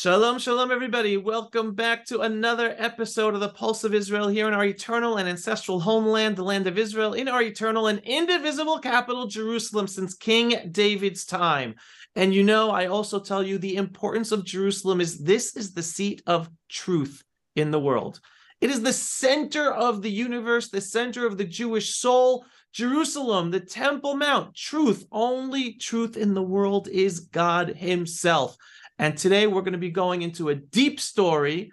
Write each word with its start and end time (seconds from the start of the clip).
Shalom, 0.00 0.38
shalom, 0.38 0.70
everybody. 0.70 1.16
Welcome 1.16 1.74
back 1.74 2.04
to 2.04 2.20
another 2.20 2.72
episode 2.78 3.34
of 3.34 3.40
the 3.40 3.48
Pulse 3.48 3.82
of 3.82 3.92
Israel 3.92 4.28
here 4.28 4.46
in 4.46 4.54
our 4.54 4.64
eternal 4.64 5.16
and 5.16 5.28
ancestral 5.28 5.80
homeland, 5.80 6.36
the 6.36 6.44
land 6.44 6.68
of 6.68 6.78
Israel, 6.78 7.14
in 7.14 7.26
our 7.26 7.42
eternal 7.42 7.88
and 7.88 7.98
indivisible 8.04 8.78
capital, 8.78 9.26
Jerusalem, 9.26 9.88
since 9.88 10.14
King 10.14 10.70
David's 10.70 11.24
time. 11.24 11.74
And 12.14 12.32
you 12.32 12.44
know, 12.44 12.70
I 12.70 12.86
also 12.86 13.18
tell 13.18 13.42
you 13.42 13.58
the 13.58 13.74
importance 13.74 14.30
of 14.30 14.44
Jerusalem 14.44 15.00
is 15.00 15.18
this 15.18 15.56
is 15.56 15.74
the 15.74 15.82
seat 15.82 16.22
of 16.28 16.48
truth 16.68 17.24
in 17.56 17.72
the 17.72 17.80
world. 17.80 18.20
It 18.60 18.70
is 18.70 18.82
the 18.82 18.92
center 18.92 19.72
of 19.72 20.02
the 20.02 20.12
universe, 20.12 20.68
the 20.68 20.80
center 20.80 21.26
of 21.26 21.38
the 21.38 21.44
Jewish 21.44 21.96
soul. 21.96 22.44
Jerusalem, 22.72 23.50
the 23.50 23.58
Temple 23.58 24.14
Mount, 24.14 24.54
truth, 24.54 25.06
only 25.10 25.72
truth 25.72 26.16
in 26.16 26.34
the 26.34 26.42
world 26.42 26.86
is 26.86 27.18
God 27.18 27.70
Himself. 27.70 28.56
And 28.98 29.16
today 29.16 29.46
we're 29.46 29.62
going 29.62 29.72
to 29.72 29.78
be 29.78 29.90
going 29.90 30.22
into 30.22 30.48
a 30.48 30.54
deep 30.54 30.98
story 31.00 31.72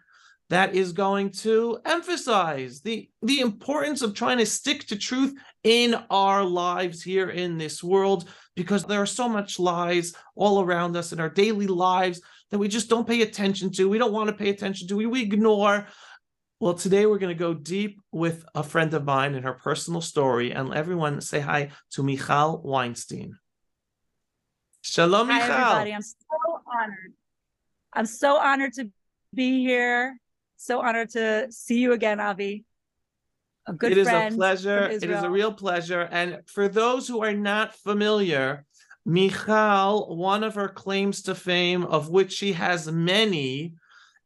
that 0.49 0.75
is 0.75 0.91
going 0.91 1.31
to 1.31 1.79
emphasize 1.85 2.81
the, 2.81 3.09
the 3.23 3.39
importance 3.39 4.03
of 4.03 4.13
trying 4.13 4.37
to 4.37 4.45
stick 4.45 4.85
to 4.85 4.95
truth 4.95 5.33
in 5.63 5.95
our 6.11 6.43
lives 6.43 7.01
here 7.01 7.31
in 7.31 7.57
this 7.57 7.83
world, 7.83 8.29
because 8.55 8.83
there 8.83 9.01
are 9.01 9.07
so 9.07 9.27
much 9.27 9.57
lies 9.57 10.13
all 10.35 10.61
around 10.61 10.95
us 10.95 11.11
in 11.11 11.19
our 11.19 11.29
daily 11.29 11.65
lives 11.65 12.21
that 12.51 12.59
we 12.59 12.67
just 12.67 12.89
don't 12.89 13.07
pay 13.07 13.23
attention 13.23 13.71
to. 13.71 13.89
We 13.89 13.97
don't 13.97 14.13
want 14.13 14.29
to 14.29 14.35
pay 14.35 14.49
attention 14.49 14.87
to. 14.87 14.95
We, 14.95 15.07
we 15.07 15.23
ignore. 15.23 15.87
Well, 16.59 16.75
today 16.75 17.07
we're 17.07 17.17
going 17.17 17.35
to 17.35 17.39
go 17.39 17.55
deep 17.55 17.99
with 18.11 18.45
a 18.53 18.61
friend 18.61 18.93
of 18.93 19.03
mine 19.03 19.33
and 19.33 19.45
her 19.45 19.53
personal 19.53 19.99
story. 19.99 20.51
And 20.51 20.75
everyone 20.75 21.21
say 21.21 21.39
hi 21.39 21.71
to 21.93 22.03
Michal 22.03 22.61
Weinstein. 22.63 23.39
Shalom, 24.83 25.27
Michal. 25.27 25.41
Hi, 25.41 25.61
everybody. 25.61 25.93
I'm 25.95 26.01
so 26.03 26.15
honored. 26.67 27.13
I'm 27.95 28.05
so 28.05 28.37
honored 28.37 28.73
to 28.73 28.89
be 29.33 29.63
here. 29.63 30.19
So 30.57 30.81
honored 30.81 31.11
to 31.11 31.47
see 31.49 31.79
you 31.79 31.93
again, 31.93 32.19
Avi. 32.19 32.65
A 33.67 33.73
good 33.73 33.93
It 33.93 33.97
is 33.97 34.07
a 34.07 34.29
pleasure. 34.33 34.83
It 34.83 35.03
is 35.03 35.23
a 35.23 35.29
real 35.29 35.51
pleasure. 35.51 36.07
And 36.11 36.41
for 36.47 36.67
those 36.67 37.07
who 37.07 37.23
are 37.23 37.33
not 37.33 37.75
familiar, 37.75 38.65
Michal, 39.05 40.15
one 40.15 40.43
of 40.43 40.55
her 40.55 40.67
claims 40.67 41.23
to 41.23 41.35
fame, 41.35 41.83
of 41.83 42.09
which 42.09 42.33
she 42.33 42.53
has 42.53 42.91
many, 42.91 43.73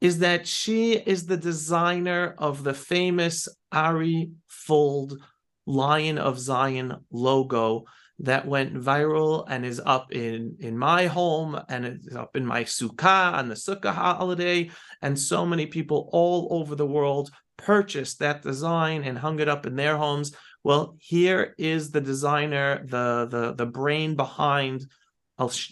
is 0.01 0.19
that 0.19 0.47
she 0.47 0.93
is 0.93 1.25
the 1.25 1.37
designer 1.37 2.35
of 2.37 2.63
the 2.63 2.73
famous 2.73 3.47
Ari 3.71 4.31
Fuld 4.49 5.17
Lion 5.65 6.17
of 6.17 6.39
Zion 6.39 6.95
logo 7.11 7.85
that 8.19 8.45
went 8.45 8.73
viral 8.73 9.45
and 9.49 9.65
is 9.65 9.81
up 9.85 10.11
in 10.11 10.55
in 10.59 10.77
my 10.77 11.07
home 11.07 11.59
and 11.69 11.85
it's 11.85 12.15
up 12.15 12.35
in 12.35 12.45
my 12.45 12.63
sukkah 12.63 13.33
on 13.33 13.47
the 13.47 13.55
sukkah 13.55 13.93
holiday. 13.93 14.69
And 15.01 15.17
so 15.17 15.45
many 15.45 15.65
people 15.65 16.09
all 16.11 16.47
over 16.51 16.75
the 16.75 16.85
world 16.85 17.31
purchased 17.57 18.19
that 18.19 18.41
design 18.41 19.03
and 19.03 19.17
hung 19.17 19.39
it 19.39 19.47
up 19.47 19.65
in 19.65 19.75
their 19.75 19.97
homes. 19.97 20.35
Well 20.63 20.97
here 20.99 21.55
is 21.57 21.91
the 21.91 22.01
designer 22.01 22.85
the 22.85 23.27
the 23.29 23.53
the 23.53 23.65
brain 23.65 24.15
behind 24.15 24.85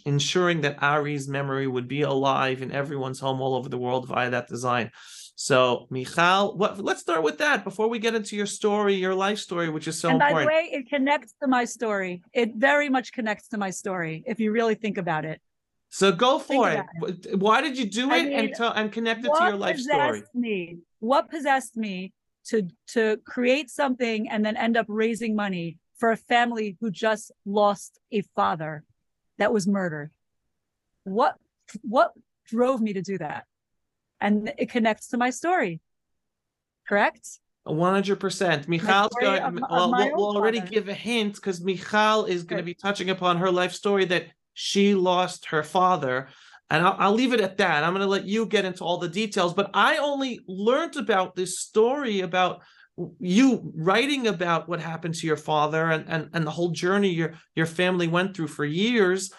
ensuring 0.06 0.62
that 0.62 0.82
ari's 0.82 1.28
memory 1.28 1.68
would 1.68 1.90
be 1.90 2.04
alive 2.04 2.62
in 2.62 2.72
everyone's 2.72 3.20
home 3.20 3.42
all 3.42 3.54
over 3.54 3.68
the 3.68 3.78
world 3.78 4.08
via 4.08 4.30
that 4.30 4.48
design 4.48 4.90
so 5.40 5.86
michal 5.92 6.58
what 6.58 6.80
let's 6.80 7.00
start 7.00 7.22
with 7.22 7.38
that 7.38 7.64
before 7.64 7.88
we 7.88 8.00
get 8.00 8.16
into 8.16 8.36
your 8.36 8.48
story 8.48 8.96
your 8.96 9.14
life 9.14 9.38
story 9.38 9.70
which 9.70 9.88
is 9.88 10.00
so 10.00 10.10
and 10.10 10.18
by 10.18 10.30
important 10.30 10.50
the 10.50 10.56
way, 10.56 10.70
it 10.74 10.90
connects 10.90 11.36
to 11.42 11.48
my 11.48 11.64
story. 11.64 12.24
It 12.34 12.56
very 12.56 12.90
much 12.90 13.14
connects 13.14 13.48
to 13.50 13.58
my 13.60 13.70
story 13.70 14.24
if 14.26 14.40
you 14.40 14.52
really 14.52 14.74
think 14.74 14.98
about 14.98 15.26
it. 15.26 15.40
So 15.90 16.12
go 16.12 16.40
for 16.40 16.72
it. 16.72 16.84
W- 17.00 17.38
Why 17.38 17.62
did 17.62 17.78
you 17.78 17.86
do 17.86 18.10
I 18.10 18.18
it 18.18 18.34
and 18.34 18.48
mean, 18.48 18.54
tell 18.56 18.72
and 18.72 18.92
connect 18.92 19.26
it 19.26 19.32
to 19.38 19.44
your 19.44 19.58
life 19.58 19.80
story? 19.80 20.24
me? 20.34 20.80
What 21.00 21.30
possessed 21.30 21.78
me 21.78 22.14
to 22.48 22.68
to 22.96 23.18
create 23.26 23.70
something 23.70 24.28
and 24.28 24.44
then 24.44 24.58
end 24.58 24.76
up 24.76 24.88
raising 24.90 25.36
money 25.36 25.78
for 26.00 26.12
a 26.12 26.18
family 26.18 26.78
who 26.82 26.90
just 26.90 27.32
lost 27.46 28.00
a 28.12 28.22
father 28.36 28.84
that 29.38 29.54
was 29.54 29.68
murdered? 29.68 30.10
What 31.04 31.36
what 31.84 32.14
drove 32.48 32.82
me 32.82 32.94
to 32.94 33.04
do 33.04 33.20
that? 33.20 33.46
And 34.20 34.54
it 34.58 34.70
connects 34.70 35.10
to 35.10 35.18
my 35.18 35.30
story. 35.30 35.80
Correct? 36.88 37.40
One 37.64 37.94
hundred 37.94 38.20
percent. 38.20 38.68
Michal's 38.68 39.14
going. 39.20 39.42
of 39.42 39.58
m- 39.58 39.64
of 39.64 39.92
we'll, 39.92 40.16
we'll 40.16 40.38
already 40.38 40.62
give 40.62 40.88
a 40.88 40.94
hint 40.94 41.36
because 41.36 41.62
Michal 41.62 42.26
is 42.26 42.44
going 42.44 42.58
to 42.58 42.64
be 42.64 42.74
touching 42.74 43.10
upon 43.10 43.38
her 43.38 43.52
life 43.52 43.74
story 43.74 44.06
that 44.06 44.28
she 44.54 44.96
lost 44.96 45.48
her 45.48 45.64
father, 45.64 46.30
and 46.70 46.86
I'll, 46.86 46.96
I'll 46.98 47.14
leave 47.14 47.34
it 47.34 47.42
at 47.42 47.58
that. 47.58 47.84
I'm 47.84 47.92
going 47.92 48.02
to 48.02 48.08
let 48.08 48.26
you 48.26 48.46
get 48.46 48.64
into 48.64 48.84
all 48.84 48.98
the 48.98 49.10
details. 49.10 49.54
But 49.54 49.70
I 49.74 49.98
only 49.98 50.40
learned 50.48 50.96
about 50.96 51.36
this 51.36 51.60
story 51.60 52.22
about 52.22 52.62
you 53.20 53.72
writing 53.76 54.28
about 54.28 54.68
what 54.68 54.80
happened 54.80 55.16
to 55.16 55.28
your 55.28 55.38
father 55.38 55.92
and 55.92 56.06
and, 56.08 56.30
and 56.34 56.48
the 56.48 56.52
whole 56.52 56.72
journey 56.72 57.10
your 57.10 57.34
your 57.54 57.68
family 57.68 58.08
went 58.08 58.36
through 58.36 58.48
for 58.48 58.66
years 58.66 59.32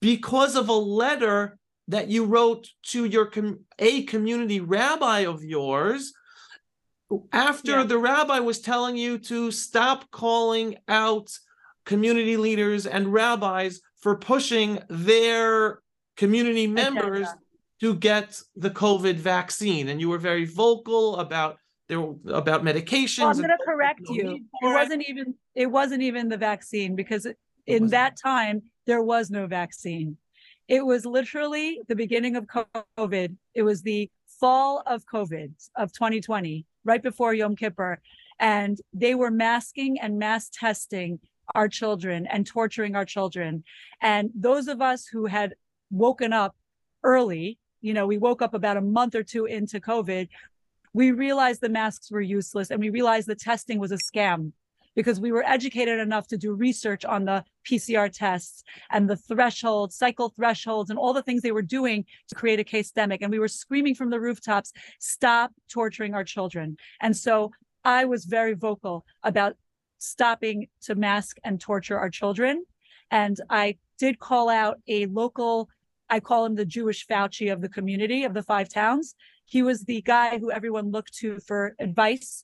because 0.00 0.56
of 0.56 0.68
a 0.68 0.72
letter 0.72 1.58
that 1.88 2.08
you 2.08 2.24
wrote 2.24 2.68
to 2.82 3.04
your 3.04 3.26
com- 3.26 3.60
a 3.78 4.04
community 4.04 4.60
rabbi 4.60 5.20
of 5.20 5.42
yours 5.42 6.12
after 7.32 7.78
Yeah. 7.78 7.84
the 7.84 7.98
rabbi 7.98 8.38
was 8.38 8.60
telling 8.60 8.96
you 8.96 9.18
to 9.18 9.50
stop 9.50 10.10
calling 10.10 10.76
out 10.88 11.30
community 11.84 12.36
leaders 12.36 12.86
and 12.86 13.12
rabbis 13.12 13.80
for 13.98 14.16
pushing 14.16 14.78
their 14.88 15.82
community 16.16 16.66
members 16.66 17.28
to 17.80 17.94
get 17.94 18.40
the 18.56 18.70
covid 18.70 19.16
vaccine 19.16 19.88
and 19.88 20.00
you 20.00 20.08
were 20.08 20.18
very 20.18 20.44
vocal 20.44 21.16
about 21.16 21.58
there 21.88 21.98
about 22.28 22.62
medications 22.62 23.18
Well, 23.18 23.30
I'm 23.30 23.36
going 23.36 23.48
to 23.50 23.64
correct 23.64 24.00
you. 24.08 24.46
It 24.62 24.72
wasn't 24.72 25.02
even 25.08 25.34
it 25.54 25.66
wasn't 25.66 26.02
even 26.02 26.28
the 26.28 26.36
vaccine 26.36 26.94
because 26.94 27.26
in 27.66 27.88
that 27.88 28.16
time 28.16 28.62
there 28.86 29.02
was 29.02 29.30
no 29.30 29.46
vaccine. 29.46 30.16
It 30.68 30.84
was 30.84 31.04
literally 31.04 31.80
the 31.88 31.96
beginning 31.96 32.36
of 32.36 32.46
COVID. 32.46 33.36
It 33.54 33.62
was 33.62 33.82
the 33.82 34.10
fall 34.40 34.82
of 34.86 35.04
COVID 35.06 35.52
of 35.76 35.92
2020, 35.92 36.66
right 36.84 37.02
before 37.02 37.34
Yom 37.34 37.56
Kippur, 37.56 38.00
and 38.38 38.78
they 38.92 39.14
were 39.14 39.30
masking 39.30 40.00
and 40.00 40.18
mass 40.18 40.50
testing 40.50 41.20
our 41.54 41.68
children 41.68 42.26
and 42.26 42.46
torturing 42.46 42.96
our 42.96 43.04
children. 43.04 43.64
And 44.00 44.30
those 44.34 44.68
of 44.68 44.80
us 44.80 45.06
who 45.06 45.26
had 45.26 45.54
woken 45.90 46.32
up 46.32 46.56
early, 47.02 47.58
you 47.80 47.94
know, 47.94 48.06
we 48.06 48.18
woke 48.18 48.42
up 48.42 48.54
about 48.54 48.76
a 48.76 48.80
month 48.80 49.14
or 49.14 49.22
two 49.22 49.44
into 49.44 49.80
COVID, 49.80 50.28
we 50.94 51.10
realized 51.10 51.60
the 51.60 51.68
masks 51.68 52.10
were 52.10 52.20
useless 52.20 52.70
and 52.70 52.80
we 52.80 52.90
realized 52.90 53.26
the 53.26 53.34
testing 53.34 53.78
was 53.78 53.92
a 53.92 53.96
scam 53.96 54.52
because 54.94 55.20
we 55.20 55.32
were 55.32 55.44
educated 55.44 55.98
enough 55.98 56.26
to 56.28 56.36
do 56.36 56.54
research 56.54 57.04
on 57.04 57.24
the 57.24 57.44
PCR 57.68 58.10
tests 58.12 58.62
and 58.90 59.08
the 59.08 59.16
thresholds, 59.16 59.96
cycle 59.96 60.28
thresholds, 60.30 60.90
and 60.90 60.98
all 60.98 61.12
the 61.12 61.22
things 61.22 61.42
they 61.42 61.52
were 61.52 61.62
doing 61.62 62.04
to 62.28 62.34
create 62.34 62.60
a 62.60 62.64
case 62.64 62.92
demic. 62.92 63.18
And 63.22 63.30
we 63.30 63.38
were 63.38 63.48
screaming 63.48 63.94
from 63.94 64.10
the 64.10 64.20
rooftops, 64.20 64.72
stop 64.98 65.52
torturing 65.70 66.14
our 66.14 66.24
children. 66.24 66.76
And 67.00 67.16
so 67.16 67.52
I 67.84 68.04
was 68.04 68.24
very 68.24 68.54
vocal 68.54 69.04
about 69.22 69.56
stopping 69.98 70.68
to 70.82 70.94
mask 70.94 71.36
and 71.44 71.60
torture 71.60 71.98
our 71.98 72.10
children. 72.10 72.64
And 73.10 73.36
I 73.50 73.78
did 73.98 74.18
call 74.18 74.48
out 74.48 74.80
a 74.88 75.06
local, 75.06 75.68
I 76.10 76.20
call 76.20 76.44
him 76.44 76.54
the 76.54 76.64
Jewish 76.64 77.06
Fauci 77.06 77.52
of 77.52 77.60
the 77.60 77.68
community 77.68 78.24
of 78.24 78.34
the 78.34 78.42
five 78.42 78.68
towns. 78.68 79.14
He 79.44 79.62
was 79.62 79.84
the 79.84 80.02
guy 80.02 80.38
who 80.38 80.50
everyone 80.50 80.90
looked 80.90 81.14
to 81.18 81.38
for 81.40 81.74
advice 81.78 82.42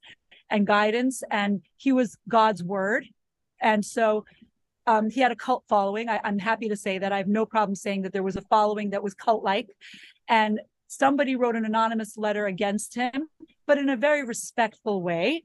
and 0.50 0.66
guidance, 0.66 1.22
and 1.30 1.62
he 1.76 1.92
was 1.92 2.16
God's 2.28 2.62
word. 2.62 3.06
And 3.60 3.84
so 3.84 4.24
um, 4.86 5.10
he 5.10 5.20
had 5.20 5.32
a 5.32 5.36
cult 5.36 5.64
following. 5.68 6.08
I, 6.08 6.20
I'm 6.24 6.38
happy 6.38 6.68
to 6.68 6.76
say 6.76 6.98
that. 6.98 7.12
I 7.12 7.18
have 7.18 7.28
no 7.28 7.44
problem 7.44 7.74
saying 7.74 8.02
that 8.02 8.12
there 8.12 8.22
was 8.22 8.36
a 8.36 8.42
following 8.42 8.90
that 8.90 9.02
was 9.02 9.14
cult 9.14 9.44
like. 9.44 9.68
And 10.28 10.60
somebody 10.86 11.36
wrote 11.36 11.56
an 11.56 11.64
anonymous 11.64 12.16
letter 12.16 12.46
against 12.46 12.94
him, 12.94 13.28
but 13.66 13.78
in 13.78 13.90
a 13.90 13.96
very 13.96 14.24
respectful 14.24 15.02
way. 15.02 15.44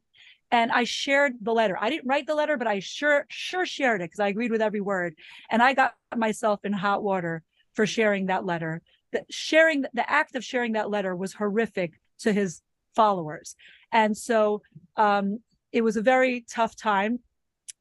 And 0.49 0.71
I 0.71 0.83
shared 0.83 1.33
the 1.41 1.51
letter. 1.51 1.77
I 1.79 1.89
didn't 1.89 2.07
write 2.07 2.27
the 2.27 2.35
letter, 2.35 2.57
but 2.57 2.67
I 2.67 2.79
sure, 2.79 3.25
sure 3.29 3.65
shared 3.65 4.01
it 4.01 4.05
because 4.05 4.19
I 4.19 4.27
agreed 4.27 4.51
with 4.51 4.61
every 4.61 4.81
word. 4.81 5.15
And 5.49 5.61
I 5.61 5.73
got 5.73 5.95
myself 6.15 6.59
in 6.63 6.73
hot 6.73 7.03
water 7.03 7.43
for 7.73 7.85
sharing 7.85 8.27
that 8.27 8.45
letter. 8.45 8.81
The 9.11 9.25
sharing 9.29 9.85
the 9.93 10.09
act 10.09 10.35
of 10.35 10.43
sharing 10.43 10.73
that 10.73 10.89
letter 10.89 11.15
was 11.15 11.33
horrific 11.33 11.93
to 12.19 12.31
his 12.31 12.61
followers. 12.95 13.55
And 13.91 14.17
so 14.17 14.61
um, 14.97 15.39
it 15.71 15.81
was 15.81 15.97
a 15.97 16.01
very 16.01 16.45
tough 16.49 16.75
time. 16.75 17.19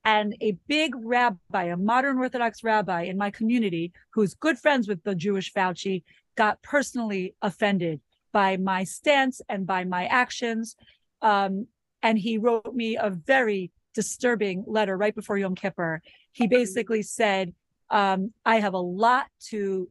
And 0.04 0.34
a 0.40 0.56
big 0.66 0.94
rabbi, 0.96 1.64
a 1.64 1.76
modern 1.76 2.18
Orthodox 2.18 2.64
rabbi 2.64 3.02
in 3.02 3.16
my 3.16 3.30
community, 3.30 3.92
who's 4.12 4.34
good 4.34 4.58
friends 4.58 4.88
with 4.88 5.02
the 5.04 5.14
Jewish 5.14 5.52
Fauci, 5.52 6.02
got 6.36 6.60
personally 6.62 7.36
offended 7.40 8.00
by 8.32 8.56
my 8.56 8.82
stance 8.82 9.40
and 9.48 9.66
by 9.66 9.84
my 9.84 10.06
actions. 10.06 10.74
Um, 11.20 11.68
and 12.02 12.18
he 12.18 12.38
wrote 12.38 12.74
me 12.74 12.96
a 12.96 13.10
very 13.10 13.70
disturbing 13.94 14.64
letter 14.66 14.96
right 14.96 15.14
before 15.14 15.38
Yom 15.38 15.54
Kippur. 15.54 16.02
He 16.32 16.48
basically 16.48 17.02
said, 17.02 17.54
um, 17.90 18.32
I 18.44 18.58
have 18.58 18.74
a 18.74 18.78
lot 18.78 19.26
to 19.50 19.88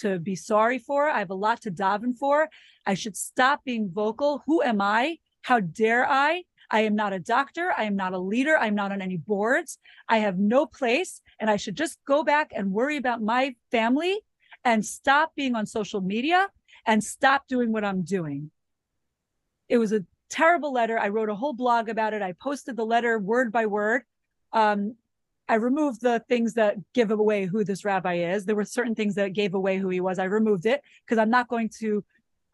to 0.00 0.18
be 0.18 0.34
sorry 0.34 0.78
for. 0.78 1.08
I 1.08 1.18
have 1.18 1.30
a 1.30 1.34
lot 1.34 1.62
to 1.62 1.70
daven 1.70 2.16
for. 2.16 2.48
I 2.86 2.94
should 2.94 3.16
stop 3.16 3.64
being 3.64 3.90
vocal. 3.90 4.42
Who 4.46 4.62
am 4.62 4.80
I? 4.80 5.18
How 5.42 5.60
dare 5.60 6.08
I? 6.08 6.44
I 6.70 6.80
am 6.80 6.94
not 6.94 7.12
a 7.12 7.18
doctor. 7.18 7.72
I 7.76 7.84
am 7.84 7.96
not 7.96 8.14
a 8.14 8.18
leader. 8.18 8.56
I'm 8.56 8.74
not 8.74 8.92
on 8.92 9.02
any 9.02 9.16
boards. 9.16 9.78
I 10.08 10.18
have 10.18 10.38
no 10.38 10.66
place. 10.66 11.20
And 11.38 11.50
I 11.50 11.56
should 11.56 11.76
just 11.76 11.98
go 12.06 12.24
back 12.24 12.52
and 12.54 12.72
worry 12.72 12.96
about 12.96 13.22
my 13.22 13.54
family 13.70 14.20
and 14.64 14.84
stop 14.84 15.34
being 15.36 15.54
on 15.54 15.66
social 15.66 16.00
media 16.00 16.48
and 16.86 17.02
stop 17.02 17.46
doing 17.48 17.72
what 17.72 17.84
I'm 17.84 18.02
doing. 18.02 18.50
It 19.68 19.78
was 19.78 19.92
a 19.92 20.04
terrible 20.30 20.72
letter. 20.72 20.98
I 20.98 21.08
wrote 21.08 21.28
a 21.28 21.34
whole 21.34 21.52
blog 21.52 21.88
about 21.88 22.14
it. 22.14 22.22
I 22.22 22.32
posted 22.32 22.76
the 22.76 22.84
letter 22.84 23.18
word 23.18 23.52
by 23.52 23.66
word. 23.66 24.02
Um, 24.52 24.96
I 25.48 25.56
removed 25.56 26.00
the 26.00 26.24
things 26.28 26.54
that 26.54 26.76
give 26.94 27.10
away 27.10 27.46
who 27.46 27.64
this 27.64 27.84
rabbi 27.84 28.14
is. 28.14 28.44
There 28.44 28.56
were 28.56 28.64
certain 28.64 28.94
things 28.94 29.14
that 29.16 29.34
gave 29.34 29.54
away 29.54 29.78
who 29.78 29.90
he 29.90 30.00
was. 30.00 30.18
I 30.18 30.24
removed 30.24 30.64
it 30.66 30.82
because 31.04 31.18
I'm 31.18 31.30
not 31.30 31.48
going 31.48 31.70
to 31.80 32.02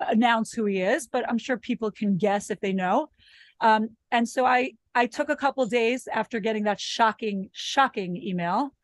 announce 0.01 0.53
who 0.53 0.65
he 0.65 0.81
is, 0.81 1.07
but 1.07 1.29
I'm 1.29 1.39
sure 1.39 1.57
people 1.57 1.91
can 1.91 2.17
guess 2.17 2.51
if 2.51 2.61
they 2.61 2.73
know. 2.73 3.11
Um, 3.61 3.91
and 4.11 4.29
so 4.29 4.45
I 4.45 4.73
I 4.95 5.07
took 5.07 5.29
a 5.29 5.37
couple 5.37 5.65
days 5.67 6.09
after 6.13 6.41
getting 6.41 6.65
that 6.65 6.81
shocking 6.81 7.51
shocking 7.53 8.17
email, 8.17 8.75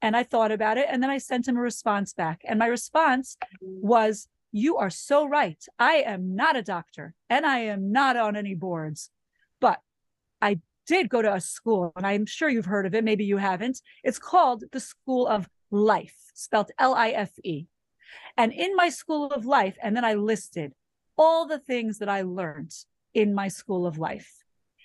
and 0.00 0.16
I 0.16 0.22
thought 0.22 0.52
about 0.52 0.78
it, 0.78 0.86
and 0.88 1.02
then 1.02 1.10
I 1.10 1.18
sent 1.18 1.48
him 1.48 1.56
a 1.56 1.60
response 1.60 2.12
back. 2.12 2.42
And 2.44 2.58
my 2.58 2.66
response 2.66 3.36
was, 3.60 4.28
"You 4.52 4.76
are 4.76 4.90
so 4.90 5.26
right. 5.26 5.64
I 5.78 5.94
am 5.96 6.36
not 6.36 6.54
a 6.54 6.62
doctor, 6.62 7.14
and 7.30 7.46
I 7.46 7.60
am 7.60 7.90
not 7.90 8.16
on 8.16 8.36
any 8.36 8.54
boards, 8.54 9.10
but 9.60 9.80
I 10.40 10.60
did 10.86 11.08
go 11.08 11.22
to 11.22 11.34
a 11.34 11.40
school, 11.40 11.92
and 11.96 12.06
I'm 12.06 12.26
sure 12.26 12.48
you've 12.48 12.66
heard 12.66 12.86
of 12.86 12.94
it. 12.94 13.04
Maybe 13.04 13.24
you 13.24 13.36
haven't. 13.36 13.80
It's 14.04 14.18
called 14.18 14.64
the 14.72 14.80
School 14.80 15.26
of 15.26 15.48
Life, 15.70 16.16
spelled 16.34 16.70
L 16.78 16.94
I 16.94 17.10
F 17.10 17.32
E. 17.44 17.66
And 18.36 18.52
in 18.52 18.76
my 18.76 18.88
School 18.88 19.30
of 19.32 19.46
Life, 19.46 19.76
and 19.82 19.96
then 19.96 20.04
I 20.04 20.14
listed 20.14 20.72
all 21.18 21.46
the 21.46 21.58
things 21.58 21.98
that 21.98 22.08
I 22.08 22.22
learned 22.22 22.72
in 23.14 23.34
my 23.34 23.48
School 23.48 23.86
of 23.86 23.98
Life. 23.98 24.44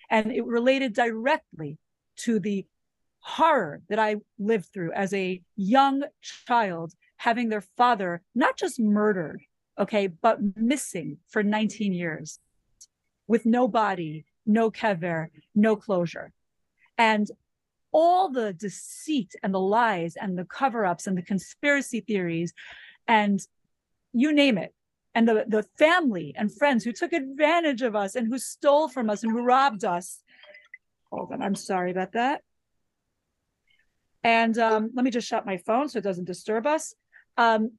And 0.10 0.32
it 0.32 0.46
related 0.46 0.94
directly 0.94 1.78
to 2.18 2.40
the 2.40 2.66
horror 3.20 3.82
that 3.90 4.00
I 4.00 4.18
lived 4.40 4.68
through 4.74 4.92
as 4.94 5.14
a 5.14 5.42
young 5.56 6.04
child, 6.22 6.94
having 7.18 7.50
their 7.50 7.64
father 7.78 8.22
not 8.34 8.58
just 8.58 8.80
murdered, 8.80 9.42
okay, 9.78 10.08
but 10.08 10.40
missing 10.56 11.18
for 11.30 11.44
19 11.44 11.94
years 11.94 12.40
with 13.28 13.46
no 13.46 13.68
body, 13.68 14.26
no 14.46 14.72
kever, 14.72 15.28
no 15.56 15.76
closure. 15.76 16.32
And 16.98 17.30
all 17.92 18.30
the 18.30 18.54
deceit 18.54 19.36
and 19.44 19.54
the 19.54 19.60
lies 19.60 20.16
and 20.16 20.38
the 20.38 20.46
cover 20.46 20.86
ups 20.86 21.08
and 21.08 21.18
the 21.18 21.22
conspiracy 21.22 22.02
theories 22.02 22.54
and 23.08 23.40
you 24.14 24.34
name 24.34 24.58
it. 24.58 24.74
And 25.14 25.28
the, 25.28 25.44
the 25.46 25.66
family 25.78 26.34
and 26.38 26.56
friends 26.56 26.86
who 26.86 26.94
took 26.94 27.12
advantage 27.12 27.82
of 27.82 27.98
us 27.98 28.16
and 28.16 28.28
who 28.28 28.38
stole 28.38 28.88
from 28.88 29.10
us 29.10 29.24
and 29.24 29.32
who 29.32 29.44
robbed 29.44 29.84
us. 29.84 30.24
Hold 31.12 31.34
on, 31.34 31.42
I'm 31.42 31.56
sorry 31.56 31.92
about 31.92 32.14
that. 32.14 32.42
And 34.24 34.58
um, 34.58 34.92
let 34.94 35.04
me 35.04 35.12
just 35.12 35.28
shut 35.28 35.46
my 35.46 35.58
phone 35.58 35.90
so 35.90 36.00
it 36.00 36.04
doesn't 36.04 36.26
disturb 36.26 36.66
us. 36.66 36.94
Um, 37.38 37.72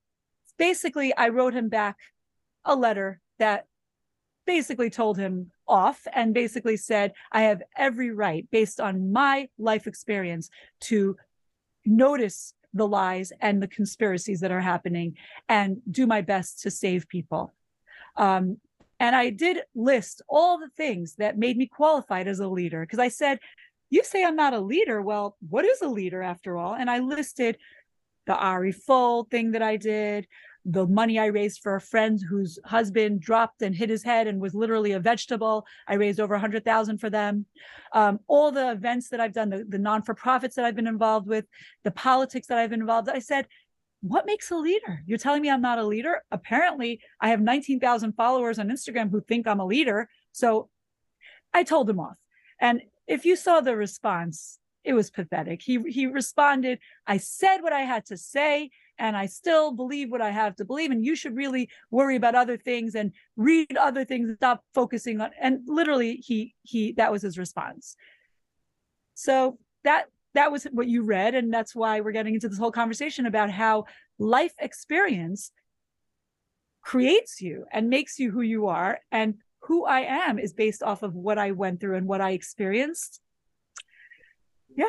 basically, 0.58 1.14
I 1.16 1.28
wrote 1.28 1.54
him 1.54 1.70
back 1.70 1.96
a 2.64 2.76
letter 2.76 3.20
that 3.38 3.66
basically 4.44 4.90
told 4.90 5.16
him 5.16 5.52
off 5.72 6.06
and 6.12 6.34
basically 6.34 6.76
said, 6.76 7.14
I 7.32 7.42
have 7.42 7.62
every 7.76 8.10
right, 8.10 8.46
based 8.50 8.78
on 8.78 9.10
my 9.10 9.48
life 9.58 9.86
experience, 9.86 10.50
to 10.82 11.16
notice 11.86 12.52
the 12.74 12.86
lies 12.86 13.32
and 13.40 13.62
the 13.62 13.68
conspiracies 13.68 14.40
that 14.40 14.52
are 14.52 14.60
happening 14.60 15.16
and 15.48 15.80
do 15.90 16.06
my 16.06 16.20
best 16.20 16.60
to 16.62 16.70
save 16.70 17.08
people. 17.08 17.52
Um, 18.16 18.58
and 19.00 19.16
I 19.16 19.30
did 19.30 19.62
list 19.74 20.22
all 20.28 20.58
the 20.58 20.70
things 20.76 21.16
that 21.16 21.38
made 21.38 21.56
me 21.56 21.66
qualified 21.66 22.28
as 22.28 22.38
a 22.38 22.48
leader 22.48 22.82
because 22.82 22.98
I 22.98 23.08
said, 23.08 23.40
You 23.90 24.04
say 24.04 24.24
I'm 24.24 24.36
not 24.36 24.54
a 24.54 24.60
leader. 24.60 25.00
Well, 25.02 25.36
what 25.48 25.64
is 25.64 25.80
a 25.80 25.88
leader 25.88 26.22
after 26.22 26.56
all? 26.56 26.74
And 26.74 26.90
I 26.90 26.98
listed 26.98 27.56
the 28.26 28.36
Ari 28.36 28.72
Fuld 28.72 29.30
thing 29.30 29.52
that 29.52 29.62
I 29.62 29.76
did, 29.76 30.28
the 30.64 30.86
money 30.86 31.18
I 31.18 31.26
raised 31.26 31.60
for 31.60 31.74
a 31.74 31.80
friend 31.80 32.20
whose 32.28 32.58
husband 32.64 33.20
dropped 33.20 33.62
and 33.62 33.74
hit 33.74 33.90
his 33.90 34.02
head 34.02 34.26
and 34.26 34.40
was 34.40 34.54
literally 34.54 34.92
a 34.92 35.00
vegetable. 35.00 35.66
I 35.88 35.94
raised 35.94 36.20
over 36.20 36.34
a 36.34 36.38
hundred 36.38 36.64
thousand 36.64 36.98
for 36.98 37.10
them. 37.10 37.46
Um, 37.92 38.20
all 38.28 38.52
the 38.52 38.70
events 38.70 39.08
that 39.08 39.20
I've 39.20 39.32
done, 39.32 39.50
the, 39.50 39.64
the 39.68 39.78
non-for-profits 39.78 40.54
that 40.54 40.64
I've 40.64 40.76
been 40.76 40.86
involved 40.86 41.26
with, 41.26 41.46
the 41.82 41.90
politics 41.90 42.46
that 42.46 42.58
I've 42.58 42.70
been 42.70 42.80
involved. 42.80 43.08
I 43.08 43.18
said, 43.18 43.48
what 44.02 44.26
makes 44.26 44.50
a 44.50 44.56
leader? 44.56 45.02
You're 45.06 45.18
telling 45.18 45.42
me 45.42 45.50
I'm 45.50 45.62
not 45.62 45.78
a 45.78 45.86
leader? 45.86 46.22
Apparently, 46.30 47.00
I 47.20 47.28
have 47.30 47.40
19,000 47.40 48.12
followers 48.12 48.58
on 48.58 48.68
Instagram 48.68 49.10
who 49.10 49.20
think 49.20 49.46
I'm 49.46 49.60
a 49.60 49.66
leader. 49.66 50.08
So 50.32 50.68
I 51.54 51.62
told 51.62 51.88
him 51.88 52.00
off. 52.00 52.16
And 52.60 52.82
if 53.06 53.24
you 53.24 53.36
saw 53.36 53.60
the 53.60 53.76
response, 53.76 54.58
it 54.84 54.94
was 54.94 55.10
pathetic. 55.10 55.62
He 55.62 55.78
he 55.88 56.06
responded, 56.06 56.80
I 57.06 57.18
said 57.18 57.58
what 57.58 57.72
I 57.72 57.82
had 57.82 58.06
to 58.06 58.16
say 58.16 58.70
and 58.98 59.16
I 59.16 59.26
still 59.26 59.72
believe 59.72 60.10
what 60.10 60.20
I 60.20 60.30
have 60.30 60.56
to 60.56 60.64
believe. 60.64 60.90
And 60.90 61.04
you 61.04 61.16
should 61.16 61.36
really 61.36 61.68
worry 61.90 62.16
about 62.16 62.34
other 62.34 62.56
things 62.56 62.94
and 62.94 63.12
read 63.36 63.76
other 63.76 64.04
things 64.04 64.36
stop 64.36 64.64
focusing 64.74 65.20
on. 65.20 65.30
And 65.40 65.60
literally, 65.66 66.16
he 66.16 66.54
he 66.62 66.92
that 66.92 67.12
was 67.12 67.22
his 67.22 67.38
response. 67.38 67.96
So 69.14 69.58
that 69.84 70.06
that 70.34 70.50
was 70.50 70.64
what 70.64 70.88
you 70.88 71.02
read, 71.02 71.34
and 71.34 71.52
that's 71.52 71.74
why 71.74 72.00
we're 72.00 72.12
getting 72.12 72.34
into 72.34 72.48
this 72.48 72.58
whole 72.58 72.72
conversation 72.72 73.26
about 73.26 73.50
how 73.50 73.84
life 74.18 74.54
experience 74.58 75.52
creates 76.82 77.40
you 77.40 77.64
and 77.72 77.88
makes 77.88 78.18
you 78.18 78.30
who 78.30 78.40
you 78.40 78.66
are, 78.66 79.00
and 79.10 79.34
who 79.60 79.84
I 79.84 80.00
am 80.00 80.38
is 80.38 80.52
based 80.52 80.82
off 80.82 81.02
of 81.02 81.14
what 81.14 81.38
I 81.38 81.52
went 81.52 81.80
through 81.80 81.96
and 81.96 82.06
what 82.06 82.20
I 82.20 82.30
experienced. 82.30 83.20
Yeah. 84.74 84.86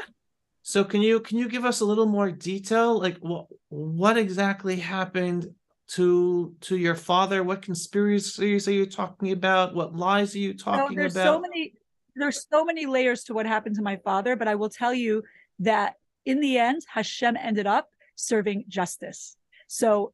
So 0.64 0.86
can 0.86 1.02
you 1.02 1.20
can 1.20 1.38
you 1.38 1.50
give 1.50 1.66
us 1.66 1.82
a 1.82 1.86
little 1.86 2.06
more 2.06 2.32
detail? 2.32 2.98
Like 2.98 3.18
what 3.18 3.48
what 3.68 4.18
exactly 4.18 4.78
happened 4.78 5.54
to 5.90 6.56
to 6.62 6.78
your 6.78 6.96
father? 6.96 7.44
What 7.44 7.62
conspiracies 7.62 8.68
are 8.68 8.72
you 8.72 8.86
talking 8.86 9.34
about? 9.34 9.76
What 9.76 9.94
lies 9.94 10.34
are 10.36 10.40
you 10.40 10.54
talking 10.54 10.96
there's 10.96 11.16
about? 11.16 11.26
So 11.26 11.42
many 11.42 11.74
there's 12.16 12.48
so 12.50 12.64
many 12.64 12.86
layers 12.86 13.26
to 13.26 13.34
what 13.34 13.46
happened 13.46 13.76
to 13.76 13.82
my 13.82 13.98
father, 13.98 14.38
but 14.38 14.48
I 14.48 14.56
will 14.56 14.70
tell 14.70 14.94
you 14.94 15.24
that 15.60 15.96
in 16.26 16.40
the 16.40 16.58
end, 16.58 16.84
Hashem 16.88 17.36
ended 17.36 17.68
up 17.68 17.90
serving 18.16 18.64
justice. 18.70 19.36
So 19.68 20.14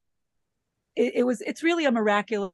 it, 0.96 1.14
it 1.18 1.24
was 1.24 1.42
it's 1.42 1.62
really 1.62 1.86
a 1.86 1.92
miraculous 1.92 2.52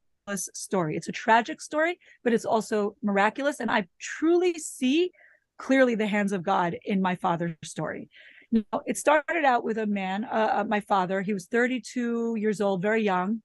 story. 0.52 0.96
It's 0.96 1.08
a 1.08 1.12
tragic 1.12 1.62
story, 1.62 1.98
but 2.22 2.34
it's 2.34 2.44
also 2.44 2.94
miraculous. 3.02 3.60
And 3.60 3.70
I 3.70 3.86
truly 3.98 4.58
see 4.58 5.12
clearly 5.58 5.94
the 5.94 6.06
hands 6.06 6.32
of 6.32 6.42
God 6.42 6.76
in 6.84 7.00
my 7.00 7.16
father's 7.16 7.54
story. 7.64 8.08
Now, 8.52 8.82
it 8.86 8.96
started 8.96 9.44
out 9.44 9.64
with 9.64 9.78
a 9.78 9.86
man, 9.86 10.24
uh, 10.24 10.58
uh, 10.58 10.64
my 10.64 10.80
father. 10.80 11.20
He 11.20 11.34
was 11.34 11.46
32 11.46 12.36
years 12.36 12.60
old, 12.60 12.82
very 12.82 13.02
young. 13.02 13.42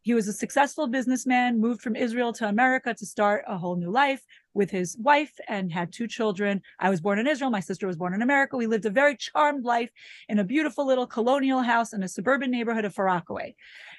He 0.00 0.14
was 0.14 0.28
a 0.28 0.32
successful 0.32 0.86
businessman, 0.86 1.60
moved 1.60 1.82
from 1.82 1.96
Israel 1.96 2.32
to 2.34 2.48
America 2.48 2.94
to 2.94 3.04
start 3.04 3.44
a 3.46 3.58
whole 3.58 3.76
new 3.76 3.90
life 3.90 4.24
with 4.54 4.70
his 4.70 4.96
wife 4.98 5.32
and 5.48 5.70
had 5.70 5.92
two 5.92 6.06
children. 6.06 6.62
I 6.78 6.88
was 6.88 7.00
born 7.00 7.18
in 7.18 7.26
Israel. 7.26 7.50
My 7.50 7.60
sister 7.60 7.86
was 7.86 7.96
born 7.96 8.14
in 8.14 8.22
America. 8.22 8.56
We 8.56 8.66
lived 8.66 8.86
a 8.86 8.90
very 8.90 9.16
charmed 9.16 9.64
life 9.64 9.90
in 10.28 10.38
a 10.38 10.44
beautiful 10.44 10.86
little 10.86 11.06
colonial 11.06 11.60
house 11.60 11.92
in 11.92 12.02
a 12.02 12.08
suburban 12.08 12.50
neighborhood 12.50 12.84
of 12.84 12.94
Far 12.94 13.06
Rockaway. 13.06 13.54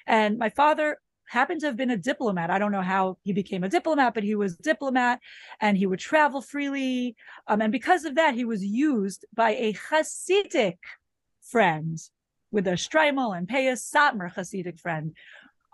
And 0.08 0.40
my 0.40 0.50
father 0.50 0.98
happened 1.30 1.62
to 1.62 1.68
have 1.68 1.78
been 1.78 1.92
a 1.92 1.98
diplomat. 1.98 2.50
I 2.50 2.60
don't 2.60 2.72
know 2.72 2.82
how 2.82 3.18
he 3.24 3.34
became 3.34 3.64
a 3.64 3.70
diplomat, 3.70 4.14
but 4.14 4.24
he 4.24 4.36
was 4.36 4.54
a 4.54 4.64
diplomat 4.64 5.20
and 5.62 5.78
he 5.78 5.86
would 5.86 6.00
travel 6.00 6.42
freely. 6.42 7.16
Um, 7.48 7.62
and 7.62 7.72
because 7.72 8.04
of 8.04 8.16
that, 8.16 8.34
he 8.34 8.46
was 8.46 8.66
used 8.66 9.26
by 9.34 9.52
a 9.52 9.74
Hasidic 9.74 10.78
friend 11.42 12.00
with 12.52 12.68
a 12.68 12.72
Streimel 12.72 13.38
and 13.38 13.48
Peyas 13.48 13.88
Satmar 13.94 14.34
Hasidic 14.34 14.80
friend 14.80 15.16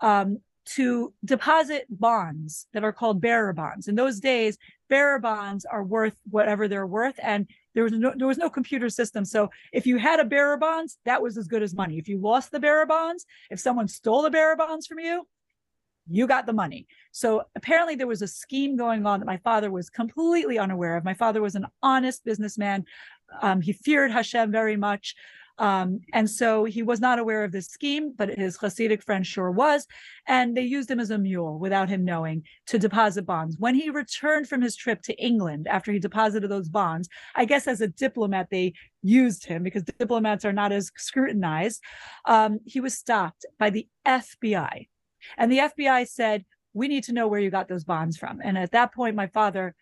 um, 0.00 0.38
to 0.66 1.14
deposit 1.24 1.86
bonds 1.88 2.66
that 2.74 2.84
are 2.84 2.92
called 2.92 3.20
bearer 3.20 3.52
bonds. 3.52 3.88
In 3.88 3.94
those 3.94 4.20
days, 4.20 4.58
bearer 4.88 5.18
bonds 5.18 5.64
are 5.64 5.82
worth 5.82 6.16
whatever 6.28 6.68
they're 6.68 6.86
worth. 6.86 7.18
And 7.22 7.48
there 7.74 7.84
was 7.84 7.92
no 7.92 8.12
there 8.16 8.26
was 8.26 8.38
no 8.38 8.50
computer 8.50 8.88
system. 8.88 9.24
So 9.24 9.50
if 9.72 9.86
you 9.86 9.98
had 9.98 10.18
a 10.18 10.24
bearer 10.24 10.56
bonds, 10.56 10.98
that 11.04 11.22
was 11.22 11.36
as 11.36 11.46
good 11.46 11.62
as 11.62 11.74
money. 11.74 11.98
If 11.98 12.08
you 12.08 12.18
lost 12.18 12.50
the 12.50 12.60
bearer 12.60 12.86
bonds, 12.86 13.26
if 13.50 13.60
someone 13.60 13.88
stole 13.88 14.22
the 14.22 14.30
bearer 14.30 14.56
bonds 14.56 14.86
from 14.86 14.98
you, 14.98 15.26
you 16.08 16.26
got 16.26 16.46
the 16.46 16.52
money. 16.52 16.86
So 17.12 17.44
apparently 17.56 17.94
there 17.94 18.06
was 18.06 18.22
a 18.22 18.28
scheme 18.28 18.76
going 18.76 19.06
on 19.06 19.20
that 19.20 19.26
my 19.26 19.38
father 19.38 19.70
was 19.70 19.90
completely 19.90 20.58
unaware 20.58 20.96
of. 20.96 21.04
My 21.04 21.14
father 21.14 21.42
was 21.42 21.54
an 21.54 21.66
honest 21.82 22.24
businessman. 22.24 22.84
Um, 23.42 23.60
he 23.60 23.72
feared 23.72 24.10
Hashem 24.10 24.52
very 24.52 24.76
much. 24.76 25.14
Um, 25.58 26.00
and 26.12 26.28
so 26.28 26.64
he 26.64 26.82
was 26.82 27.00
not 27.00 27.18
aware 27.18 27.42
of 27.42 27.52
this 27.52 27.68
scheme, 27.68 28.12
but 28.16 28.28
his 28.28 28.58
Hasidic 28.58 29.02
friend 29.02 29.26
sure 29.26 29.50
was. 29.50 29.86
And 30.26 30.56
they 30.56 30.62
used 30.62 30.90
him 30.90 31.00
as 31.00 31.10
a 31.10 31.18
mule 31.18 31.58
without 31.58 31.88
him 31.88 32.04
knowing 32.04 32.42
to 32.66 32.78
deposit 32.78 33.24
bonds. 33.24 33.56
When 33.58 33.74
he 33.74 33.88
returned 33.90 34.48
from 34.48 34.60
his 34.60 34.76
trip 34.76 35.02
to 35.02 35.14
England 35.14 35.66
after 35.66 35.92
he 35.92 35.98
deposited 35.98 36.48
those 36.48 36.68
bonds, 36.68 37.08
I 37.34 37.46
guess 37.46 37.66
as 37.66 37.80
a 37.80 37.88
diplomat, 37.88 38.48
they 38.50 38.74
used 39.02 39.46
him 39.46 39.62
because 39.62 39.82
diplomats 39.84 40.44
are 40.44 40.52
not 40.52 40.72
as 40.72 40.90
scrutinized. 40.96 41.82
Um, 42.26 42.58
he 42.66 42.80
was 42.80 42.94
stopped 42.94 43.46
by 43.58 43.70
the 43.70 43.88
FBI. 44.06 44.88
And 45.36 45.50
the 45.50 45.58
FBI 45.58 46.08
said, 46.08 46.44
We 46.74 46.88
need 46.88 47.04
to 47.04 47.12
know 47.12 47.28
where 47.28 47.40
you 47.40 47.50
got 47.50 47.68
those 47.68 47.84
bonds 47.84 48.16
from. 48.16 48.40
And 48.42 48.56
at 48.58 48.72
that 48.72 48.94
point, 48.94 49.16
my 49.16 49.26
father 49.26 49.74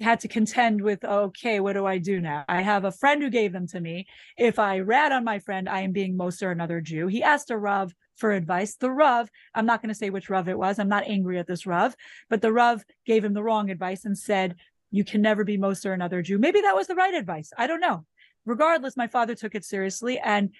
had 0.00 0.20
to 0.20 0.28
contend 0.28 0.80
with 0.82 1.02
okay 1.04 1.58
what 1.60 1.72
do 1.72 1.86
i 1.86 1.98
do 1.98 2.20
now? 2.20 2.44
I 2.48 2.62
have 2.62 2.84
a 2.84 2.92
friend 2.92 3.22
who 3.22 3.30
gave 3.30 3.52
them 3.52 3.66
to 3.68 3.80
me. 3.80 4.06
If 4.36 4.58
i 4.58 4.80
rat 4.80 5.12
on 5.12 5.24
my 5.24 5.38
friend 5.38 5.68
i 5.68 5.80
am 5.80 5.92
being 5.92 6.16
moser 6.16 6.50
another 6.50 6.80
jew. 6.80 7.06
He 7.06 7.22
asked 7.22 7.50
a 7.50 7.56
rav 7.56 7.94
for 8.16 8.32
advice. 8.32 8.76
The 8.76 8.90
rav 8.90 9.30
i'm 9.54 9.66
not 9.66 9.80
going 9.80 9.88
to 9.88 9.94
say 9.94 10.10
which 10.10 10.28
rav 10.28 10.48
it 10.48 10.58
was 10.58 10.78
i'm 10.78 10.88
not 10.88 11.06
angry 11.06 11.38
at 11.38 11.46
this 11.46 11.66
rav 11.66 11.96
but 12.28 12.42
the 12.42 12.52
rav 12.52 12.84
gave 13.06 13.24
him 13.24 13.32
the 13.32 13.42
wrong 13.42 13.70
advice 13.70 14.04
and 14.04 14.18
said 14.18 14.56
you 14.90 15.04
can 15.04 15.22
never 15.22 15.44
be 15.44 15.56
moser 15.56 15.92
another 15.92 16.22
jew. 16.22 16.38
Maybe 16.38 16.60
that 16.60 16.76
was 16.76 16.86
the 16.86 16.94
right 16.94 17.14
advice. 17.14 17.52
I 17.58 17.66
don't 17.66 17.80
know. 17.80 18.04
Regardless 18.44 18.96
my 18.96 19.08
father 19.08 19.34
took 19.34 19.54
it 19.54 19.64
seriously 19.64 20.18
and 20.18 20.50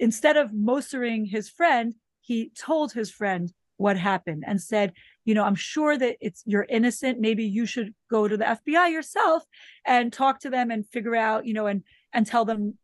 instead 0.00 0.36
of 0.36 0.52
mosering 0.52 1.26
his 1.26 1.48
friend 1.48 1.94
he 2.24 2.50
told 2.58 2.92
his 2.92 3.10
friend 3.10 3.52
what 3.76 3.96
happened 3.96 4.44
and 4.46 4.60
said 4.60 4.92
you 5.24 5.34
know 5.34 5.44
i'm 5.44 5.54
sure 5.54 5.96
that 5.98 6.16
it's 6.20 6.42
you're 6.46 6.66
innocent. 6.68 7.20
Maybe 7.20 7.44
you 7.44 7.66
should 7.66 7.94
go 8.10 8.28
to 8.28 8.36
the 8.36 8.44
fbi 8.44 8.90
yourself 8.90 9.44
and 9.84 10.12
talk 10.12 10.40
to 10.40 10.50
them 10.50 10.70
and 10.70 10.86
figure 10.88 11.16
out 11.16 11.46
you 11.46 11.54
know 11.54 11.66
and 11.66 11.82
and 12.12 12.26
tell 12.26 12.44
them 12.44 12.78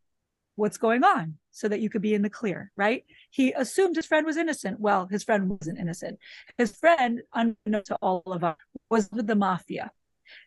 what's 0.57 0.79
going 0.79 1.05
on 1.05 1.37
so 1.53 1.69
that 1.69 1.81
you 1.81 1.89
could 1.89 2.03
be 2.03 2.15
in 2.15 2.23
the 2.23 2.31
clear 2.31 2.71
right? 2.77 3.05
He 3.31 3.53
assumed 3.53 3.97
his 3.97 4.07
friend 4.07 4.27
was 4.27 4.37
innocent. 4.37 4.81
Well 4.81 5.07
his 5.07 5.23
friend 5.25 5.49
wasn't 5.49 5.79
innocent. 5.79 6.19
His 6.59 6.77
friend 6.77 7.23
unknown 7.35 7.85
to 7.85 7.97
all 8.03 8.23
of 8.27 8.45
us 8.45 8.57
was 8.91 9.09
with 9.13 9.27
the 9.27 9.37
mafia. 9.37 9.91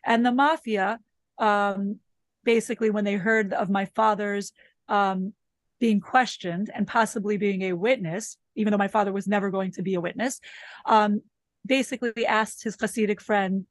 And 0.04 0.24
the 0.24 0.32
mafia 0.32 1.00
um 1.38 1.98
basically 2.44 2.90
when 2.90 3.04
they 3.04 3.14
heard 3.14 3.52
of 3.54 3.70
my 3.70 3.86
father's 3.86 4.52
um 4.88 5.32
being 5.80 6.00
questioned 6.00 6.70
and 6.74 6.86
possibly 6.86 7.36
being 7.36 7.62
a 7.62 7.72
witness 7.72 8.36
even 8.54 8.70
though 8.70 8.78
my 8.78 8.88
father 8.88 9.12
was 9.12 9.26
never 9.26 9.50
going 9.50 9.72
to 9.72 9.82
be 9.82 9.94
a 9.94 10.00
witness 10.00 10.40
um, 10.86 11.20
basically 11.66 12.26
asked 12.26 12.62
his 12.64 12.76
Hasidic 12.76 13.20
friend 13.20 13.66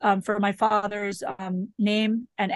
um, 0.00 0.20
for 0.20 0.38
my 0.38 0.52
father's 0.52 1.22
um, 1.38 1.68
name 1.78 2.28
and 2.38 2.52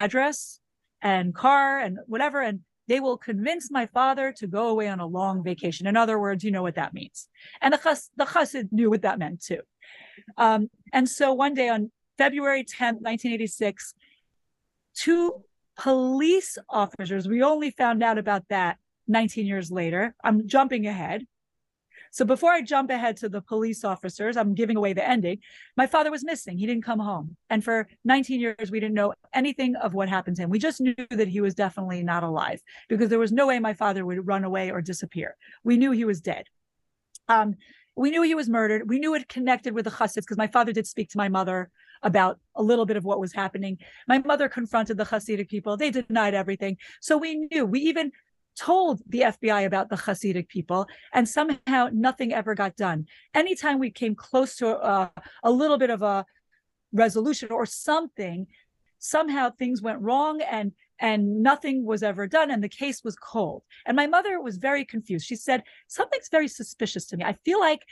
address 0.00 0.60
and 1.02 1.34
car 1.34 1.78
and 1.80 1.98
whatever, 2.06 2.40
and 2.40 2.60
they 2.88 3.00
will 3.00 3.16
convince 3.16 3.70
my 3.70 3.86
father 3.86 4.32
to 4.32 4.46
go 4.46 4.68
away 4.68 4.88
on 4.88 5.00
a 5.00 5.06
long 5.06 5.42
vacation. 5.42 5.86
In 5.86 5.96
other 5.96 6.18
words, 6.18 6.42
you 6.42 6.50
know 6.50 6.62
what 6.62 6.74
that 6.74 6.92
means. 6.92 7.28
And 7.60 7.72
the, 7.72 7.78
chas- 7.78 8.10
the 8.16 8.24
chassid 8.24 8.72
knew 8.72 8.90
what 8.90 9.02
that 9.02 9.18
meant 9.18 9.42
too. 9.42 9.60
Um, 10.36 10.68
and 10.92 11.08
so 11.08 11.32
one 11.32 11.54
day 11.54 11.68
on 11.68 11.90
February 12.18 12.64
10th, 12.64 13.00
1986, 13.00 13.94
two 14.94 15.42
police 15.78 16.58
officers, 16.68 17.28
we 17.28 17.42
only 17.42 17.70
found 17.70 18.02
out 18.02 18.18
about 18.18 18.44
that 18.50 18.76
19 19.10 19.46
years 19.46 19.70
later. 19.70 20.14
I'm 20.22 20.46
jumping 20.46 20.86
ahead. 20.86 21.26
So 22.12 22.24
before 22.24 22.50
I 22.50 22.62
jump 22.62 22.90
ahead 22.90 23.16
to 23.18 23.28
the 23.28 23.40
police 23.40 23.84
officers, 23.84 24.36
I'm 24.36 24.54
giving 24.54 24.76
away 24.76 24.92
the 24.92 25.08
ending. 25.08 25.38
My 25.76 25.86
father 25.86 26.10
was 26.10 26.24
missing. 26.24 26.58
He 26.58 26.66
didn't 26.66 26.84
come 26.84 26.98
home. 26.98 27.36
And 27.50 27.62
for 27.62 27.86
19 28.04 28.40
years, 28.40 28.70
we 28.70 28.80
didn't 28.80 28.94
know 28.94 29.14
anything 29.32 29.76
of 29.76 29.94
what 29.94 30.08
happened 30.08 30.36
to 30.36 30.42
him. 30.42 30.50
We 30.50 30.58
just 30.58 30.80
knew 30.80 30.94
that 31.10 31.28
he 31.28 31.40
was 31.40 31.54
definitely 31.54 32.02
not 32.02 32.24
alive 32.24 32.60
because 32.88 33.10
there 33.10 33.18
was 33.18 33.30
no 33.30 33.46
way 33.46 33.58
my 33.60 33.74
father 33.74 34.04
would 34.04 34.26
run 34.26 34.44
away 34.44 34.70
or 34.70 34.80
disappear. 34.80 35.36
We 35.62 35.76
knew 35.76 35.92
he 35.92 36.04
was 36.04 36.20
dead. 36.20 36.46
Um, 37.28 37.54
we 37.94 38.10
knew 38.10 38.22
he 38.22 38.34
was 38.34 38.48
murdered. 38.48 38.88
We 38.88 38.98
knew 38.98 39.14
it 39.14 39.28
connected 39.28 39.74
with 39.74 39.84
the 39.84 39.90
chassids 39.90 40.22
because 40.22 40.38
my 40.38 40.48
father 40.48 40.72
did 40.72 40.86
speak 40.86 41.10
to 41.10 41.18
my 41.18 41.28
mother 41.28 41.70
about 42.02 42.40
a 42.56 42.62
little 42.62 42.86
bit 42.86 42.96
of 42.96 43.04
what 43.04 43.20
was 43.20 43.32
happening. 43.32 43.78
My 44.08 44.18
mother 44.18 44.48
confronted 44.48 44.96
the 44.96 45.04
Hasidic 45.04 45.48
people. 45.48 45.76
They 45.76 45.90
denied 45.90 46.34
everything. 46.34 46.78
So 47.00 47.18
we 47.18 47.46
knew. 47.50 47.66
We 47.66 47.80
even 47.80 48.10
told 48.60 49.00
the 49.08 49.20
FBI 49.20 49.64
about 49.64 49.88
the 49.88 49.96
Hasidic 49.96 50.48
people, 50.48 50.86
and 51.14 51.26
somehow 51.26 51.88
nothing 51.92 52.34
ever 52.34 52.54
got 52.54 52.76
done. 52.76 53.06
Anytime 53.34 53.78
we 53.78 53.90
came 53.90 54.14
close 54.14 54.56
to 54.56 54.68
a, 54.68 55.10
a 55.42 55.50
little 55.50 55.78
bit 55.78 55.88
of 55.88 56.02
a 56.02 56.26
resolution 56.92 57.50
or 57.50 57.64
something, 57.64 58.46
somehow 58.98 59.50
things 59.50 59.80
went 59.80 60.00
wrong 60.00 60.42
and 60.42 60.72
and 61.02 61.42
nothing 61.42 61.86
was 61.86 62.02
ever 62.02 62.26
done 62.26 62.50
and 62.50 62.62
the 62.62 62.68
case 62.68 63.02
was 63.02 63.16
cold. 63.16 63.62
And 63.86 63.96
my 63.96 64.06
mother 64.06 64.38
was 64.38 64.58
very 64.58 64.84
confused. 64.84 65.26
She 65.26 65.36
said 65.36 65.62
something's 65.86 66.28
very 66.28 66.46
suspicious 66.46 67.06
to 67.06 67.16
me. 67.16 67.24
I 67.24 67.32
feel 67.32 67.58
like 67.58 67.86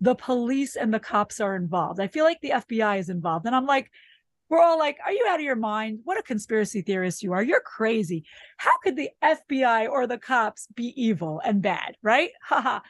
the 0.00 0.16
police 0.16 0.74
and 0.74 0.92
the 0.92 0.98
cops 0.98 1.38
are 1.38 1.54
involved. 1.54 2.00
I 2.00 2.08
feel 2.08 2.24
like 2.24 2.40
the 2.40 2.50
fbi 2.50 2.98
is 2.98 3.08
involved. 3.08 3.46
And 3.46 3.54
i'm 3.54 3.66
like 3.66 3.88
we're 4.52 4.60
all 4.60 4.78
like, 4.78 4.98
Are 5.04 5.12
you 5.12 5.26
out 5.30 5.40
of 5.40 5.44
your 5.44 5.56
mind? 5.56 6.00
What 6.04 6.18
a 6.18 6.22
conspiracy 6.22 6.82
theorist 6.82 7.22
you 7.22 7.32
are. 7.32 7.42
You're 7.42 7.62
crazy. 7.62 8.24
How 8.58 8.76
could 8.82 8.96
the 8.96 9.08
FBI 9.24 9.88
or 9.88 10.06
the 10.06 10.18
cops 10.18 10.68
be 10.74 10.92
evil 11.02 11.40
and 11.42 11.62
bad? 11.62 11.96
Right? 12.02 12.30
Haha. 12.42 12.80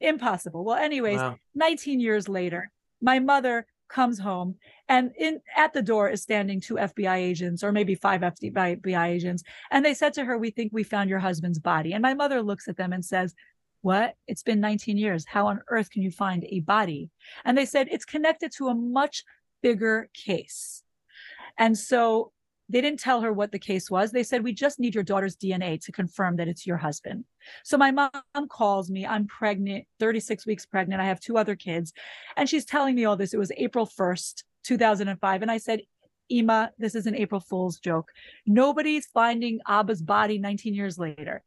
Impossible. 0.00 0.66
Well, 0.66 0.76
anyways, 0.76 1.16
wow. 1.16 1.36
19 1.54 2.00
years 2.00 2.28
later, 2.28 2.70
my 3.00 3.20
mother 3.20 3.66
comes 3.88 4.18
home 4.18 4.56
and 4.90 5.12
in 5.18 5.40
at 5.56 5.72
the 5.72 5.80
door 5.80 6.10
is 6.10 6.20
standing 6.20 6.60
two 6.60 6.74
FBI 6.74 7.16
agents 7.16 7.64
or 7.64 7.72
maybe 7.72 7.94
five 7.94 8.20
FBI 8.20 9.06
agents 9.06 9.42
and 9.70 9.82
they 9.82 9.94
said 9.94 10.12
to 10.12 10.26
her 10.26 10.36
we 10.36 10.50
think 10.50 10.70
we 10.74 10.82
found 10.82 11.08
your 11.08 11.20
husband's 11.20 11.58
body 11.58 11.94
and 11.94 12.02
my 12.02 12.12
mother 12.12 12.42
looks 12.42 12.68
at 12.68 12.76
them 12.76 12.92
and 12.92 13.02
says 13.02 13.34
what 13.80 14.14
it's 14.26 14.42
been 14.42 14.60
19 14.60 14.98
years 14.98 15.24
how 15.26 15.46
on 15.46 15.62
earth 15.68 15.88
can 15.88 16.02
you 16.02 16.10
find 16.10 16.44
a 16.50 16.60
body 16.60 17.08
and 17.46 17.56
they 17.56 17.64
said 17.64 17.88
it's 17.90 18.04
connected 18.04 18.52
to 18.52 18.68
a 18.68 18.74
much 18.74 19.24
bigger 19.62 20.10
case 20.12 20.82
and 21.58 21.76
so 21.76 22.32
they 22.68 22.80
didn't 22.80 23.00
tell 23.00 23.22
her 23.22 23.32
what 23.32 23.50
the 23.50 23.58
case 23.58 23.90
was. 23.90 24.12
They 24.12 24.22
said, 24.22 24.44
We 24.44 24.52
just 24.52 24.78
need 24.78 24.94
your 24.94 25.04
daughter's 25.04 25.36
DNA 25.36 25.82
to 25.84 25.92
confirm 25.92 26.36
that 26.36 26.48
it's 26.48 26.66
your 26.66 26.76
husband. 26.76 27.24
So 27.64 27.78
my 27.78 27.90
mom 27.90 28.10
calls 28.48 28.90
me. 28.90 29.06
I'm 29.06 29.26
pregnant, 29.26 29.86
36 30.00 30.46
weeks 30.46 30.66
pregnant. 30.66 31.00
I 31.00 31.06
have 31.06 31.20
two 31.20 31.38
other 31.38 31.56
kids. 31.56 31.92
And 32.36 32.48
she's 32.48 32.64
telling 32.64 32.94
me 32.94 33.04
all 33.04 33.16
this. 33.16 33.32
It 33.32 33.38
was 33.38 33.52
April 33.56 33.86
1st, 33.86 34.44
2005. 34.64 35.42
And 35.42 35.50
I 35.50 35.58
said, 35.58 35.80
Ima, 36.30 36.72
this 36.78 36.94
is 36.94 37.06
an 37.06 37.16
April 37.16 37.40
Fool's 37.40 37.78
joke. 37.78 38.10
Nobody's 38.46 39.06
finding 39.06 39.60
Abba's 39.66 40.02
body 40.02 40.38
19 40.38 40.74
years 40.74 40.98
later. 40.98 41.42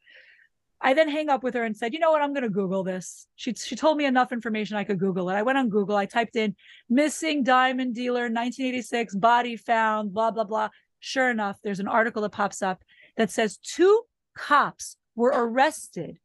I 0.84 0.94
then 0.96 1.10
hang 1.10 1.30
up 1.30 1.44
with 1.44 1.54
her 1.54 1.64
and 1.64 1.78
said, 1.78 1.94
you 1.94 2.00
know 2.00 2.12
what, 2.12 2.22
I'm 2.22 2.34
going 2.34 2.44
to 2.44 2.50
Google 2.50 2.84
this. 2.84 3.28
She, 3.36 3.54
she 3.54 3.76
told 3.76 3.98
me 3.98 4.06
enough 4.06 4.32
information 4.32 4.78
I 4.78 4.84
could 4.84 5.00
Google 5.00 5.30
it. 5.30 5.36
I 5.36 5.44
went 5.44 5.60
on 5.60 5.70
Google. 5.70 5.96
I 5.96 6.08
typed 6.08 6.36
in 6.36 6.56
missing 6.90 7.44
diamond 7.44 7.94
dealer 7.94 8.24
1986 8.24 9.16
body 9.16 9.56
found, 9.58 10.12
blah, 10.14 10.32
blah, 10.32 10.44
blah. 10.44 10.70
Sure 11.00 11.30
enough, 11.30 11.60
there's 11.64 11.80
an 11.80 11.88
article 11.88 12.24
that 12.24 12.32
pops 12.32 12.64
up 12.64 12.84
that 13.16 13.30
says 13.30 13.58
two 13.58 14.02
cops 14.36 14.98
were 15.16 15.32
arrested, 15.34 16.18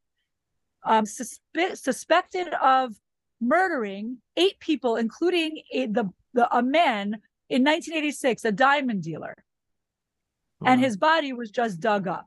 um, 0.83 1.05
suspe- 1.05 1.77
suspected 1.77 2.47
of 2.55 2.95
murdering 3.39 4.17
eight 4.37 4.59
people, 4.59 4.95
including 4.95 5.61
a, 5.71 5.85
the, 5.85 6.09
the, 6.33 6.55
a 6.55 6.63
man 6.63 7.21
in 7.49 7.63
1986, 7.63 8.43
a 8.45 8.51
diamond 8.51 9.03
dealer. 9.03 9.35
And 10.65 10.81
his 10.81 10.97
body 10.97 11.33
was 11.33 11.51
just 11.51 11.79
dug 11.79 12.07
up. 12.07 12.25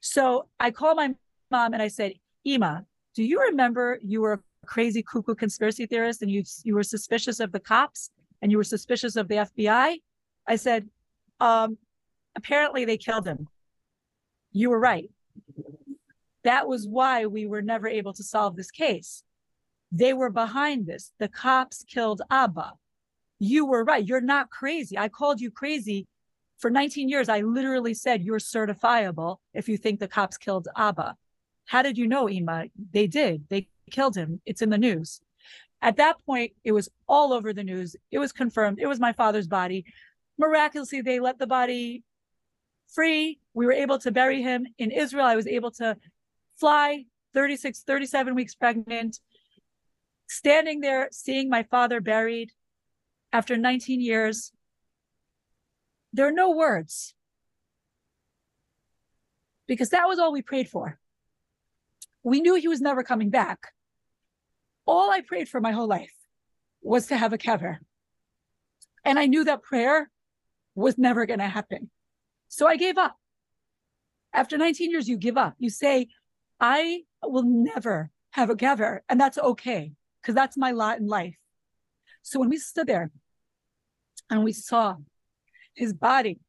So 0.00 0.48
I 0.58 0.70
call 0.70 0.94
my 0.94 1.14
mom 1.50 1.72
and 1.72 1.82
I 1.82 1.88
said, 1.88 2.12
Ima, 2.44 2.84
do 3.14 3.22
you 3.24 3.40
remember 3.40 3.98
you 4.02 4.20
were 4.20 4.34
a 4.34 4.40
crazy 4.66 5.02
cuckoo 5.02 5.34
conspiracy 5.34 5.86
theorist 5.86 6.22
and 6.22 6.30
you 6.30 6.44
you 6.64 6.74
were 6.74 6.82
suspicious 6.82 7.40
of 7.40 7.52
the 7.52 7.60
cops 7.60 8.10
and 8.40 8.50
you 8.50 8.58
were 8.58 8.64
suspicious 8.64 9.16
of 9.16 9.28
the 9.28 9.36
FBI? 9.36 9.96
I 10.46 10.56
said, 10.56 10.88
um, 11.40 11.78
apparently 12.36 12.84
they 12.84 12.96
killed 12.96 13.26
him. 13.26 13.48
You 14.52 14.70
were 14.70 14.80
right. 14.80 15.10
That 16.44 16.66
was 16.66 16.86
why 16.86 17.26
we 17.26 17.46
were 17.46 17.62
never 17.62 17.86
able 17.86 18.12
to 18.14 18.22
solve 18.22 18.56
this 18.56 18.70
case. 18.70 19.22
They 19.92 20.12
were 20.12 20.30
behind 20.30 20.86
this. 20.86 21.12
The 21.18 21.28
cops 21.28 21.84
killed 21.84 22.22
Abba. 22.30 22.72
You 23.38 23.66
were 23.66 23.84
right. 23.84 24.06
You're 24.06 24.20
not 24.20 24.50
crazy. 24.50 24.96
I 24.96 25.08
called 25.08 25.40
you 25.40 25.50
crazy 25.50 26.06
for 26.58 26.70
19 26.70 27.08
years. 27.08 27.28
I 27.28 27.40
literally 27.40 27.94
said 27.94 28.22
you're 28.22 28.38
certifiable 28.38 29.38
if 29.54 29.68
you 29.68 29.76
think 29.76 29.98
the 29.98 30.08
cops 30.08 30.36
killed 30.36 30.68
Abba. 30.76 31.16
How 31.70 31.82
did 31.82 31.96
you 31.96 32.08
know, 32.08 32.28
Ima? 32.28 32.64
They 32.92 33.06
did. 33.06 33.44
They 33.48 33.68
killed 33.92 34.16
him. 34.16 34.40
It's 34.44 34.60
in 34.60 34.70
the 34.70 34.76
news. 34.76 35.20
At 35.80 35.98
that 35.98 36.16
point, 36.26 36.50
it 36.64 36.72
was 36.72 36.88
all 37.08 37.32
over 37.32 37.52
the 37.52 37.62
news. 37.62 37.94
It 38.10 38.18
was 38.18 38.32
confirmed. 38.32 38.80
It 38.80 38.88
was 38.88 38.98
my 38.98 39.12
father's 39.12 39.46
body. 39.46 39.84
Miraculously, 40.36 41.00
they 41.00 41.20
let 41.20 41.38
the 41.38 41.46
body 41.46 42.02
free. 42.92 43.38
We 43.54 43.66
were 43.66 43.72
able 43.72 44.00
to 44.00 44.10
bury 44.10 44.42
him 44.42 44.66
in 44.78 44.90
Israel. 44.90 45.24
I 45.24 45.36
was 45.36 45.46
able 45.46 45.70
to 45.82 45.96
fly 46.56 47.04
36, 47.34 47.84
37 47.84 48.34
weeks 48.34 48.56
pregnant, 48.56 49.20
standing 50.26 50.80
there, 50.80 51.08
seeing 51.12 51.48
my 51.48 51.62
father 51.62 52.00
buried 52.00 52.50
after 53.32 53.56
19 53.56 54.00
years. 54.00 54.50
There 56.12 56.26
are 56.26 56.32
no 56.32 56.50
words 56.50 57.14
because 59.68 59.90
that 59.90 60.08
was 60.08 60.18
all 60.18 60.32
we 60.32 60.42
prayed 60.42 60.68
for. 60.68 60.99
We 62.22 62.40
knew 62.40 62.54
he 62.54 62.68
was 62.68 62.80
never 62.80 63.02
coming 63.02 63.30
back. 63.30 63.72
All 64.86 65.10
I 65.10 65.20
prayed 65.20 65.48
for 65.48 65.60
my 65.60 65.72
whole 65.72 65.88
life 65.88 66.12
was 66.82 67.06
to 67.06 67.16
have 67.16 67.32
a 67.32 67.38
kever. 67.38 67.78
And 69.04 69.18
I 69.18 69.26
knew 69.26 69.44
that 69.44 69.62
prayer 69.62 70.10
was 70.74 70.98
never 70.98 71.26
going 71.26 71.38
to 71.40 71.48
happen. 71.48 71.90
So 72.48 72.66
I 72.66 72.76
gave 72.76 72.98
up. 72.98 73.16
After 74.32 74.58
19 74.58 74.90
years, 74.90 75.08
you 75.08 75.16
give 75.16 75.36
up. 75.36 75.54
You 75.58 75.70
say, 75.70 76.08
I 76.60 77.02
will 77.22 77.42
never 77.42 78.10
have 78.32 78.50
a 78.50 78.54
kever. 78.54 79.00
And 79.08 79.20
that's 79.20 79.38
okay, 79.38 79.92
because 80.20 80.34
that's 80.34 80.56
my 80.56 80.70
lot 80.72 80.98
in 80.98 81.06
life. 81.06 81.36
So 82.22 82.38
when 82.38 82.50
we 82.50 82.58
stood 82.58 82.86
there 82.86 83.10
and 84.28 84.44
we 84.44 84.52
saw 84.52 84.96
his 85.74 85.92
body, 85.92 86.40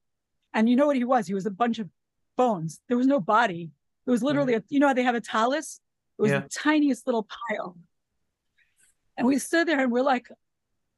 and 0.54 0.70
you 0.70 0.76
know 0.76 0.88
what 0.88 0.98
he 0.98 1.04
was? 1.04 1.28
He 1.28 1.34
was 1.34 1.46
a 1.46 1.52
bunch 1.52 1.80
of 1.80 1.90
bones. 2.36 2.82
There 2.88 2.98
was 2.98 3.08
no 3.08 3.20
body. 3.20 3.72
It 4.06 4.12
was 4.12 4.24
literally, 4.24 4.56
a, 4.56 4.64
you 4.70 4.80
know, 4.80 4.94
they 4.94 5.04
have 5.04 5.16
a 5.16 5.22
talus. 5.22 5.80
It 6.18 6.22
was 6.22 6.32
yeah. 6.32 6.40
the 6.42 6.50
tiniest 6.50 7.06
little 7.08 7.28
pile. 7.50 7.78
And 9.18 9.28
we 9.28 9.38
stood 9.38 9.68
there 9.68 9.80
and 9.80 9.92
we're 9.92 10.02
like, 10.02 10.28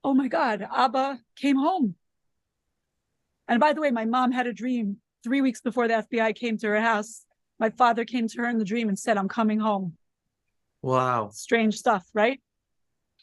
oh 0.04 0.14
my 0.14 0.28
God, 0.28 0.66
Abba 0.74 1.20
came 1.36 1.58
home. 1.58 1.96
And 3.48 3.60
by 3.60 3.74
the 3.74 3.82
way, 3.82 3.92
my 3.92 4.06
mom 4.06 4.32
had 4.32 4.48
a 4.48 4.54
dream 4.54 4.98
three 5.24 5.42
weeks 5.42 5.62
before 5.62 5.88
the 5.88 6.06
FBI 6.10 6.36
came 6.36 6.58
to 6.60 6.68
her 6.68 6.82
house. 6.82 7.26
My 7.60 7.70
father 7.70 8.06
came 8.06 8.28
to 8.28 8.38
her 8.40 8.50
in 8.50 8.58
the 8.58 8.66
dream 8.66 8.90
and 8.90 8.98
said, 8.98 9.18
I'm 9.18 9.28
coming 9.28 9.60
home. 9.60 9.98
Wow. 10.82 11.30
Strange 11.34 11.76
stuff, 11.76 12.06
right? 12.14 12.42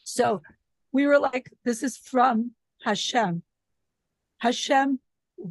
So 0.03 0.41
we 0.91 1.07
were 1.07 1.19
like, 1.19 1.51
this 1.63 1.83
is 1.83 1.97
from 1.97 2.51
Hashem. 2.83 3.43
Hashem, 4.39 4.99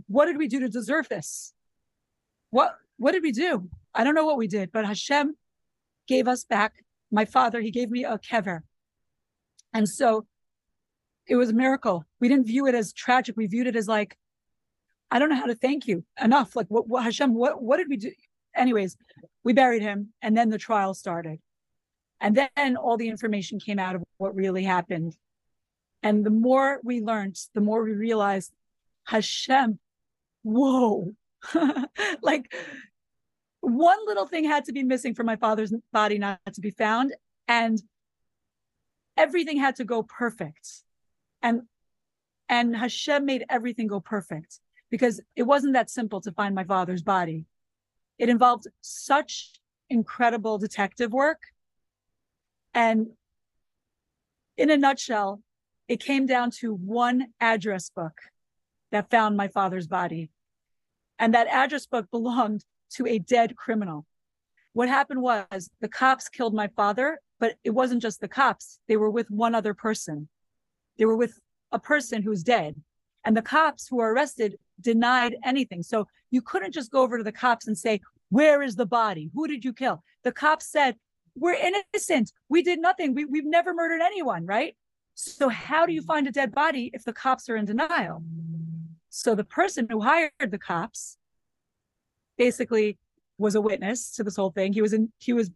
what 0.07 0.27
did 0.27 0.37
we 0.37 0.49
do 0.49 0.61
to 0.61 0.69
deserve 0.69 1.09
this? 1.09 1.53
What 2.51 2.77
what 2.97 3.13
did 3.13 3.23
we 3.23 3.33
do? 3.33 3.71
I 3.95 4.05
don't 4.05 4.15
know 4.15 4.27
what 4.27 4.37
we 4.37 4.47
did, 4.47 4.71
but 4.73 4.87
Hashem 4.87 5.37
gave 6.07 6.29
us 6.29 6.45
back 6.45 6.75
my 7.11 7.25
father. 7.25 7.61
He 7.61 7.71
gave 7.71 7.91
me 7.91 8.05
a 8.05 8.19
kever. 8.19 8.61
And 9.73 9.89
so 9.89 10.27
it 11.27 11.37
was 11.37 11.51
a 11.51 11.55
miracle. 11.55 12.05
We 12.21 12.29
didn't 12.29 12.47
view 12.47 12.67
it 12.67 12.75
as 12.75 12.93
tragic. 12.93 13.37
We 13.37 13.47
viewed 13.47 13.67
it 13.67 13.77
as 13.77 13.89
like, 13.89 14.17
I 15.11 15.19
don't 15.19 15.29
know 15.29 15.37
how 15.37 15.47
to 15.47 15.55
thank 15.55 15.87
you 15.87 16.05
enough. 16.23 16.55
Like 16.55 16.67
what, 16.69 16.89
what 16.89 17.05
Hashem, 17.05 17.35
what, 17.35 17.63
what 17.63 17.79
did 17.79 17.89
we 17.89 17.97
do? 17.97 18.13
Anyways, 18.55 18.97
we 19.45 19.53
buried 19.53 19.83
him 19.83 20.13
and 20.23 20.37
then 20.37 20.51
the 20.51 20.59
trial 20.59 20.95
started. 20.95 21.39
And 22.21 22.37
then 22.57 22.77
all 22.77 22.97
the 22.97 23.09
information 23.09 23.59
came 23.59 23.79
out 23.79 23.97
of 23.97 24.03
what 24.19 24.35
really 24.35 24.65
happened. 24.65 25.17
And 26.03 26.25
the 26.25 26.31
more 26.31 26.81
we 26.85 27.01
learned, 27.01 27.37
the 27.55 27.61
more 27.61 27.83
we 27.83 27.93
realized 27.93 28.53
Hashem, 29.05 29.79
whoa, 30.43 31.15
like 32.23 32.53
one 33.61 33.99
little 34.07 34.27
thing 34.27 34.45
had 34.45 34.65
to 34.67 34.73
be 34.73 34.83
missing 34.83 35.15
for 35.15 35.25
my 35.25 35.37
father's 35.37 35.73
body 35.93 36.19
not 36.19 36.41
to 36.55 36.61
be 36.61 36.71
found. 36.71 37.15
And 37.47 37.81
everything 39.17 39.59
had 39.59 39.77
to 39.77 39.85
go 39.85 40.03
perfect. 40.03 40.83
And 41.43 41.63
and 42.49 42.77
Hashem 42.77 43.25
made 43.25 43.45
everything 43.49 43.87
go 43.87 44.01
perfect 44.01 44.59
because 44.91 45.21
it 45.37 45.45
wasn't 45.45 45.75
that 45.75 45.89
simple 45.89 46.21
to 46.23 46.33
find 46.33 46.55
my 46.55 46.65
father's 46.65 47.03
body. 47.03 47.45
It 48.19 48.29
involved 48.29 48.67
such 48.81 49.53
incredible 49.89 50.59
detective 50.59 51.13
work. 51.13 51.43
And 52.75 53.09
in 54.57 54.71
a 54.71 54.77
nutshell, 54.77 55.43
it 55.87 56.01
came 56.01 56.27
down 56.27 56.51
to 56.59 56.75
one 56.75 57.29
address 57.41 57.91
book 57.91 58.21
that 58.91 59.11
found 59.11 59.37
my 59.37 59.49
father's 59.49 59.87
body. 59.87 60.31
And 61.19 61.35
that 61.35 61.47
address 61.47 61.87
book 61.87 62.11
belonged 62.11 62.65
to 62.91 63.07
a 63.07 63.19
dead 63.19 63.57
criminal. 63.57 64.07
What 64.73 64.89
happened 64.89 65.23
was 65.23 65.71
the 65.81 65.89
cops 65.89 66.29
killed 66.29 66.55
my 66.55 66.69
father, 66.69 67.19
but 67.39 67.57
it 67.65 67.71
wasn't 67.71 68.03
just 68.03 68.21
the 68.21 68.29
cops. 68.29 68.79
They 68.89 68.97
were 68.97 69.11
with 69.11 69.31
one 69.31 69.55
other 69.55 69.75
person. 69.75 70.29
They 70.99 71.05
were 71.07 71.17
with 71.17 71.39
a 71.73 71.79
person 71.79 72.23
who's 72.23 72.43
dead. 72.43 72.77
And 73.25 73.37
the 73.37 73.43
cops 73.43 73.89
who 73.89 73.97
were 73.97 74.13
arrested 74.13 74.59
denied 74.81 75.37
anything. 75.45 75.83
So 75.83 76.07
you 76.31 76.43
couldn't 76.43 76.73
just 76.73 76.91
go 76.91 77.03
over 77.03 77.19
to 77.19 77.25
the 77.25 77.33
cops 77.33 77.67
and 77.67 77.77
say, 77.77 78.01
Where 78.31 78.63
is 78.63 78.77
the 78.77 78.87
body? 78.87 79.31
Who 79.35 79.47
did 79.47 79.65
you 79.65 79.73
kill? 79.73 80.03
The 80.23 80.33
cops 80.33 80.67
said, 80.71 80.97
We're 81.35 81.55
innocent. 81.55 82.33
We 82.49 82.63
did 82.63 82.81
nothing. 82.81 83.15
We, 83.15 83.25
we've 83.25 83.47
never 83.47 83.75
murdered 83.75 84.01
anyone, 84.03 84.47
right? 84.47 84.77
So 85.15 85.49
how 85.49 85.85
do 85.85 85.93
you 85.93 86.03
find 86.03 86.27
a 86.27 86.33
dead 86.33 86.53
body 86.53 86.91
if 86.95 87.05
the 87.05 87.13
cops 87.13 87.49
are 87.49 87.57
in 87.57 87.67
denial? 87.67 88.23
So 89.11 89.35
the 89.35 89.45
person 89.45 89.87
who 89.91 90.01
hired 90.01 90.33
the 90.41 90.59
cops 90.59 91.19
basically 92.41 92.97
was 93.37 93.55
a 93.55 93.61
witness 93.61 94.13
to 94.13 94.25
this 94.25 94.37
whole 94.37 94.51
thing. 94.51 94.73
He 94.73 94.81
was 94.81 94.95
in, 94.95 95.13
he 95.19 95.35
was 95.35 95.51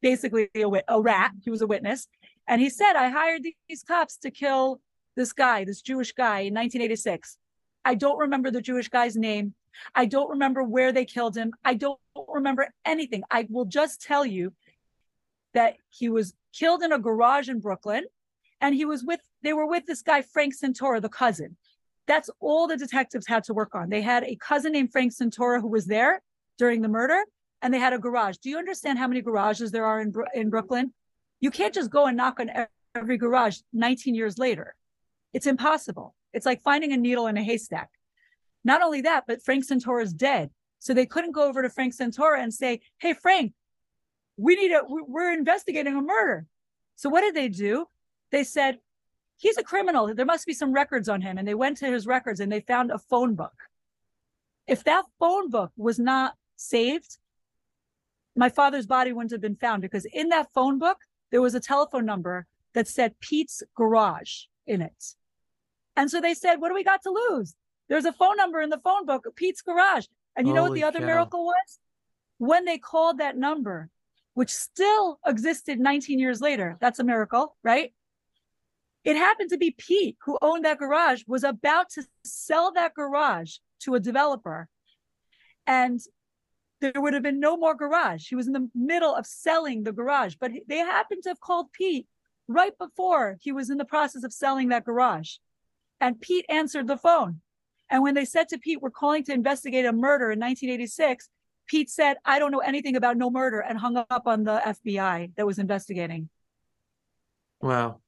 basically 0.00 0.48
a, 0.54 0.64
a 0.86 1.00
rat. 1.00 1.32
He 1.42 1.50
was 1.50 1.60
a 1.60 1.66
witness. 1.66 2.06
And 2.46 2.60
he 2.60 2.70
said, 2.70 2.92
I 2.94 3.08
hired 3.08 3.42
these 3.68 3.82
cops 3.82 4.16
to 4.18 4.30
kill 4.30 4.80
this 5.16 5.32
guy, 5.32 5.64
this 5.64 5.82
Jewish 5.82 6.12
guy 6.12 6.38
in 6.48 6.54
1986. 6.54 7.36
I 7.84 7.96
don't 7.96 8.18
remember 8.18 8.52
the 8.52 8.60
Jewish 8.60 8.88
guy's 8.88 9.16
name. 9.16 9.54
I 9.92 10.06
don't 10.06 10.30
remember 10.30 10.62
where 10.62 10.92
they 10.92 11.04
killed 11.04 11.36
him. 11.36 11.52
I 11.64 11.74
don't 11.74 11.98
remember 12.28 12.68
anything. 12.84 13.24
I 13.28 13.48
will 13.50 13.64
just 13.64 14.00
tell 14.00 14.24
you 14.24 14.52
that 15.52 15.78
he 15.88 16.08
was 16.08 16.34
killed 16.52 16.82
in 16.82 16.92
a 16.92 16.98
garage 16.98 17.48
in 17.48 17.58
Brooklyn 17.58 18.04
and 18.60 18.72
he 18.72 18.84
was 18.84 19.02
with, 19.02 19.20
they 19.42 19.52
were 19.52 19.66
with 19.66 19.86
this 19.86 20.02
guy, 20.02 20.22
Frank 20.22 20.54
Santora, 20.54 21.02
the 21.02 21.08
cousin. 21.08 21.56
That's 22.10 22.28
all 22.40 22.66
the 22.66 22.76
detectives 22.76 23.28
had 23.28 23.44
to 23.44 23.54
work 23.54 23.76
on. 23.76 23.88
They 23.88 24.02
had 24.02 24.24
a 24.24 24.34
cousin 24.34 24.72
named 24.72 24.90
Frank 24.90 25.12
Santora 25.12 25.60
who 25.60 25.68
was 25.68 25.86
there 25.86 26.20
during 26.58 26.82
the 26.82 26.88
murder, 26.88 27.22
and 27.62 27.72
they 27.72 27.78
had 27.78 27.92
a 27.92 28.00
garage. 28.00 28.38
Do 28.38 28.50
you 28.50 28.58
understand 28.58 28.98
how 28.98 29.06
many 29.06 29.20
garages 29.20 29.70
there 29.70 29.84
are 29.84 30.00
in, 30.00 30.12
in 30.34 30.50
Brooklyn? 30.50 30.92
You 31.38 31.52
can't 31.52 31.72
just 31.72 31.88
go 31.88 32.06
and 32.06 32.16
knock 32.16 32.40
on 32.40 32.50
every 32.96 33.16
garage 33.16 33.58
19 33.72 34.16
years 34.16 34.38
later. 34.38 34.74
It's 35.32 35.46
impossible. 35.46 36.16
It's 36.32 36.46
like 36.46 36.62
finding 36.62 36.92
a 36.92 36.96
needle 36.96 37.28
in 37.28 37.36
a 37.36 37.44
haystack. 37.44 37.90
Not 38.64 38.82
only 38.82 39.02
that, 39.02 39.22
but 39.28 39.44
Frank 39.44 39.64
Santora 39.64 40.02
is 40.02 40.12
dead. 40.12 40.50
So 40.80 40.92
they 40.92 41.06
couldn't 41.06 41.30
go 41.30 41.44
over 41.44 41.62
to 41.62 41.70
Frank 41.70 41.94
Santora 41.94 42.42
and 42.42 42.52
say, 42.52 42.80
Hey, 42.98 43.14
Frank, 43.14 43.52
we 44.36 44.56
need 44.56 44.72
a, 44.72 44.80
we're 44.84 45.32
investigating 45.32 45.94
a 45.94 46.02
murder. 46.02 46.44
So 46.96 47.08
what 47.08 47.20
did 47.20 47.36
they 47.36 47.48
do? 47.48 47.86
They 48.32 48.42
said, 48.42 48.78
he's 49.40 49.56
a 49.56 49.62
criminal. 49.64 50.14
There 50.14 50.26
must 50.26 50.46
be 50.46 50.52
some 50.52 50.72
records 50.72 51.08
on 51.08 51.22
him. 51.22 51.38
And 51.38 51.48
they 51.48 51.54
went 51.54 51.78
to 51.78 51.86
his 51.86 52.06
records 52.06 52.40
and 52.40 52.52
they 52.52 52.60
found 52.60 52.90
a 52.90 52.98
phone 52.98 53.34
book. 53.34 53.54
If 54.66 54.84
that 54.84 55.06
phone 55.18 55.48
book 55.48 55.72
was 55.76 55.98
not 55.98 56.34
saved, 56.56 57.18
my 58.36 58.50
father's 58.50 58.86
body 58.86 59.12
wouldn't 59.12 59.32
have 59.32 59.40
been 59.40 59.56
found 59.56 59.82
because 59.82 60.04
in 60.04 60.28
that 60.28 60.52
phone 60.52 60.78
book, 60.78 60.98
there 61.30 61.40
was 61.40 61.54
a 61.54 61.60
telephone 61.60 62.04
number 62.04 62.46
that 62.74 62.86
said 62.86 63.18
Pete's 63.20 63.62
Garage 63.74 64.44
in 64.66 64.82
it. 64.82 65.14
And 65.96 66.10
so 66.10 66.20
they 66.20 66.34
said, 66.34 66.60
What 66.60 66.68
do 66.68 66.74
we 66.74 66.84
got 66.84 67.02
to 67.02 67.10
lose? 67.10 67.54
There's 67.88 68.04
a 68.04 68.12
phone 68.12 68.36
number 68.36 68.60
in 68.60 68.70
the 68.70 68.78
phone 68.78 69.06
book, 69.06 69.26
Pete's 69.34 69.62
Garage. 69.62 70.06
And 70.36 70.46
you 70.46 70.54
Holy 70.54 70.54
know 70.54 70.70
what 70.70 70.74
the 70.74 70.84
other 70.84 71.00
cow. 71.00 71.06
miracle 71.06 71.44
was? 71.46 71.78
When 72.38 72.64
they 72.66 72.78
called 72.78 73.18
that 73.18 73.36
number, 73.36 73.88
which 74.34 74.50
still 74.50 75.18
existed 75.26 75.80
19 75.80 76.18
years 76.18 76.40
later, 76.40 76.76
that's 76.80 76.98
a 76.98 77.04
miracle, 77.04 77.56
right? 77.64 77.92
It 79.04 79.16
happened 79.16 79.50
to 79.50 79.58
be 79.58 79.74
Pete, 79.76 80.16
who 80.24 80.38
owned 80.42 80.64
that 80.64 80.78
garage, 80.78 81.22
was 81.26 81.44
about 81.44 81.90
to 81.90 82.04
sell 82.24 82.72
that 82.72 82.94
garage 82.94 83.56
to 83.80 83.94
a 83.94 84.00
developer. 84.00 84.68
And 85.66 86.00
there 86.80 86.92
would 86.96 87.14
have 87.14 87.22
been 87.22 87.40
no 87.40 87.56
more 87.56 87.74
garage. 87.74 88.28
He 88.28 88.34
was 88.34 88.46
in 88.46 88.52
the 88.52 88.68
middle 88.74 89.14
of 89.14 89.26
selling 89.26 89.84
the 89.84 89.92
garage, 89.92 90.34
but 90.40 90.50
they 90.68 90.78
happened 90.78 91.22
to 91.24 91.30
have 91.30 91.40
called 91.40 91.72
Pete 91.72 92.06
right 92.48 92.76
before 92.78 93.38
he 93.40 93.52
was 93.52 93.70
in 93.70 93.78
the 93.78 93.84
process 93.84 94.24
of 94.24 94.32
selling 94.32 94.68
that 94.68 94.84
garage. 94.84 95.36
And 96.00 96.20
Pete 96.20 96.46
answered 96.48 96.86
the 96.86 96.96
phone. 96.96 97.40
And 97.90 98.02
when 98.02 98.14
they 98.14 98.24
said 98.24 98.48
to 98.48 98.58
Pete, 98.58 98.80
We're 98.80 98.90
calling 98.90 99.24
to 99.24 99.32
investigate 99.32 99.84
a 99.84 99.92
murder 99.92 100.30
in 100.30 100.38
1986, 100.38 101.28
Pete 101.66 101.90
said, 101.90 102.16
I 102.24 102.38
don't 102.38 102.50
know 102.50 102.58
anything 102.58 102.96
about 102.96 103.16
no 103.16 103.30
murder 103.30 103.60
and 103.60 103.78
hung 103.78 103.96
up 103.96 104.22
on 104.26 104.44
the 104.44 104.60
FBI 104.64 105.32
that 105.36 105.46
was 105.46 105.58
investigating. 105.58 106.28
Wow. 107.60 108.00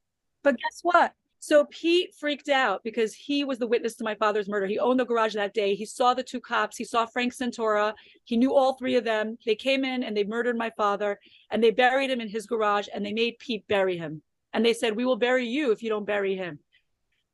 But 0.42 0.56
guess 0.58 0.80
what? 0.82 1.14
So 1.38 1.64
Pete 1.64 2.14
freaked 2.14 2.48
out 2.48 2.84
because 2.84 3.14
he 3.14 3.42
was 3.42 3.58
the 3.58 3.66
witness 3.66 3.96
to 3.96 4.04
my 4.04 4.14
father's 4.14 4.48
murder. 4.48 4.66
He 4.66 4.78
owned 4.78 5.00
the 5.00 5.04
garage 5.04 5.34
that 5.34 5.52
day. 5.52 5.74
He 5.74 5.84
saw 5.84 6.14
the 6.14 6.22
two 6.22 6.40
cops. 6.40 6.76
He 6.76 6.84
saw 6.84 7.04
Frank 7.04 7.34
Santora. 7.34 7.94
He 8.22 8.36
knew 8.36 8.54
all 8.54 8.74
three 8.74 8.94
of 8.94 9.02
them. 9.02 9.36
They 9.44 9.56
came 9.56 9.84
in 9.84 10.04
and 10.04 10.16
they 10.16 10.22
murdered 10.22 10.56
my 10.56 10.70
father 10.76 11.18
and 11.50 11.60
they 11.62 11.72
buried 11.72 12.10
him 12.10 12.20
in 12.20 12.28
his 12.28 12.46
garage 12.46 12.86
and 12.94 13.04
they 13.04 13.12
made 13.12 13.40
Pete 13.40 13.66
bury 13.66 13.96
him. 13.96 14.22
And 14.52 14.64
they 14.64 14.72
said, 14.72 14.94
We 14.94 15.04
will 15.04 15.16
bury 15.16 15.48
you 15.48 15.72
if 15.72 15.82
you 15.82 15.88
don't 15.88 16.06
bury 16.06 16.36
him. 16.36 16.60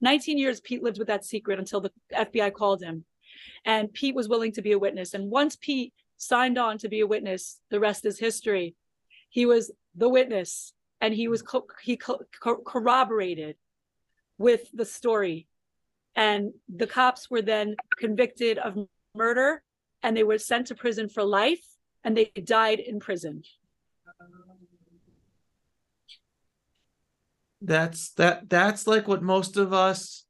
19 0.01 0.39
years 0.39 0.63
Pete 0.63 0.83
lived 0.83 0.99
with 0.99 1.09
that 1.09 1.27
secret 1.27 1.59
until 1.59 1.83
the 1.83 1.93
FBI 2.15 2.55
called 2.55 2.83
him. 2.83 3.05
And 3.67 3.93
Pete 3.93 4.15
was 4.15 4.27
willing 4.27 4.53
to 4.53 4.63
be 4.63 4.73
a 4.73 4.79
witness. 4.79 5.13
And 5.13 5.31
once 5.31 5.55
Pete 5.55 5.93
signed 6.17 6.57
on 6.57 6.79
to 6.79 6.89
be 6.89 7.01
a 7.01 7.07
witness, 7.07 7.61
the 7.71 7.79
rest 7.79 8.07
is 8.07 8.19
history. 8.19 8.75
He 9.29 9.45
was 9.45 9.71
the 9.95 10.09
witness 10.09 10.73
and 11.01 11.15
he 11.15 11.29
was 11.29 11.43
co- 11.43 11.67
he 11.83 11.97
co- 11.97 12.25
corroborated 12.41 13.57
with 14.39 14.69
the 14.73 14.85
story 14.85 15.47
and 16.17 16.53
the 16.69 16.87
cops 16.87 17.31
were 17.31 17.43
then 17.43 17.77
convicted 17.97 18.59
of 18.59 18.77
murder 19.15 19.63
and 20.03 20.17
they 20.17 20.23
were 20.25 20.39
sent 20.39 20.67
to 20.69 20.75
prison 20.75 21.09
for 21.09 21.25
life 21.25 21.65
and 22.05 22.17
they 22.17 22.27
died 22.45 22.81
in 22.81 23.01
prison. 23.01 23.43
That's 27.61 28.11
that 28.11 28.49
that's 28.49 28.87
like 28.87 29.09
what 29.09 29.23
most 29.23 29.57
of 29.57 29.73
us 29.73 30.25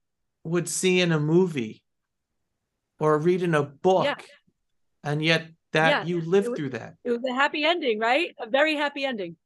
would 0.45 0.69
see 0.69 1.01
in 1.01 1.13
a 1.13 1.21
movie 1.21 1.83
or 2.99 3.19
read 3.19 3.43
in 3.43 3.55
a 3.55 3.63
book. 3.63 4.05
Yeah. 4.05 4.15
And 5.05 5.23
yet 5.23 5.49
that 5.73 5.91
Yeah, 5.91 6.05
you 6.05 6.21
lived 6.23 6.49
was- 6.49 6.57
through 6.59 6.71
that. 6.71 6.95
It 7.05 7.11
was 7.11 7.23
a 7.29 7.35
happy 7.35 7.65
ending, 7.65 7.99
right? 7.99 8.35
A 8.41 8.49
very 8.49 8.75
happy 8.77 9.05
ending. 9.05 9.37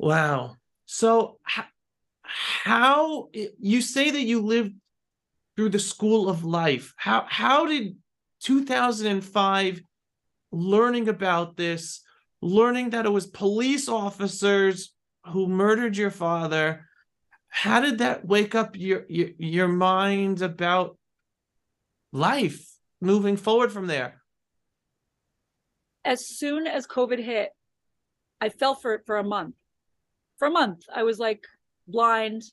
Wow. 0.00 0.56
So 0.86 1.38
how, 1.42 1.64
how 2.22 3.28
you 3.32 3.82
say 3.82 4.10
that 4.10 4.22
you 4.22 4.40
lived 4.40 4.72
through 5.56 5.68
the 5.68 5.78
school 5.78 6.30
of 6.30 6.42
life. 6.42 6.94
How 6.96 7.26
how 7.28 7.66
did 7.66 7.98
2005 8.42 9.82
learning 10.52 11.10
about 11.10 11.58
this, 11.58 12.00
learning 12.40 12.90
that 12.90 13.04
it 13.04 13.10
was 13.10 13.26
police 13.26 13.90
officers 13.90 14.94
who 15.26 15.46
murdered 15.46 15.98
your 15.98 16.10
father, 16.10 16.86
how 17.50 17.82
did 17.82 17.98
that 17.98 18.24
wake 18.24 18.54
up 18.54 18.78
your 18.78 19.04
your, 19.10 19.28
your 19.36 19.68
mind 19.68 20.40
about 20.40 20.96
life 22.10 22.64
moving 23.02 23.36
forward 23.36 23.70
from 23.70 23.86
there? 23.86 24.22
As 26.06 26.26
soon 26.26 26.66
as 26.66 26.86
COVID 26.86 27.22
hit, 27.22 27.50
I 28.40 28.48
fell 28.48 28.74
for 28.74 28.94
it 28.94 29.02
for 29.04 29.18
a 29.18 29.22
month. 29.22 29.56
For 30.40 30.46
a 30.46 30.50
month, 30.50 30.84
I 30.90 31.02
was 31.02 31.18
like 31.18 31.44
blind 31.86 32.44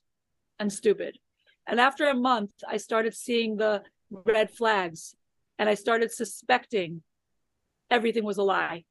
and 0.59 0.71
stupid. 0.71 1.17
And 1.65 1.79
after 1.79 2.09
a 2.09 2.13
month, 2.13 2.51
I 2.67 2.75
started 2.75 3.15
seeing 3.15 3.55
the 3.55 3.81
red 4.11 4.51
flags 4.51 5.15
and 5.57 5.69
I 5.69 5.75
started 5.75 6.11
suspecting 6.11 7.01
everything 7.89 8.25
was 8.25 8.39
a 8.39 8.43
lie. 8.43 8.83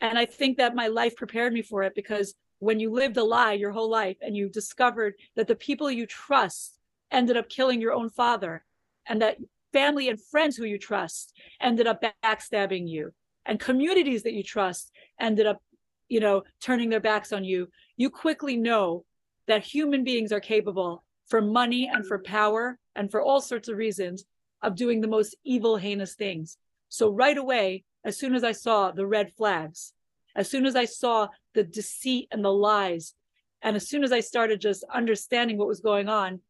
And 0.00 0.18
I 0.18 0.24
think 0.24 0.56
that 0.56 0.74
my 0.74 0.86
life 0.86 1.16
prepared 1.16 1.52
me 1.52 1.60
for 1.60 1.82
it 1.82 1.94
because 1.94 2.34
when 2.60 2.80
you 2.80 2.90
lived 2.90 3.18
a 3.18 3.22
lie 3.22 3.52
your 3.52 3.72
whole 3.72 3.90
life 3.90 4.16
and 4.22 4.34
you 4.34 4.48
discovered 4.48 5.12
that 5.36 5.46
the 5.46 5.54
people 5.54 5.90
you 5.90 6.06
trust 6.06 6.78
ended 7.10 7.36
up 7.36 7.50
killing 7.50 7.78
your 7.78 7.92
own 7.92 8.08
father 8.08 8.64
and 9.06 9.20
that 9.20 9.36
family 9.74 10.08
and 10.08 10.18
friends 10.18 10.56
who 10.56 10.64
you 10.64 10.78
trust 10.78 11.34
ended 11.60 11.86
up 11.86 12.02
backstabbing 12.24 12.88
you 12.88 13.12
and 13.44 13.60
communities 13.60 14.22
that 14.22 14.32
you 14.32 14.42
trust 14.42 14.92
ended 15.20 15.44
up 15.46 15.62
you 16.08 16.20
know 16.20 16.42
turning 16.60 16.88
their 16.88 17.00
backs 17.00 17.32
on 17.32 17.44
you 17.44 17.68
you 17.98 18.08
quickly 18.08 18.56
know 18.56 19.04
that 19.46 19.62
human 19.62 20.02
beings 20.04 20.32
are 20.32 20.40
capable 20.40 21.04
for 21.26 21.42
money 21.42 21.90
and 21.92 22.06
for 22.06 22.18
power 22.18 22.78
and 22.96 23.10
for 23.10 23.20
all 23.20 23.42
sorts 23.42 23.68
of 23.68 23.76
reasons 23.76 24.24
of 24.62 24.74
doing 24.74 25.02
the 25.02 25.06
most 25.06 25.36
evil 25.44 25.76
heinous 25.76 26.14
things. 26.14 26.56
So 26.88 27.10
right 27.10 27.36
away 27.36 27.84
as 28.04 28.16
soon 28.16 28.34
as 28.34 28.44
i 28.44 28.52
saw 28.52 28.90
the 28.90 29.06
red 29.06 29.32
flags 29.36 29.92
as 30.36 30.50
soon 30.50 30.66
as 30.66 30.76
i 30.76 30.84
saw 30.84 31.28
the 31.54 31.64
deceit 31.64 32.28
and 32.30 32.44
the 32.44 32.52
lies 32.52 33.14
and 33.62 33.76
as 33.76 33.88
soon 33.88 34.04
as 34.04 34.12
i 34.12 34.20
started 34.20 34.60
just 34.60 34.84
understanding 34.92 35.58
what 35.58 35.68
was 35.68 35.80
going 35.80 36.08
on 36.08 36.40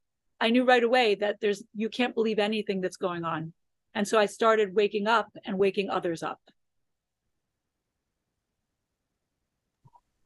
i 0.40 0.50
knew 0.50 0.64
right 0.64 0.84
away 0.84 1.14
that 1.14 1.40
there's 1.40 1.62
you 1.74 1.88
can't 1.88 2.14
believe 2.14 2.38
anything 2.38 2.80
that's 2.80 2.96
going 2.96 3.24
on. 3.24 3.52
And 3.94 4.06
so 4.06 4.18
i 4.18 4.26
started 4.26 4.74
waking 4.74 5.06
up 5.06 5.28
and 5.44 5.58
waking 5.58 5.90
others 5.90 6.22
up 6.22 6.40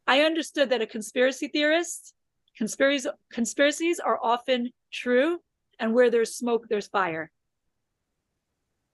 i 0.06 0.20
understood 0.20 0.70
that 0.70 0.82
a 0.82 0.86
conspiracy 0.86 1.48
theorist 1.48 2.14
conspiracies 2.56 3.10
conspiracies 3.32 3.98
are 4.00 4.18
often 4.22 4.70
true 4.92 5.38
and 5.78 5.94
where 5.94 6.10
there's 6.10 6.34
smoke 6.34 6.66
there's 6.68 6.88
fire 6.88 7.30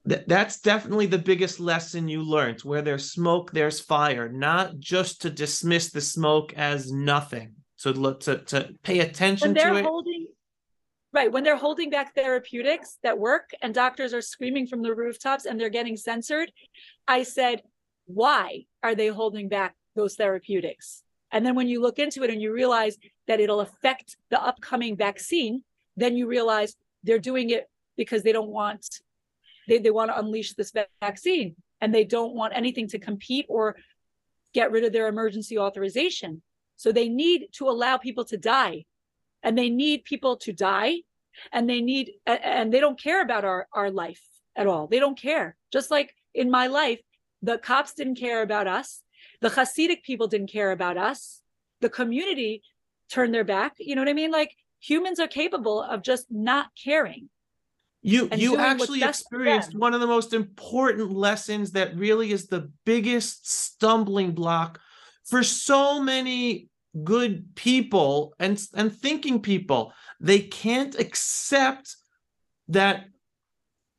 Th- 0.09 0.25
that's 0.27 0.61
definitely 0.61 1.07
the 1.07 1.19
biggest 1.19 1.61
lesson 1.61 2.09
you 2.09 2.23
learned. 2.23 2.61
Where 2.61 2.81
there's 2.81 3.13
smoke, 3.13 3.53
there's 3.53 3.79
fire. 3.81 4.29
Not 4.31 4.79
just 4.79 5.21
to 5.23 5.31
dismiss 5.31 5.91
the 5.91 6.01
smoke 6.01 6.55
as 6.57 6.91
nothing. 6.91 7.57
So 7.77 7.91
look 7.91 8.21
to 8.21 8.39
to 8.39 8.75
pay 8.83 9.01
attention 9.01 9.55
when 9.55 9.55
to 9.55 9.77
it. 9.77 9.85
holding 9.85 10.27
right 11.13 11.31
when 11.31 11.45
they're 11.45 11.57
holding 11.57 11.91
back 11.91 12.15
therapeutics 12.15 12.99
that 13.03 13.19
work 13.19 13.51
and 13.63 13.75
doctors 13.75 14.13
are 14.13 14.21
screaming 14.21 14.67
from 14.67 14.83
the 14.83 14.95
rooftops 14.95 15.47
and 15.47 15.59
they're 15.59 15.71
getting 15.71 15.97
censored 15.97 16.53
i 17.07 17.23
said 17.23 17.63
why 18.07 18.65
are 18.83 18.95
they 18.95 19.09
holding 19.09 19.49
back 19.49 19.75
those 19.99 20.15
therapeutics. 20.15 21.03
And 21.31 21.45
then 21.45 21.55
when 21.55 21.69
you 21.69 21.83
look 21.83 21.99
into 21.99 22.23
it 22.23 22.31
and 22.31 22.41
you 22.41 22.55
realize 22.55 22.97
that 23.27 23.41
it'll 23.41 23.61
affect 23.61 24.17
the 24.31 24.43
upcoming 24.43 24.97
vaccine 24.97 25.63
then 25.99 26.17
you 26.17 26.29
realize 26.29 26.77
they're 27.03 27.19
doing 27.19 27.51
it 27.51 27.69
because 27.97 28.23
they 28.23 28.33
don't 28.33 28.49
want 28.49 29.01
they, 29.67 29.79
they 29.79 29.91
want 29.91 30.11
to 30.11 30.19
unleash 30.19 30.55
this 30.55 30.73
vaccine. 31.03 31.55
And 31.83 31.95
they 31.95 32.05
don't 32.05 32.35
want 32.35 32.55
anything 32.57 32.89
to 32.89 32.99
compete 32.99 33.45
or 33.51 33.77
get 34.55 34.71
rid 34.71 34.85
of 34.85 34.95
their 34.95 35.09
emergency 35.09 35.59
authorization. 35.59 36.41
So 36.77 36.91
they 36.91 37.11
need 37.11 37.49
to 37.53 37.69
allow 37.69 37.99
people 37.99 38.25
to 38.27 38.39
die. 38.39 38.87
And 39.43 39.59
they 39.59 39.69
need 39.69 40.05
people 40.05 40.39
to 40.39 40.53
die. 40.55 41.03
And 41.53 41.69
they 41.69 41.83
need 41.83 42.13
and 42.27 42.73
they 42.73 42.81
don't 42.81 43.01
care 43.01 43.21
about 43.21 43.45
our 43.45 43.67
our 43.73 43.91
life 43.91 44.23
at 44.57 44.67
all. 44.67 44.87
They 44.87 45.01
don't 45.01 45.21
care. 45.21 45.57
Just 45.73 45.91
like 45.91 46.15
in 46.35 46.51
my 46.51 46.69
life 46.69 47.01
the 47.43 47.59
cops 47.59 47.95
didn't 47.95 48.17
care 48.17 48.43
about 48.43 48.67
us 48.67 49.03
the 49.41 49.51
hasidic 49.51 50.03
people 50.03 50.27
didn't 50.27 50.51
care 50.51 50.73
about 50.73 50.97
us. 50.97 51.43
The 51.81 51.89
community 51.89 52.63
turned 53.11 53.33
their 53.33 53.45
back. 53.45 53.75
You 53.79 53.95
know 53.95 54.03
what 54.03 54.09
i 54.09 54.15
mean? 54.15 54.31
Like 54.31 54.55
humans 54.81 55.21
are 55.21 55.29
capable 55.29 55.83
of 55.83 56.03
just 56.03 56.27
not 56.31 56.69
caring 56.83 57.29
You 58.03 58.29
you 58.35 58.57
actually 58.57 59.03
experienced 59.03 59.75
one 59.75 59.95
of 59.95 60.01
the 60.01 60.07
most 60.07 60.33
important 60.33 61.11
lessons 61.11 61.73
that 61.73 61.97
really 61.97 62.31
is 62.31 62.47
the 62.47 62.71
biggest 62.85 63.51
stumbling 63.51 64.33
block 64.33 64.81
for 65.27 65.43
so 65.43 66.01
many 66.01 66.69
good 67.05 67.55
people 67.55 68.35
and 68.39 68.61
and 68.75 68.95
thinking 68.95 69.43
people. 69.43 69.93
They 70.21 70.41
can't 70.41 70.99
accept 70.99 71.97
that 72.69 73.07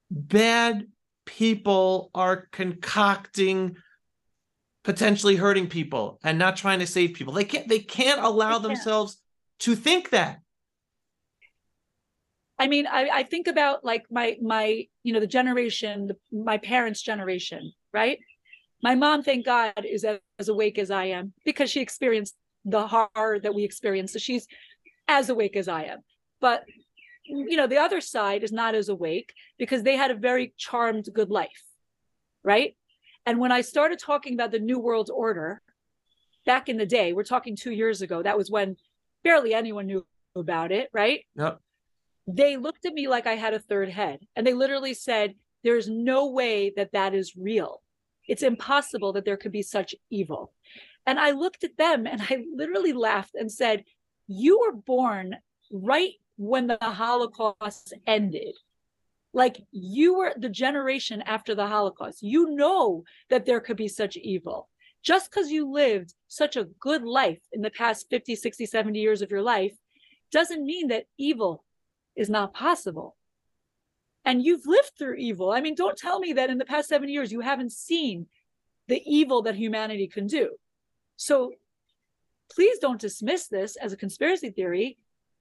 bad 0.09 0.87
people 1.25 2.09
are 2.13 2.47
concocting 2.51 3.77
potentially 4.89 5.35
hurting 5.35 5.67
people 5.67 6.19
and 6.23 6.39
not 6.39 6.57
trying 6.57 6.79
to 6.79 6.87
save 6.87 7.13
people. 7.13 7.31
They 7.31 7.43
can't 7.43 7.67
they 7.67 7.77
can't 7.77 8.19
allow 8.19 8.57
They 8.57 8.69
can't. 8.69 8.77
themselves 8.77 9.21
to 9.59 9.75
think 9.75 10.09
that. 10.09 10.39
I 12.57 12.67
mean, 12.67 12.87
I, 12.87 13.09
I 13.13 13.23
think 13.23 13.45
about 13.47 13.85
like 13.85 14.05
my 14.09 14.37
my 14.41 14.87
you 15.03 15.13
know 15.13 15.19
the 15.19 15.27
generation, 15.27 16.07
the, 16.07 16.15
my 16.35 16.57
parents' 16.57 17.03
generation, 17.03 17.71
right? 17.93 18.17
My 18.81 18.95
mom, 18.95 19.21
thank 19.21 19.45
God, 19.45 19.85
is 19.85 20.03
as, 20.03 20.17
as 20.39 20.49
awake 20.49 20.79
as 20.79 20.89
I 20.89 21.05
am 21.05 21.33
because 21.45 21.69
she 21.69 21.81
experienced 21.81 22.35
the 22.65 22.87
horror 22.87 23.39
that 23.43 23.53
we 23.53 23.63
experienced. 23.63 24.13
So 24.13 24.19
she's 24.19 24.47
as 25.07 25.29
awake 25.29 25.55
as 25.55 25.67
I 25.67 25.83
am. 25.83 25.99
But 26.41 26.63
you 27.25 27.57
know, 27.57 27.67
the 27.67 27.77
other 27.77 28.01
side 28.01 28.43
is 28.43 28.51
not 28.51 28.73
as 28.73 28.89
awake 28.89 29.33
because 29.59 29.83
they 29.83 29.97
had 29.97 30.09
a 30.09 30.15
very 30.15 30.55
charmed, 30.57 31.07
good 31.13 31.29
life, 31.29 31.63
right? 32.43 32.75
And 33.25 33.39
when 33.39 33.51
I 33.51 33.61
started 33.61 33.99
talking 33.99 34.33
about 34.33 34.51
the 34.51 34.59
New 34.59 34.79
World 34.79 35.09
Order 35.13 35.61
back 36.45 36.69
in 36.69 36.77
the 36.77 36.85
day, 36.85 37.13
we're 37.13 37.23
talking 37.23 37.55
two 37.55 37.71
years 37.71 38.01
ago. 38.01 38.23
That 38.23 38.37
was 38.37 38.49
when 38.49 38.75
barely 39.23 39.53
anyone 39.53 39.87
knew 39.87 40.05
about 40.35 40.71
it, 40.71 40.89
right? 40.93 41.25
Yep. 41.35 41.59
they 42.27 42.57
looked 42.57 42.85
at 42.85 42.93
me 42.93 43.07
like 43.07 43.27
I 43.27 43.35
had 43.35 43.53
a 43.53 43.59
third 43.59 43.89
head. 43.89 44.19
And 44.35 44.45
they 44.45 44.53
literally 44.53 44.93
said, 44.93 45.35
There's 45.63 45.89
no 45.89 46.27
way 46.27 46.71
that 46.75 46.93
that 46.93 47.13
is 47.13 47.35
real. 47.35 47.81
It's 48.27 48.43
impossible 48.43 49.13
that 49.13 49.25
there 49.25 49.37
could 49.37 49.51
be 49.51 49.63
such 49.63 49.95
evil. 50.09 50.53
And 51.05 51.19
I 51.19 51.31
looked 51.31 51.63
at 51.63 51.77
them 51.77 52.05
and 52.05 52.21
I 52.21 52.43
literally 52.53 52.93
laughed 52.93 53.35
and 53.35 53.51
said, 53.51 53.83
You 54.27 54.59
were 54.59 54.73
born 54.73 55.37
right 55.71 56.13
when 56.37 56.67
the 56.67 56.77
Holocaust 56.81 57.93
ended. 58.07 58.55
Like 59.33 59.61
you 59.71 60.17
were 60.17 60.33
the 60.35 60.49
generation 60.49 61.21
after 61.21 61.53
the 61.53 61.67
Holocaust. 61.67 62.23
You 62.23 62.55
know 62.55 63.03
that 63.29 63.45
there 63.45 63.59
could 63.59 63.77
be 63.77 63.87
such 63.87 64.17
evil. 64.17 64.69
Just 65.03 65.29
because 65.29 65.49
you 65.49 65.71
lived 65.71 66.13
such 66.27 66.57
a 66.57 66.67
good 66.79 67.03
life 67.03 67.39
in 67.53 67.61
the 67.61 67.69
past 67.69 68.07
50, 68.09 68.35
60, 68.35 68.65
70 68.65 68.99
years 68.99 69.21
of 69.21 69.31
your 69.31 69.41
life 69.41 69.73
doesn't 70.31 70.65
mean 70.65 70.89
that 70.89 71.05
evil 71.17 71.63
is 72.15 72.29
not 72.29 72.53
possible. 72.53 73.15
And 74.25 74.43
you've 74.43 74.67
lived 74.67 74.91
through 74.97 75.15
evil. 75.15 75.51
I 75.51 75.61
mean, 75.61 75.75
don't 75.75 75.97
tell 75.97 76.19
me 76.19 76.33
that 76.33 76.49
in 76.49 76.57
the 76.57 76.65
past 76.65 76.89
seven 76.89 77.07
years 77.07 77.31
you 77.31 77.39
haven't 77.39 77.71
seen 77.71 78.27
the 78.87 79.01
evil 79.05 79.43
that 79.43 79.55
humanity 79.55 80.07
can 80.07 80.27
do. 80.27 80.49
So 81.15 81.53
please 82.51 82.79
don't 82.79 82.99
dismiss 82.99 83.47
this 83.47 83.75
as 83.75 83.93
a 83.93 83.97
conspiracy 83.97 84.49
theory. 84.49 84.97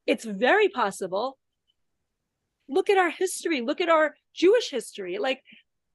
It's 0.07 0.25
very 0.25 0.69
possible. 0.69 1.39
Look 2.69 2.91
at 2.91 2.99
our 2.99 3.11
history, 3.11 3.61
look 3.61 3.81
at 3.81 3.89
our 3.89 4.15
Jewish 4.35 4.71
history. 4.71 5.19
Like, 5.19 5.43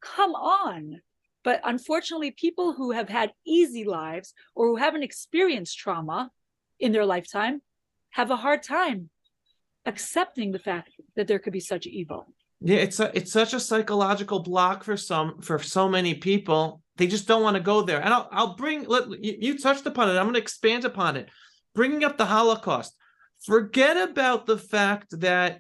come 0.01 0.33
on. 0.33 1.01
But 1.43 1.61
unfortunately, 1.63 2.31
people 2.31 2.73
who 2.73 2.91
have 2.91 3.09
had 3.09 3.33
easy 3.45 3.83
lives 3.83 4.33
or 4.55 4.67
who 4.67 4.75
haven't 4.77 5.03
experienced 5.03 5.77
trauma 5.77 6.31
in 6.79 6.91
their 6.91 7.05
lifetime 7.05 7.61
have 8.11 8.31
a 8.31 8.35
hard 8.35 8.63
time 8.63 9.09
accepting 9.85 10.51
the 10.51 10.59
fact 10.59 10.91
that 11.15 11.27
there 11.27 11.39
could 11.39 11.53
be 11.53 11.59
such 11.59 11.85
evil. 11.85 12.27
Yeah, 12.61 12.77
it's 12.77 12.99
a, 12.99 13.11
it's 13.13 13.31
such 13.31 13.53
a 13.53 13.59
psychological 13.59 14.39
block 14.39 14.83
for 14.83 14.95
some 14.95 15.41
for 15.41 15.59
so 15.59 15.89
many 15.89 16.15
people. 16.15 16.81
They 16.95 17.07
just 17.07 17.27
don't 17.27 17.43
want 17.43 17.57
to 17.57 17.63
go 17.63 17.81
there. 17.81 18.01
And 18.01 18.13
I'll 18.13 18.29
I'll 18.31 18.55
bring 18.55 18.85
let 18.85 19.09
you, 19.21 19.37
you 19.39 19.59
touched 19.59 19.85
upon 19.85 20.09
it. 20.09 20.13
I'm 20.13 20.23
going 20.23 20.35
to 20.35 20.39
expand 20.39 20.85
upon 20.85 21.17
it. 21.17 21.29
Bringing 21.75 22.05
up 22.05 22.17
the 22.17 22.25
Holocaust. 22.25 22.95
Forget 23.45 23.97
about 23.97 24.45
the 24.45 24.57
fact 24.57 25.19
that 25.19 25.59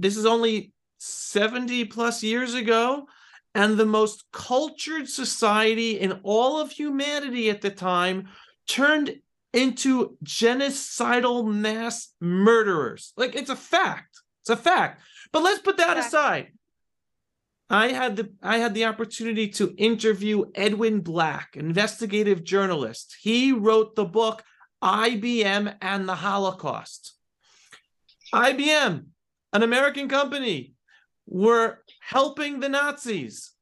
this 0.00 0.16
is 0.16 0.26
only 0.26 0.72
70 0.98 1.86
plus 1.86 2.22
years 2.22 2.54
ago 2.54 3.06
and 3.54 3.76
the 3.76 3.86
most 3.86 4.24
cultured 4.32 5.08
society 5.08 6.00
in 6.00 6.20
all 6.22 6.60
of 6.60 6.70
humanity 6.70 7.50
at 7.50 7.60
the 7.60 7.70
time 7.70 8.28
turned 8.66 9.14
into 9.52 10.16
genocidal 10.24 11.46
mass 11.46 12.12
murderers. 12.20 13.12
Like 13.16 13.36
it's 13.36 13.50
a 13.50 13.56
fact. 13.56 14.20
It's 14.42 14.50
a 14.50 14.56
fact. 14.56 15.00
But 15.32 15.42
let's 15.42 15.60
put 15.60 15.76
that 15.76 15.96
fact. 15.96 16.06
aside. 16.06 16.48
I 17.70 17.88
had 17.88 18.16
the 18.16 18.32
I 18.42 18.58
had 18.58 18.74
the 18.74 18.84
opportunity 18.84 19.48
to 19.50 19.74
interview 19.76 20.44
Edwin 20.54 21.00
Black, 21.00 21.56
investigative 21.56 22.44
journalist. 22.44 23.16
He 23.20 23.52
wrote 23.52 23.94
the 23.94 24.04
book 24.04 24.42
IBM 24.82 25.76
and 25.80 26.08
the 26.08 26.14
Holocaust. 26.14 27.14
IBM, 28.34 29.06
an 29.54 29.62
American 29.62 30.08
company, 30.08 30.74
were 31.26 31.78
helping 32.00 32.60
the 32.60 32.68
Nazis 32.68 33.52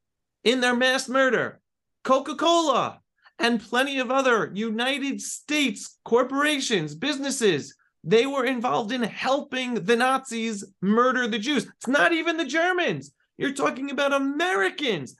in 0.43 0.59
their 0.59 0.75
mass 0.75 1.07
murder. 1.07 1.61
Coca-Cola 2.03 2.99
and 3.39 3.61
plenty 3.61 3.99
of 3.99 4.11
other 4.11 4.51
United 4.53 5.21
States 5.21 5.97
corporations, 6.03 6.93
businesses 6.93 7.75
they 8.03 8.25
were 8.25 8.43
involved 8.43 8.91
in 8.91 9.01
helping 9.01 9.75
the 9.75 9.95
Nazis 9.95 10.65
murder 10.81 11.25
the 11.27 11.39
Jews. 11.39 11.65
It's 11.77 11.87
not 11.87 12.11
even 12.11 12.35
the 12.35 12.45
Germans. 12.45 13.13
You're 13.37 13.53
talking 13.53 13.91
about 13.91 14.13
Americans. 14.13 15.15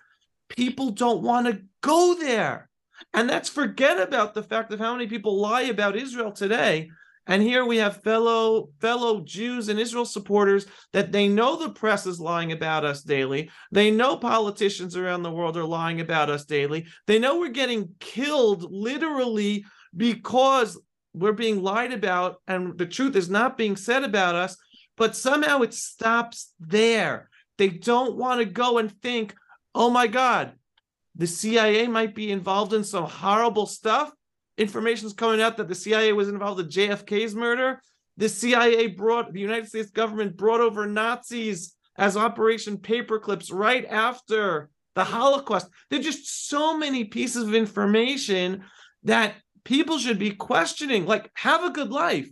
People 0.49 0.91
don't 0.91 1.23
want 1.23 1.47
to 1.47 1.61
go 1.81 2.15
there. 2.19 2.69
And 3.13 3.29
that's 3.29 3.49
forget 3.49 3.99
about 3.99 4.33
the 4.33 4.43
fact 4.43 4.73
of 4.73 4.79
how 4.79 4.93
many 4.93 5.07
people 5.07 5.39
lie 5.39 5.61
about 5.61 5.95
Israel 5.95 6.31
today. 6.31 6.89
And 7.25 7.41
here 7.41 7.65
we 7.65 7.77
have 7.77 8.03
fellow 8.03 8.69
fellow 8.81 9.21
Jews 9.21 9.69
and 9.69 9.79
Israel 9.79 10.05
supporters 10.05 10.65
that 10.91 11.11
they 11.11 11.27
know 11.27 11.55
the 11.55 11.69
press 11.69 12.05
is 12.05 12.19
lying 12.19 12.51
about 12.51 12.83
us 12.83 13.01
daily. 13.01 13.49
They 13.71 13.91
know 13.91 14.17
politicians 14.17 14.97
around 14.97 15.23
the 15.23 15.31
world 15.31 15.55
are 15.55 15.63
lying 15.63 16.01
about 16.01 16.29
us 16.29 16.43
daily. 16.43 16.85
They 17.07 17.19
know 17.19 17.39
we're 17.39 17.49
getting 17.49 17.95
killed 17.99 18.69
literally 18.69 19.65
because 19.95 20.79
we're 21.13 21.31
being 21.31 21.61
lied 21.61 21.93
about 21.93 22.41
and 22.47 22.77
the 22.77 22.85
truth 22.85 23.15
is 23.15 23.29
not 23.29 23.57
being 23.57 23.75
said 23.75 24.03
about 24.03 24.35
us, 24.35 24.57
but 24.97 25.15
somehow 25.15 25.61
it 25.61 25.73
stops 25.73 26.53
there. 26.59 27.29
They 27.57 27.69
don't 27.69 28.17
want 28.17 28.39
to 28.39 28.45
go 28.45 28.79
and 28.79 28.91
think, 29.01 29.33
oh 29.73 29.89
my 29.89 30.07
God, 30.07 30.53
the 31.15 31.27
CIA 31.27 31.87
might 31.87 32.15
be 32.15 32.31
involved 32.31 32.73
in 32.73 32.83
some 32.83 33.05
horrible 33.05 33.67
stuff. 33.67 34.11
Information's 34.57 35.13
coming 35.13 35.41
out 35.41 35.57
that 35.57 35.67
the 35.67 35.75
CIA 35.75 36.13
was 36.13 36.29
involved 36.29 36.59
in 36.59 36.67
JFK's 36.67 37.35
murder. 37.35 37.81
The 38.17 38.29
CIA 38.29 38.87
brought, 38.87 39.33
the 39.33 39.39
United 39.39 39.67
States 39.67 39.89
government 39.89 40.37
brought 40.37 40.61
over 40.61 40.85
Nazis 40.85 41.75
as 41.97 42.15
Operation 42.15 42.77
Paperclips 42.77 43.51
right 43.51 43.85
after 43.85 44.69
the 44.95 45.03
Holocaust. 45.03 45.67
There 45.89 45.99
are 45.99 46.03
just 46.03 46.49
so 46.49 46.77
many 46.77 47.05
pieces 47.05 47.47
of 47.47 47.55
information 47.55 48.63
that 49.03 49.33
people 49.63 49.97
should 49.97 50.19
be 50.19 50.31
questioning 50.31 51.05
like 51.05 51.29
have 51.35 51.63
a 51.63 51.69
good 51.69 51.91
life 51.91 52.29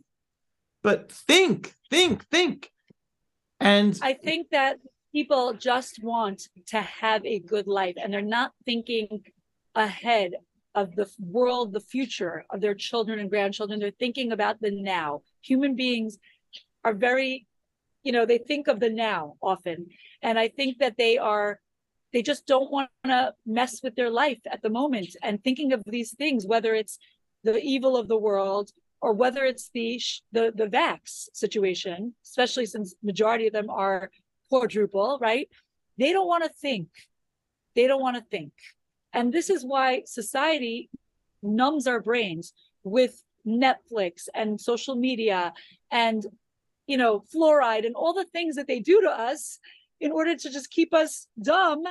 but 0.83 1.11
think 1.11 1.73
think 1.89 2.23
think 2.29 2.69
and 3.59 3.97
i 4.01 4.13
think 4.13 4.49
that 4.51 4.77
people 5.11 5.53
just 5.53 6.03
want 6.03 6.47
to 6.67 6.79
have 6.81 7.25
a 7.25 7.39
good 7.39 7.67
life 7.67 7.95
and 8.01 8.13
they're 8.13 8.21
not 8.21 8.51
thinking 8.65 9.23
ahead 9.75 10.33
of 10.75 10.95
the 10.95 11.09
world 11.19 11.73
the 11.73 11.79
future 11.79 12.45
of 12.49 12.61
their 12.61 12.75
children 12.75 13.19
and 13.19 13.29
grandchildren 13.29 13.79
they're 13.79 13.91
thinking 13.99 14.31
about 14.31 14.59
the 14.61 14.71
now 14.71 15.21
human 15.41 15.75
beings 15.75 16.17
are 16.83 16.93
very 16.93 17.45
you 18.03 18.11
know 18.11 18.25
they 18.25 18.37
think 18.37 18.67
of 18.67 18.79
the 18.79 18.89
now 18.89 19.35
often 19.41 19.87
and 20.21 20.39
i 20.39 20.47
think 20.47 20.77
that 20.79 20.97
they 20.97 21.17
are 21.17 21.59
they 22.13 22.21
just 22.21 22.45
don't 22.45 22.71
want 22.71 22.89
to 23.05 23.33
mess 23.45 23.81
with 23.83 23.95
their 23.95 24.09
life 24.09 24.39
at 24.49 24.61
the 24.61 24.69
moment 24.69 25.15
and 25.23 25.43
thinking 25.43 25.73
of 25.73 25.83
these 25.85 26.13
things 26.15 26.45
whether 26.45 26.73
it's 26.73 26.97
the 27.43 27.57
evil 27.59 27.97
of 27.97 28.07
the 28.07 28.17
world 28.17 28.71
or 29.01 29.13
whether 29.13 29.43
it's 29.43 29.69
the 29.73 29.99
the 30.31 30.53
the 30.55 30.67
vax 30.67 31.27
situation, 31.33 32.13
especially 32.23 32.65
since 32.65 32.95
majority 33.03 33.47
of 33.47 33.53
them 33.53 33.69
are 33.69 34.11
quadruple, 34.49 35.17
right? 35.19 35.49
They 35.97 36.13
don't 36.13 36.27
want 36.27 36.43
to 36.43 36.49
think. 36.49 36.87
They 37.75 37.87
don't 37.87 38.01
want 38.01 38.17
to 38.17 38.23
think. 38.29 38.53
And 39.13 39.33
this 39.33 39.49
is 39.49 39.65
why 39.65 40.03
society 40.05 40.89
numbs 41.43 41.87
our 41.87 41.99
brains 41.99 42.53
with 42.83 43.23
Netflix 43.45 44.27
and 44.33 44.59
social 44.59 44.95
media 44.95 45.53
and 45.89 46.25
you 46.87 46.97
know 46.97 47.23
fluoride 47.33 47.85
and 47.85 47.95
all 47.95 48.13
the 48.13 48.25
things 48.25 48.55
that 48.55 48.67
they 48.67 48.79
do 48.79 49.01
to 49.01 49.09
us 49.09 49.59
in 49.99 50.11
order 50.11 50.35
to 50.35 50.49
just 50.49 50.69
keep 50.69 50.93
us 50.93 51.27
dumb 51.41 51.83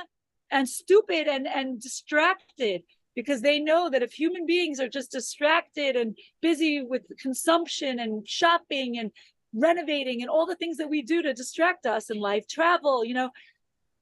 and 0.49 0.67
stupid 0.67 1.27
and 1.27 1.47
and 1.47 1.81
distracted 1.81 2.83
because 3.15 3.41
they 3.41 3.59
know 3.59 3.89
that 3.89 4.03
if 4.03 4.13
human 4.13 4.45
beings 4.45 4.79
are 4.79 4.87
just 4.87 5.11
distracted 5.11 5.95
and 5.95 6.17
busy 6.41 6.81
with 6.81 7.03
consumption 7.19 7.99
and 7.99 8.27
shopping 8.27 8.97
and 8.97 9.11
renovating 9.53 10.21
and 10.21 10.29
all 10.29 10.45
the 10.45 10.55
things 10.55 10.77
that 10.77 10.89
we 10.89 11.01
do 11.01 11.21
to 11.21 11.33
distract 11.33 11.85
us 11.85 12.09
in 12.09 12.19
life, 12.19 12.47
travel, 12.47 13.03
you 13.03 13.13
know, 13.13 13.29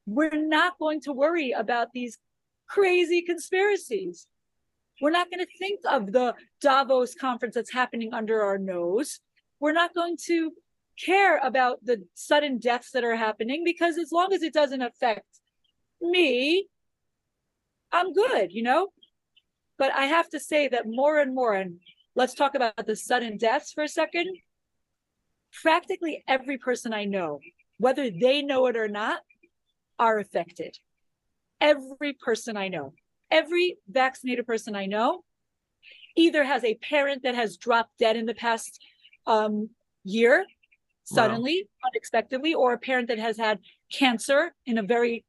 we're 0.05 0.29
not 0.29 0.77
going 0.77 1.01
to 1.01 1.13
worry 1.13 1.51
about 1.51 1.91
these 1.93 2.17
crazy 2.69 3.21
conspiracies. 3.21 4.27
We're 5.01 5.11
not 5.11 5.29
going 5.31 5.45
to 5.45 5.57
think 5.57 5.81
of 5.89 6.11
the 6.11 6.35
Davos 6.61 7.15
conference 7.15 7.55
that's 7.55 7.73
happening 7.73 8.13
under 8.13 8.43
our 8.43 8.57
nose. 8.57 9.19
We're 9.59 9.73
not 9.73 9.93
going 9.93 10.17
to 10.27 10.51
care 11.03 11.37
about 11.37 11.83
the 11.83 12.03
sudden 12.13 12.59
deaths 12.59 12.91
that 12.91 13.03
are 13.03 13.15
happening 13.15 13.63
because 13.63 13.97
as 13.97 14.11
long 14.11 14.33
as 14.33 14.43
it 14.43 14.53
doesn't 14.53 14.81
affect 14.81 15.25
me, 16.01 16.67
I'm 17.91 18.13
good, 18.13 18.51
you 18.51 18.63
know? 18.63 18.89
But 19.77 19.93
I 19.93 20.05
have 20.05 20.29
to 20.29 20.39
say 20.39 20.67
that 20.67 20.85
more 20.85 21.19
and 21.19 21.33
more, 21.33 21.53
and 21.53 21.79
let's 22.15 22.33
talk 22.33 22.53
about 22.55 22.85
the 22.85 22.95
sudden 22.95 23.37
deaths 23.37 23.71
for 23.71 23.83
a 23.83 23.87
second. 23.87 24.37
Practically 25.61 26.23
every 26.27 26.57
person 26.57 26.93
I 26.93 27.05
know, 27.05 27.39
whether 27.77 28.11
they 28.11 28.41
know 28.41 28.67
it 28.67 28.75
or 28.75 28.89
not, 28.89 29.21
are 29.97 30.19
affected. 30.19 30.77
Every 31.61 32.13
person 32.13 32.57
I 32.57 32.69
know, 32.69 32.93
every 33.29 33.77
vaccinated 33.89 34.47
person 34.47 34.75
I 34.75 34.85
know, 34.85 35.23
either 36.15 36.43
has 36.43 36.63
a 36.63 36.75
parent 36.75 37.23
that 37.23 37.35
has 37.35 37.57
dropped 37.57 37.97
dead 37.99 38.15
in 38.15 38.25
the 38.25 38.33
past 38.33 38.81
um, 39.27 39.69
year 40.03 40.45
suddenly, 41.03 41.67
wow. 41.83 41.89
unexpectedly, 41.91 42.53
or 42.53 42.73
a 42.73 42.77
parent 42.77 43.07
that 43.07 43.19
has 43.19 43.37
had 43.37 43.59
cancer 43.91 44.53
in 44.65 44.77
a 44.77 44.83
very 44.83 45.25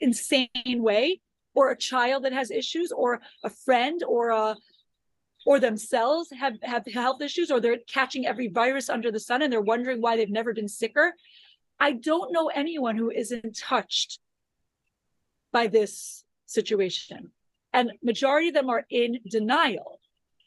insane 0.00 0.48
way, 0.82 1.20
or 1.54 1.70
a 1.70 1.76
child 1.76 2.24
that 2.24 2.32
has 2.32 2.50
issues 2.50 2.92
or 2.92 3.20
a 3.44 3.50
friend 3.50 4.02
or 4.04 4.30
a 4.30 4.56
or 5.46 5.58
themselves 5.58 6.28
have 6.38 6.54
have 6.62 6.84
health 6.92 7.22
issues 7.22 7.50
or 7.50 7.58
they're 7.58 7.78
catching 7.88 8.26
every 8.26 8.48
virus 8.48 8.88
under 8.88 9.10
the 9.10 9.20
sun 9.20 9.42
and 9.42 9.52
they're 9.52 9.60
wondering 9.60 10.00
why 10.00 10.16
they've 10.16 10.30
never 10.30 10.52
been 10.52 10.68
sicker 10.68 11.14
i 11.80 11.92
don't 11.92 12.32
know 12.32 12.48
anyone 12.48 12.96
who 12.96 13.10
isn't 13.10 13.56
touched 13.56 14.18
by 15.52 15.66
this 15.66 16.24
situation 16.46 17.30
and 17.72 17.92
majority 18.02 18.48
of 18.48 18.54
them 18.54 18.70
are 18.70 18.86
in 18.90 19.18
denial 19.30 20.00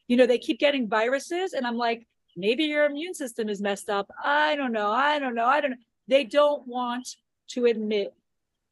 you 0.08 0.18
know 0.18 0.26
they 0.26 0.38
keep 0.38 0.60
getting 0.60 0.88
viruses 0.88 1.54
and 1.54 1.66
i'm 1.66 1.78
like 1.78 2.08
maybe 2.36 2.64
your 2.64 2.86
immune 2.86 3.14
system 3.14 3.50
is 3.50 3.62
messed 3.62 3.90
up 3.90 4.10
i 4.24 4.56
don't 4.56 4.72
know 4.72 4.92
i 4.92 5.20
don't 5.20 5.36
know 5.36 5.46
i 5.46 5.62
don't 5.62 5.72
know 5.72 5.78
they 6.08 6.24
don't 6.24 6.68
want 6.68 7.08
to 7.48 7.66
admit 7.66 8.14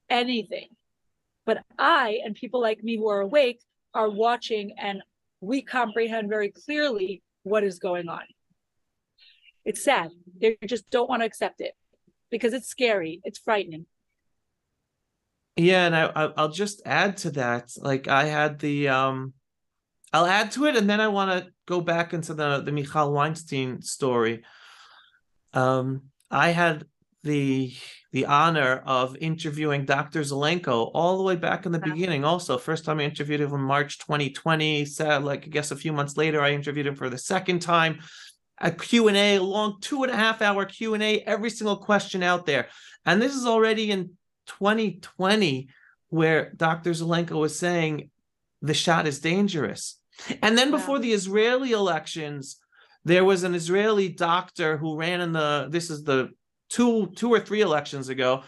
anything 0.10 0.70
but 1.50 1.64
I 1.80 2.20
and 2.24 2.36
people 2.36 2.62
like 2.62 2.84
me 2.84 2.96
who 2.96 3.10
are 3.10 3.22
awake 3.22 3.60
are 3.96 4.08
watching 4.08 4.76
and 4.78 5.02
we 5.42 5.64
comprehend 5.64 6.30
very 6.30 6.52
clearly 6.52 7.24
what 7.42 7.64
is 7.64 7.80
going 7.80 8.08
on. 8.08 8.22
It's 9.66 9.84
sad. 9.84 10.12
They 10.40 10.60
just 10.68 10.88
don't 10.92 11.10
want 11.10 11.24
to 11.24 11.26
accept 11.26 11.60
it 11.60 11.74
because 12.30 12.54
it's 12.54 12.68
scary. 12.68 13.20
It's 13.24 13.40
frightening. 13.40 13.88
Yeah, 15.60 15.88
and 15.88 15.96
I, 15.96 16.32
I'll 16.38 16.52
just 16.52 16.82
add 16.86 17.18
to 17.18 17.32
that. 17.32 17.74
Like 17.78 18.08
I 18.08 18.24
had 18.24 18.60
the 18.60 18.88
um, 18.88 19.34
I'll 20.14 20.26
add 20.26 20.52
to 20.54 20.68
it, 20.68 20.78
and 20.78 20.90
then 20.90 21.02
I 21.02 21.10
want 21.10 21.32
to 21.32 21.52
go 21.68 21.82
back 21.82 22.14
into 22.14 22.34
the 22.34 22.62
the 22.62 22.72
Michal 22.72 23.12
Weinstein 23.12 23.82
story. 23.82 24.44
Um, 25.54 26.04
I 26.32 26.52
had 26.52 26.86
the 27.24 27.74
the 28.14 28.26
honor 28.26 28.82
of 28.86 29.18
interviewing 29.20 29.84
Dr. 29.84 30.22
Zelenko 30.22 30.92
all 30.94 31.18
the 31.18 31.24
way 31.24 31.36
back 31.36 31.66
in 31.66 31.74
the 31.74 31.80
wow. 31.80 31.92
beginning. 31.94 32.24
Also, 32.24 32.58
first 32.58 32.86
time 32.86 33.00
I 33.00 33.04
interviewed 33.04 33.42
him 33.42 33.54
in 33.54 33.60
March 33.60 34.00
2020. 34.00 34.86
Said 34.86 35.26
like 35.26 35.44
I 35.44 35.50
guess 35.50 35.72
a 35.72 35.76
few 35.76 35.92
months 35.92 36.16
later, 36.16 36.42
I 36.42 36.52
interviewed 36.52 36.88
him 36.88 36.96
for 36.96 37.10
the 37.10 37.18
second 37.18 37.60
time. 37.60 38.00
a 38.62 38.72
Q&A, 38.72 39.36
a 39.36 39.44
long 39.44 39.82
two 39.82 40.04
and 40.04 40.12
a 40.12 40.16
half 40.16 40.42
hour 40.42 40.64
Q&A, 40.64 41.20
every 41.20 41.50
single 41.50 41.78
question 41.78 42.24
out 42.24 42.46
there. 42.46 42.70
And 43.06 43.22
this 43.22 43.36
is 43.36 43.46
already 43.46 43.92
in 43.92 44.12
2020 44.60 45.70
where 46.10 46.52
Dr. 46.56 46.92
Zelenko 46.92 47.40
was 47.40 47.58
saying 47.58 48.10
the 48.62 48.74
shot 48.74 49.08
is 49.08 49.20
dangerous. 49.20 50.00
And 50.42 50.58
then 50.58 50.72
before 50.72 50.96
wow. 50.96 51.02
the 51.02 51.14
Israeli 51.14 51.72
elections, 51.72 52.58
there 53.06 53.24
was 53.24 53.44
an 53.44 53.56
Israeli 53.56 54.10
doctor 54.10 54.78
who 54.78 54.98
ran 54.98 55.22
in 55.22 55.32
the 55.32 55.68
this 55.70 55.90
is 55.90 56.04
the 56.04 56.30
two 56.70 57.12
two 57.16 57.32
or 57.32 57.40
three 57.40 57.62
elections 57.62 58.10
ago. 58.10 58.44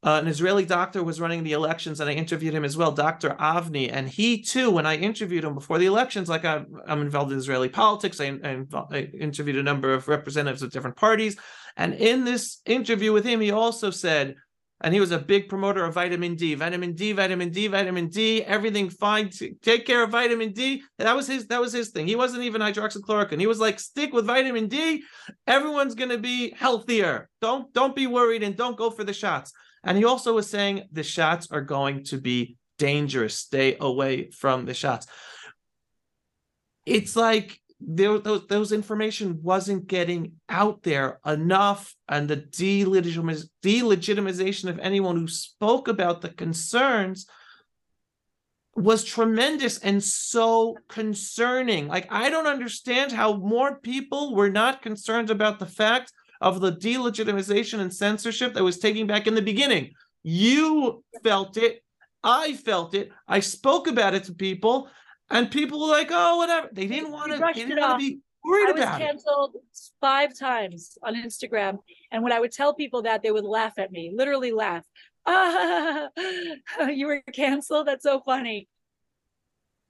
Uh, 0.00 0.20
an 0.22 0.28
Israeli 0.28 0.64
doctor 0.64 1.02
was 1.02 1.20
running 1.20 1.42
the 1.42 1.54
elections, 1.54 1.98
and 1.98 2.08
I 2.08 2.12
interviewed 2.12 2.54
him 2.54 2.64
as 2.64 2.76
well, 2.76 2.92
Dr. 2.92 3.30
Avni. 3.30 3.90
And 3.92 4.08
he 4.08 4.42
too, 4.42 4.70
when 4.70 4.86
I 4.86 4.94
interviewed 4.94 5.42
him 5.42 5.54
before 5.54 5.78
the 5.78 5.86
elections, 5.86 6.28
like 6.28 6.44
I, 6.44 6.64
am 6.86 7.02
involved 7.02 7.32
in 7.32 7.38
Israeli 7.38 7.68
politics, 7.68 8.20
I, 8.20 8.38
I, 8.44 8.64
I 8.92 8.98
interviewed 9.18 9.56
a 9.56 9.62
number 9.64 9.92
of 9.92 10.06
representatives 10.06 10.62
of 10.62 10.70
different 10.70 10.94
parties. 10.94 11.36
And 11.76 11.94
in 11.94 12.24
this 12.24 12.60
interview 12.64 13.12
with 13.12 13.24
him, 13.24 13.40
he 13.40 13.50
also 13.50 13.90
said, 13.90 14.36
and 14.80 14.94
he 14.94 15.00
was 15.00 15.10
a 15.10 15.18
big 15.18 15.48
promoter 15.48 15.84
of 15.84 15.94
vitamin 15.94 16.36
D, 16.36 16.54
vitamin 16.54 16.92
D, 16.92 17.12
vitamin 17.12 17.50
D, 17.50 17.66
vitamin 17.66 18.08
D, 18.08 18.44
everything 18.44 18.88
fine. 18.88 19.30
Take 19.62 19.86
care 19.86 20.04
of 20.04 20.10
vitamin 20.10 20.52
D. 20.52 20.82
That 20.98 21.16
was 21.16 21.26
his. 21.26 21.46
That 21.48 21.60
was 21.60 21.72
his 21.72 21.88
thing. 21.90 22.06
He 22.06 22.16
wasn't 22.16 22.44
even 22.44 22.60
hydroxychloroquine. 22.60 23.40
He 23.40 23.46
was 23.46 23.58
like, 23.58 23.80
stick 23.80 24.12
with 24.12 24.26
vitamin 24.26 24.68
D. 24.68 25.02
Everyone's 25.46 25.94
gonna 25.94 26.18
be 26.18 26.50
healthier. 26.50 27.28
Don't 27.40 27.72
don't 27.72 27.96
be 27.96 28.06
worried 28.06 28.42
and 28.42 28.56
don't 28.56 28.76
go 28.76 28.90
for 28.90 29.04
the 29.04 29.12
shots. 29.12 29.52
And 29.82 29.98
he 29.98 30.04
also 30.04 30.34
was 30.34 30.48
saying 30.48 30.84
the 30.92 31.02
shots 31.02 31.48
are 31.50 31.60
going 31.60 32.04
to 32.04 32.18
be 32.20 32.56
dangerous. 32.78 33.34
Stay 33.34 33.76
away 33.80 34.30
from 34.30 34.64
the 34.64 34.74
shots. 34.74 35.06
It's 36.86 37.16
like 37.16 37.60
there 37.80 38.18
those 38.18 38.46
those 38.48 38.72
information 38.72 39.40
wasn't 39.42 39.86
getting 39.86 40.32
out 40.48 40.82
there 40.82 41.20
enough 41.24 41.94
and 42.08 42.28
the 42.28 42.36
delegitimiz- 42.36 43.48
delegitimization 43.62 44.68
of 44.68 44.78
anyone 44.80 45.16
who 45.16 45.28
spoke 45.28 45.86
about 45.86 46.20
the 46.20 46.30
concerns 46.30 47.26
was 48.74 49.02
tremendous 49.02 49.78
and 49.78 50.02
so 50.02 50.76
concerning. 50.88 51.88
Like 51.88 52.10
i 52.10 52.30
don't 52.30 52.46
understand 52.46 53.12
how 53.12 53.34
more 53.36 53.76
people 53.80 54.34
were 54.34 54.50
not 54.50 54.82
concerned 54.82 55.30
about 55.30 55.58
the 55.58 55.66
fact 55.66 56.12
of 56.40 56.60
the 56.60 56.72
delegitimization 56.72 57.80
and 57.80 57.92
censorship 57.94 58.54
that 58.54 58.64
was 58.64 58.78
taking 58.78 59.06
back 59.06 59.26
in 59.26 59.34
the 59.34 59.42
beginning. 59.42 59.92
You 60.22 61.04
felt 61.22 61.56
it. 61.56 61.82
I 62.22 62.54
felt 62.54 62.94
it. 62.94 63.10
I 63.26 63.40
spoke 63.40 63.86
about 63.86 64.14
it 64.14 64.24
to 64.24 64.34
people 64.34 64.88
and 65.30 65.50
people 65.50 65.80
were 65.80 65.88
like, 65.88 66.08
"Oh, 66.10 66.38
whatever." 66.38 66.68
They 66.72 66.86
didn't 66.86 67.12
want 67.12 67.32
to. 67.32 67.38
They 67.38 67.52
didn't 67.52 67.80
want 67.80 68.00
to 68.00 68.06
be 68.06 68.20
worried 68.44 68.70
about. 68.70 68.88
I 68.88 68.90
was 68.90 68.98
canceled 68.98 69.56
five 70.00 70.38
times 70.38 70.98
on 71.02 71.14
Instagram, 71.14 71.78
and 72.10 72.22
when 72.22 72.32
I 72.32 72.40
would 72.40 72.52
tell 72.52 72.74
people 72.74 73.02
that, 73.02 73.22
they 73.22 73.30
would 73.30 73.44
laugh 73.44 73.74
at 73.78 73.90
me, 73.90 74.12
literally 74.14 74.52
laugh. 74.52 74.84
Ah, 75.26 76.08
you 76.88 77.06
were 77.06 77.22
canceled. 77.32 77.86
That's 77.86 78.02
so 78.02 78.20
funny. 78.20 78.68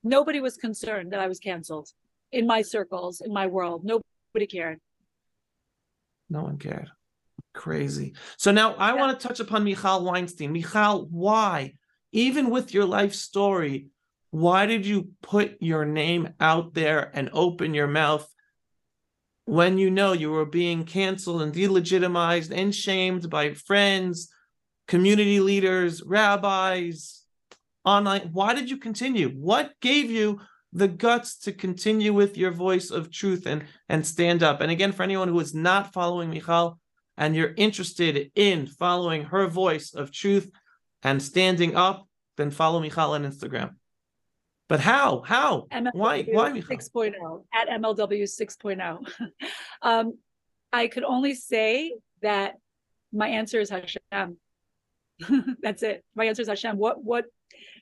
Nobody 0.02 0.40
was 0.40 0.56
concerned 0.56 1.12
that 1.12 1.20
I 1.20 1.26
was 1.26 1.38
canceled 1.38 1.90
in 2.32 2.46
my 2.46 2.62
circles, 2.62 3.20
in 3.20 3.32
my 3.32 3.46
world. 3.46 3.84
Nobody 3.84 4.46
cared. 4.46 4.80
No 6.30 6.42
one 6.42 6.58
cared. 6.58 6.90
Crazy. 7.54 8.14
So 8.36 8.52
now 8.52 8.74
I 8.74 8.94
yeah. 8.94 9.00
want 9.00 9.18
to 9.18 9.26
touch 9.26 9.40
upon 9.40 9.64
Michal 9.64 10.04
Weinstein. 10.04 10.52
Michal, 10.52 11.06
why, 11.10 11.74
even 12.12 12.50
with 12.50 12.74
your 12.74 12.84
life 12.84 13.14
story, 13.14 13.88
why 14.30 14.66
did 14.66 14.84
you 14.84 15.10
put 15.22 15.56
your 15.60 15.84
name 15.84 16.34
out 16.38 16.74
there 16.74 17.10
and 17.14 17.30
open 17.32 17.74
your 17.74 17.86
mouth 17.86 18.28
when 19.46 19.78
you 19.78 19.90
know 19.90 20.12
you 20.12 20.30
were 20.30 20.44
being 20.44 20.84
canceled 20.84 21.40
and 21.40 21.54
delegitimized 21.54 22.50
and 22.54 22.74
shamed 22.74 23.30
by 23.30 23.54
friends, 23.54 24.28
community 24.86 25.40
leaders, 25.40 26.02
rabbis, 26.04 27.22
online? 27.84 28.28
Why 28.32 28.54
did 28.54 28.68
you 28.68 28.76
continue? 28.76 29.30
What 29.30 29.72
gave 29.80 30.10
you 30.10 30.40
the 30.74 30.88
guts 30.88 31.38
to 31.38 31.52
continue 31.52 32.12
with 32.12 32.36
your 32.36 32.50
voice 32.50 32.90
of 32.90 33.10
truth 33.10 33.46
and, 33.46 33.64
and 33.88 34.06
stand 34.06 34.42
up? 34.42 34.60
And 34.60 34.70
again, 34.70 34.92
for 34.92 35.04
anyone 35.04 35.28
who 35.28 35.40
is 35.40 35.54
not 35.54 35.94
following 35.94 36.28
Michal 36.28 36.78
and 37.16 37.34
you're 37.34 37.54
interested 37.56 38.30
in 38.34 38.66
following 38.66 39.24
her 39.24 39.46
voice 39.46 39.94
of 39.94 40.12
truth 40.12 40.50
and 41.02 41.22
standing 41.22 41.74
up, 41.74 42.06
then 42.36 42.50
follow 42.50 42.78
Michal 42.78 43.14
on 43.14 43.24
Instagram. 43.24 43.77
But 44.68 44.80
how? 44.80 45.22
How? 45.26 45.66
MLW 45.72 45.90
why? 45.94 46.22
Why? 46.24 46.50
6.0 46.50 47.44
at 47.54 47.68
MLW 47.68 48.22
6.0. 48.22 49.30
um, 49.82 50.18
I 50.72 50.88
could 50.88 51.04
only 51.04 51.34
say 51.34 51.94
that 52.20 52.56
my 53.12 53.28
answer 53.28 53.60
is 53.60 53.70
Hashem. 53.70 54.36
That's 55.62 55.82
it. 55.82 56.04
My 56.14 56.26
answer 56.26 56.42
is 56.42 56.48
Hashem. 56.48 56.76
What? 56.76 57.02
What? 57.02 57.24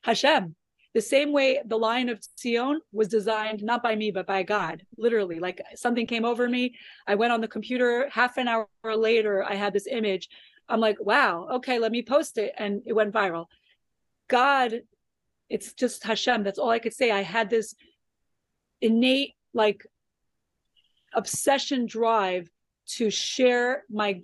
Hashem. 0.03 0.55
The 0.95 1.03
same 1.03 1.33
way 1.33 1.61
the 1.67 1.77
Lion 1.77 2.09
of 2.09 2.25
Zion 2.41 2.81
was 2.91 3.09
designed 3.09 3.63
not 3.63 3.83
by 3.83 3.95
me 3.97 4.13
but 4.13 4.27
by 4.27 4.45
God. 4.45 4.83
Literally, 4.97 5.41
like 5.41 5.61
something 5.75 6.07
came 6.07 6.25
over 6.25 6.49
me. 6.49 6.77
I 7.07 7.17
went 7.17 7.33
on 7.33 7.41
the 7.41 7.49
computer. 7.49 8.09
Half 8.11 8.39
an 8.39 8.49
hour 8.49 8.69
later, 8.85 9.45
I 9.45 9.57
had 9.57 9.73
this 9.73 9.89
image. 9.91 10.29
I'm 10.69 10.81
like, 10.81 10.99
wow. 11.01 11.49
Okay, 11.57 11.79
let 11.79 11.93
me 11.93 12.03
post 12.03 12.39
it, 12.39 12.55
and 12.57 12.83
it 12.87 12.93
went 12.93 13.13
viral. 13.13 13.47
God 14.29 14.81
it's 15.49 15.73
just 15.73 16.05
Hashem. 16.05 16.43
That's 16.43 16.59
all 16.59 16.71
I 16.71 16.79
could 16.79 16.95
say. 16.95 17.11
I 17.11 17.23
had 17.23 17.51
this 17.51 17.75
innate 18.81 19.35
like 19.55 19.87
obsession 21.15 21.87
drive 21.87 22.49
to 22.87 23.11
share 23.11 23.85
my 23.91 24.21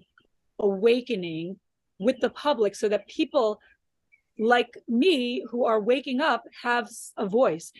awakening 0.59 1.59
with 1.99 2.19
the 2.21 2.31
public 2.31 2.75
so 2.75 2.89
that 2.89 3.09
people 3.09 3.61
like 4.39 4.77
me 4.89 5.45
who 5.51 5.65
are 5.65 5.81
waking 5.81 6.21
up 6.21 6.45
have 6.63 6.89
a 7.17 7.27
voice. 7.27 7.73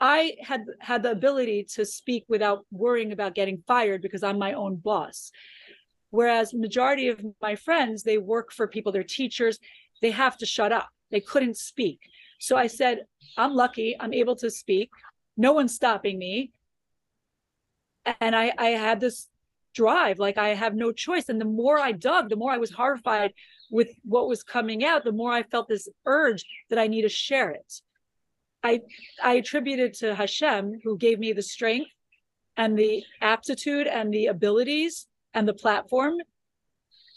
I 0.00 0.36
had 0.42 0.64
had 0.80 1.02
the 1.02 1.12
ability 1.12 1.64
to 1.74 1.86
speak 1.86 2.24
without 2.28 2.66
worrying 2.70 3.12
about 3.12 3.34
getting 3.34 3.62
fired 3.66 4.02
because 4.02 4.22
i'm 4.22 4.38
my 4.38 4.52
own 4.52 4.76
boss. 4.76 5.30
Whereas 6.10 6.52
majority 6.52 7.08
of 7.08 7.24
my 7.40 7.54
friends 7.54 8.02
they 8.02 8.18
work 8.18 8.52
for 8.52 8.66
people 8.66 8.92
they're 8.92 9.04
teachers. 9.04 9.58
They 10.02 10.10
have 10.10 10.36
to 10.38 10.46
shut 10.46 10.72
up. 10.72 10.88
They 11.10 11.20
couldn't 11.20 11.56
speak 11.56 12.00
so 12.44 12.56
I 12.56 12.66
said, 12.66 13.06
I'm 13.38 13.54
lucky, 13.54 13.96
I'm 13.98 14.12
able 14.12 14.36
to 14.36 14.50
speak. 14.50 14.90
No 15.34 15.54
one's 15.54 15.74
stopping 15.74 16.18
me. 16.18 16.52
And 18.20 18.36
I, 18.36 18.52
I 18.58 18.66
had 18.66 19.00
this 19.00 19.28
drive, 19.74 20.18
like 20.18 20.36
I 20.36 20.48
have 20.48 20.74
no 20.74 20.92
choice. 20.92 21.30
And 21.30 21.40
the 21.40 21.46
more 21.46 21.78
I 21.78 21.92
dug, 21.92 22.28
the 22.28 22.36
more 22.36 22.52
I 22.52 22.58
was 22.58 22.70
horrified 22.70 23.32
with 23.70 23.88
what 24.04 24.28
was 24.28 24.42
coming 24.42 24.84
out, 24.84 25.04
the 25.04 25.12
more 25.12 25.32
I 25.32 25.42
felt 25.42 25.68
this 25.68 25.88
urge 26.04 26.44
that 26.68 26.78
I 26.78 26.86
need 26.86 27.02
to 27.02 27.08
share 27.08 27.50
it. 27.50 27.80
I 28.62 28.80
I 29.22 29.34
attributed 29.34 29.94
to 29.94 30.14
Hashem, 30.14 30.80
who 30.84 30.98
gave 30.98 31.18
me 31.18 31.32
the 31.32 31.42
strength 31.42 31.90
and 32.58 32.78
the 32.78 33.04
aptitude 33.22 33.86
and 33.86 34.12
the 34.12 34.26
abilities 34.26 35.06
and 35.32 35.48
the 35.48 35.54
platform, 35.54 36.16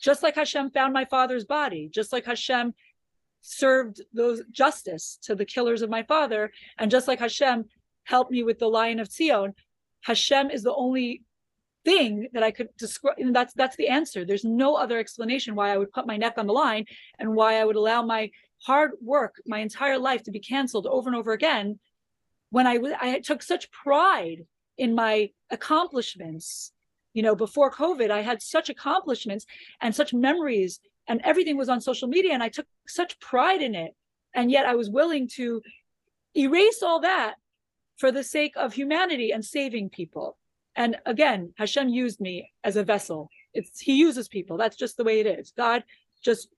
just 0.01 0.23
like 0.23 0.35
Hashem 0.35 0.71
found 0.71 0.93
my 0.93 1.03
father's 1.03 1.45
body, 1.45 1.89
just 1.93 2.13
like 2.13 2.25
Hashem 2.25 2.73
served 3.41 4.01
those 4.13 4.41
justice 4.51 5.17
to 5.23 5.35
the 5.35 5.45
killers 5.45 5.81
of 5.81 5.89
my 5.89 6.03
father. 6.03 6.51
And 6.77 6.91
just 6.91 7.07
like 7.07 7.19
Hashem 7.19 7.65
helped 8.03 8.31
me 8.31 8.43
with 8.43 8.59
the 8.59 8.67
Lion 8.67 8.99
of 8.99 9.11
Zion, 9.11 9.53
Hashem 10.01 10.51
is 10.51 10.63
the 10.63 10.75
only 10.75 11.23
thing 11.85 12.27
that 12.33 12.43
I 12.43 12.51
could 12.51 12.69
describe. 12.77 13.15
And 13.17 13.35
that's 13.35 13.53
that's 13.53 13.77
the 13.77 13.87
answer. 13.87 14.25
There's 14.25 14.43
no 14.43 14.75
other 14.75 14.99
explanation 14.99 15.55
why 15.55 15.71
I 15.71 15.77
would 15.77 15.91
put 15.91 16.07
my 16.07 16.17
neck 16.17 16.35
on 16.37 16.47
the 16.47 16.53
line 16.53 16.85
and 17.19 17.35
why 17.35 17.59
I 17.59 17.65
would 17.65 17.75
allow 17.75 18.01
my 18.01 18.31
hard 18.63 18.91
work, 19.01 19.41
my 19.45 19.59
entire 19.59 19.97
life, 19.97 20.23
to 20.23 20.31
be 20.31 20.39
canceled 20.39 20.87
over 20.87 21.09
and 21.09 21.15
over 21.15 21.33
again. 21.33 21.79
When 22.49 22.67
I 22.67 22.79
I 22.99 23.19
took 23.19 23.41
such 23.43 23.71
pride 23.71 24.45
in 24.77 24.95
my 24.95 25.29
accomplishments. 25.49 26.71
You 27.13 27.23
know, 27.23 27.35
before 27.35 27.71
COVID, 27.71 28.11
I 28.11 28.21
had 28.21 28.41
such 28.41 28.69
accomplishments 28.69 29.45
and 29.81 29.95
such 29.95 30.13
memories 30.13 30.79
and 31.07 31.21
everything 31.23 31.57
was 31.57 31.69
on 31.69 31.81
social 31.81 32.07
media 32.07 32.33
and 32.33 32.43
i 32.43 32.49
took 32.49 32.67
such 32.87 33.19
pride 33.19 33.61
in 33.61 33.75
it. 33.75 33.95
And 34.33 34.51
yet 34.51 34.65
i 34.65 34.75
was 34.75 34.89
willing 34.89 35.27
to 35.35 35.61
erase 36.35 36.83
all 36.83 37.01
that 37.01 37.35
for 37.97 38.11
the 38.11 38.23
sake 38.23 38.53
of 38.55 38.73
humanity 38.73 39.31
and 39.31 39.43
saving 39.43 39.89
people. 39.89 40.37
And 40.75 40.97
again 41.05 41.53
hashem 41.57 41.89
used 41.89 42.19
me 42.19 42.51
as 42.63 42.75
a 42.75 42.83
vessel. 42.83 43.29
It's 43.53 43.79
he 43.79 43.95
uses 43.95 44.27
people. 44.27 44.57
That's 44.57 44.75
just 44.75 44.97
the 44.97 45.03
way 45.03 45.19
it 45.19 45.27
is. 45.27 45.53
God 45.57 45.83
just 46.23 46.49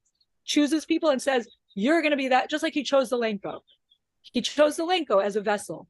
chooses 0.45 0.85
people 0.85 1.09
and 1.09 1.21
says 1.21 1.47
you're 1.75 2.01
going 2.01 2.11
to 2.11 2.17
be 2.17 2.29
that 2.29 2.49
just 2.49 2.63
like 2.63 2.73
he 2.73 2.83
chose 2.83 3.11
zelenko. 3.11 3.61
He 4.21 4.41
chose 4.41 4.77
zelenko 4.77 5.23
as 5.23 5.35
a 5.35 5.41
vessel. 5.41 5.87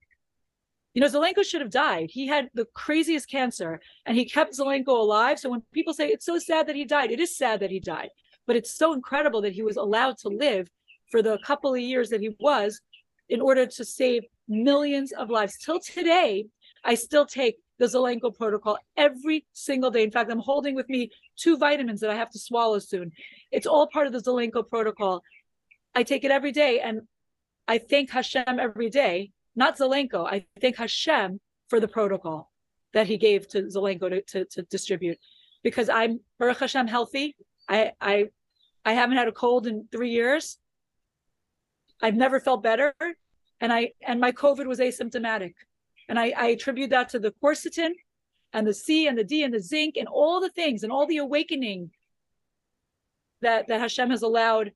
You 0.95 1.01
know, 1.01 1.07
Zelenko 1.07 1.43
should 1.43 1.61
have 1.61 1.69
died. 1.69 2.09
He 2.11 2.25
had 2.25 2.49
the 2.55 2.65
craziest 2.73 3.29
cancer 3.29 3.79
and 4.07 4.17
he 4.17 4.25
kept 4.25 4.57
Zelenko 4.57 4.87
alive. 4.87 5.37
So 5.39 5.47
when 5.49 5.61
people 5.71 5.93
say 5.93 6.07
it's 6.07 6.25
so 6.25 6.39
sad 6.39 6.65
that 6.65 6.75
he 6.75 6.83
died, 6.83 7.11
it 7.11 7.19
is 7.19 7.37
sad 7.37 7.59
that 7.59 7.69
he 7.69 7.79
died 7.79 8.09
but 8.49 8.55
it's 8.55 8.73
so 8.73 8.93
incredible 8.93 9.41
that 9.41 9.53
he 9.53 9.61
was 9.61 9.77
allowed 9.77 10.17
to 10.17 10.27
live 10.27 10.67
for 11.11 11.21
the 11.21 11.37
couple 11.45 11.71
of 11.71 11.79
years 11.79 12.09
that 12.09 12.19
he 12.19 12.35
was 12.39 12.81
in 13.29 13.41
order 13.41 13.67
to 13.67 13.85
save 13.85 14.23
millions 14.47 15.11
of 15.11 15.29
lives. 15.29 15.55
Till 15.63 15.79
today, 15.79 16.47
I 16.83 16.95
still 16.95 17.27
take 17.27 17.57
the 17.77 17.85
Zelenko 17.85 18.35
protocol 18.35 18.79
every 18.97 19.45
single 19.53 19.91
day. 19.91 20.01
In 20.01 20.09
fact, 20.09 20.31
I'm 20.31 20.39
holding 20.39 20.73
with 20.73 20.89
me 20.89 21.11
two 21.37 21.59
vitamins 21.59 21.99
that 21.99 22.09
I 22.09 22.15
have 22.15 22.31
to 22.31 22.39
swallow 22.39 22.79
soon. 22.79 23.11
It's 23.51 23.67
all 23.67 23.85
part 23.85 24.07
of 24.07 24.13
the 24.13 24.19
Zelenko 24.19 24.67
protocol. 24.67 25.21
I 25.93 26.01
take 26.01 26.23
it 26.23 26.31
every 26.31 26.51
day 26.51 26.79
and 26.79 27.01
I 27.67 27.77
thank 27.77 28.09
Hashem 28.09 28.59
every 28.59 28.89
day, 28.89 29.29
not 29.55 29.77
Zelenko. 29.77 30.25
I 30.25 30.47
thank 30.59 30.77
Hashem 30.77 31.39
for 31.67 31.79
the 31.79 31.87
protocol 31.87 32.49
that 32.93 33.05
he 33.05 33.17
gave 33.17 33.47
to 33.49 33.61
Zelenko 33.65 34.09
to, 34.09 34.21
to, 34.23 34.45
to 34.45 34.63
distribute 34.63 35.19
because 35.61 35.87
I'm 35.87 36.21
Baruch 36.39 36.61
Hashem 36.61 36.87
healthy. 36.87 37.35
I, 37.69 37.91
I, 38.01 38.29
I 38.89 38.93
haven't 38.93 39.17
had 39.17 39.27
a 39.27 39.31
cold 39.31 39.67
in 39.67 39.87
three 39.91 40.09
years. 40.09 40.57
I've 42.01 42.15
never 42.15 42.39
felt 42.39 42.63
better. 42.63 42.95
And 43.61 43.71
I, 43.71 43.91
and 44.01 44.19
my 44.19 44.31
COVID 44.31 44.65
was 44.65 44.79
asymptomatic. 44.79 45.53
And 46.07 46.19
I, 46.19 46.33
I 46.35 46.47
attribute 46.47 46.89
that 46.89 47.09
to 47.09 47.19
the 47.19 47.31
quercetin 47.39 47.91
and 48.51 48.65
the 48.65 48.73
C 48.73 49.07
and 49.07 49.15
the 49.15 49.23
D 49.23 49.43
and 49.43 49.53
the 49.53 49.59
zinc 49.59 49.95
and 49.95 50.07
all 50.07 50.41
the 50.41 50.49
things 50.49 50.81
and 50.81 50.91
all 50.91 51.05
the 51.05 51.17
awakening 51.17 51.91
that, 53.41 53.67
that 53.67 53.79
Hashem 53.79 54.09
has 54.09 54.23
allowed 54.23 54.71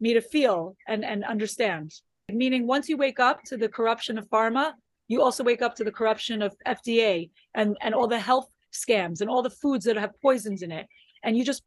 me 0.00 0.14
to 0.14 0.20
feel 0.20 0.76
and, 0.88 1.04
and 1.04 1.22
understand. 1.22 1.94
Meaning, 2.28 2.66
once 2.66 2.88
you 2.88 2.96
wake 2.96 3.20
up 3.20 3.44
to 3.44 3.56
the 3.56 3.68
corruption 3.68 4.18
of 4.18 4.28
pharma, 4.28 4.72
you 5.06 5.22
also 5.22 5.44
wake 5.44 5.62
up 5.62 5.76
to 5.76 5.84
the 5.84 5.92
corruption 5.92 6.42
of 6.42 6.56
FDA 6.66 7.30
and, 7.54 7.76
and 7.80 7.94
all 7.94 8.08
the 8.08 8.18
health 8.18 8.48
scams 8.72 9.20
and 9.20 9.30
all 9.30 9.42
the 9.42 9.50
foods 9.50 9.84
that 9.84 9.96
have 9.96 10.20
poisons 10.20 10.62
in 10.62 10.72
it. 10.72 10.88
And 11.22 11.38
you 11.38 11.44
just 11.44 11.62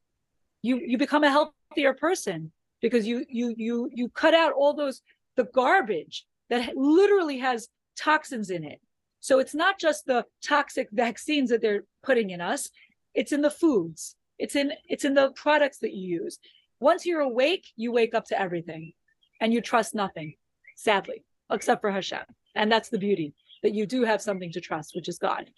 you 0.66 0.82
you 0.86 0.98
become 0.98 1.24
a 1.24 1.30
healthier 1.30 1.94
person 1.94 2.52
because 2.82 3.06
you 3.08 3.26
you 3.30 3.54
you 3.58 3.90
you 3.94 4.10
cut 4.10 4.34
out 4.34 4.54
all 4.54 4.74
those 4.74 5.02
the 5.36 5.48
garbage 5.54 6.26
that 6.50 6.76
literally 6.76 7.40
has 7.40 7.68
toxins 7.98 8.50
in 8.50 8.64
it 8.64 8.80
so 9.26 9.40
it's 9.40 9.56
not 9.56 9.80
just 9.80 10.06
the 10.06 10.24
toxic 10.44 10.88
vaccines 10.92 11.50
that 11.50 11.60
they're 11.60 11.86
putting 12.04 12.30
in 12.30 12.42
us, 12.42 12.70
it's 13.16 13.32
in 13.32 13.42
the 13.42 13.50
foods. 13.50 14.16
It's 14.38 14.56
in 14.56 14.72
it's 14.88 15.04
in 15.04 15.16
the 15.16 15.32
products 15.32 15.80
that 15.80 15.94
you 15.94 16.22
use. 16.22 16.38
Once 16.80 17.08
you're 17.08 17.22
awake, 17.22 17.66
you 17.76 17.92
wake 17.92 18.14
up 18.14 18.26
to 18.26 18.40
everything 18.40 18.94
and 19.42 19.52
you 19.52 19.62
trust 19.62 19.96
nothing, 19.96 20.36
sadly, 20.76 21.24
except 21.52 21.82
for 21.82 21.90
Hashem. 21.90 22.20
And 22.54 22.72
that's 22.72 22.90
the 22.90 23.00
beauty 23.00 23.34
that 23.64 23.74
you 23.74 23.88
do 23.88 24.04
have 24.04 24.22
something 24.22 24.52
to 24.52 24.62
trust, 24.62 24.92
which 24.94 25.10
is 25.10 25.18
God. 25.18 25.50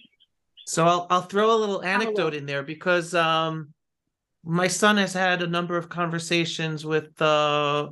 So 0.66 0.86
I'll 0.86 1.08
I'll 1.10 1.22
throw 1.24 1.53
a 1.53 1.58
little 1.58 1.84
anecdote 1.84 2.36
in 2.36 2.45
there 2.45 2.64
because 2.64 3.14
um 3.14 3.74
my 4.47 4.67
son 4.67 4.97
has 4.97 5.13
had 5.13 5.41
a 5.41 5.47
number 5.47 5.77
of 5.77 5.89
conversations 5.89 6.85
with 6.85 7.21
uh 7.21 7.89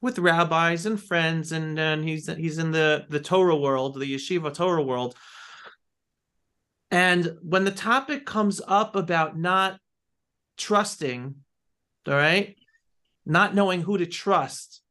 with 0.00 0.18
rabbis 0.18 0.86
and 0.86 1.00
friends, 1.00 1.52
and 1.52 1.78
and 1.78 2.04
he's 2.04 2.26
he's 2.26 2.58
in 2.58 2.72
the 2.72 3.06
the 3.08 3.20
Torah 3.20 3.56
world, 3.56 3.94
the 3.94 4.14
yeshiva 4.14 4.52
Torah 4.52 4.82
world. 4.82 5.14
And 6.90 7.36
when 7.42 7.64
the 7.64 7.70
topic 7.70 8.26
comes 8.26 8.60
up 8.66 8.96
about 8.96 9.38
not 9.38 9.78
trusting, 10.56 11.36
all 12.08 12.14
right, 12.14 12.56
not 13.24 13.54
knowing 13.54 13.82
who 13.82 13.96
to 13.96 14.06
trust, 14.06 14.82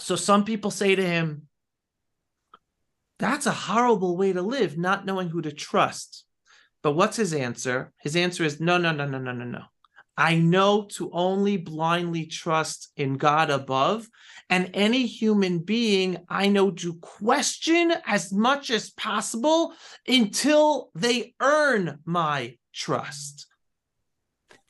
so 0.00 0.16
some 0.16 0.44
people 0.44 0.70
say 0.70 0.94
to 0.94 1.06
him, 1.06 1.48
"That's 3.18 3.46
a 3.46 3.52
horrible 3.52 4.16
way 4.18 4.34
to 4.34 4.42
live, 4.42 4.76
not 4.76 5.06
knowing 5.06 5.30
who 5.30 5.40
to 5.42 5.52
trust." 5.52 6.24
But 6.82 6.92
what's 6.92 7.16
his 7.16 7.32
answer? 7.32 7.92
His 8.00 8.14
answer 8.14 8.44
is 8.44 8.60
no, 8.60 8.78
no, 8.78 8.92
no, 8.92 9.04
no, 9.06 9.18
no, 9.18 9.32
no, 9.32 9.44
no. 9.44 9.64
I 10.18 10.34
know 10.34 10.82
to 10.96 11.10
only 11.12 11.56
blindly 11.58 12.26
trust 12.26 12.88
in 12.96 13.18
God 13.18 13.50
above. 13.50 14.08
And 14.50 14.70
any 14.74 15.06
human 15.06 15.60
being 15.60 16.18
I 16.28 16.48
know 16.48 16.72
to 16.72 16.94
question 16.94 17.92
as 18.04 18.32
much 18.32 18.70
as 18.70 18.90
possible 18.90 19.74
until 20.08 20.90
they 20.96 21.34
earn 21.40 22.00
my 22.04 22.56
trust. 22.74 23.46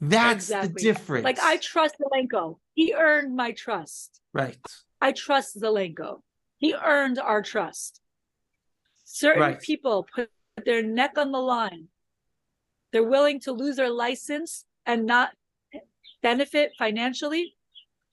That's 0.03 0.51
exactly. 0.51 0.69
the 0.69 0.81
difference. 0.81 1.25
Like 1.25 1.41
I 1.41 1.57
trust 1.57 1.95
Zelenko. 1.99 2.59
He 2.75 2.93
earned 2.93 3.35
my 3.35 3.53
trust. 3.53 4.21
Right. 4.35 4.59
I 5.01 5.13
trust 5.13 5.59
Zelenko. 5.59 6.21
He 6.59 6.75
earned 6.75 7.19
our 7.19 7.41
trust. 7.41 8.03
Certain 9.05 9.41
right. 9.41 9.61
people 9.61 10.07
put 10.15 10.29
their 10.67 10.83
neck 10.83 11.17
on 11.17 11.33
the 11.33 11.39
line. 11.39 11.89
They're 12.93 13.03
willing 13.09 13.41
to 13.41 13.53
lose 13.53 13.77
their 13.77 13.91
license 13.91 14.67
and 14.85 15.07
not 15.07 15.31
benefit 16.23 16.73
financially. 16.79 17.55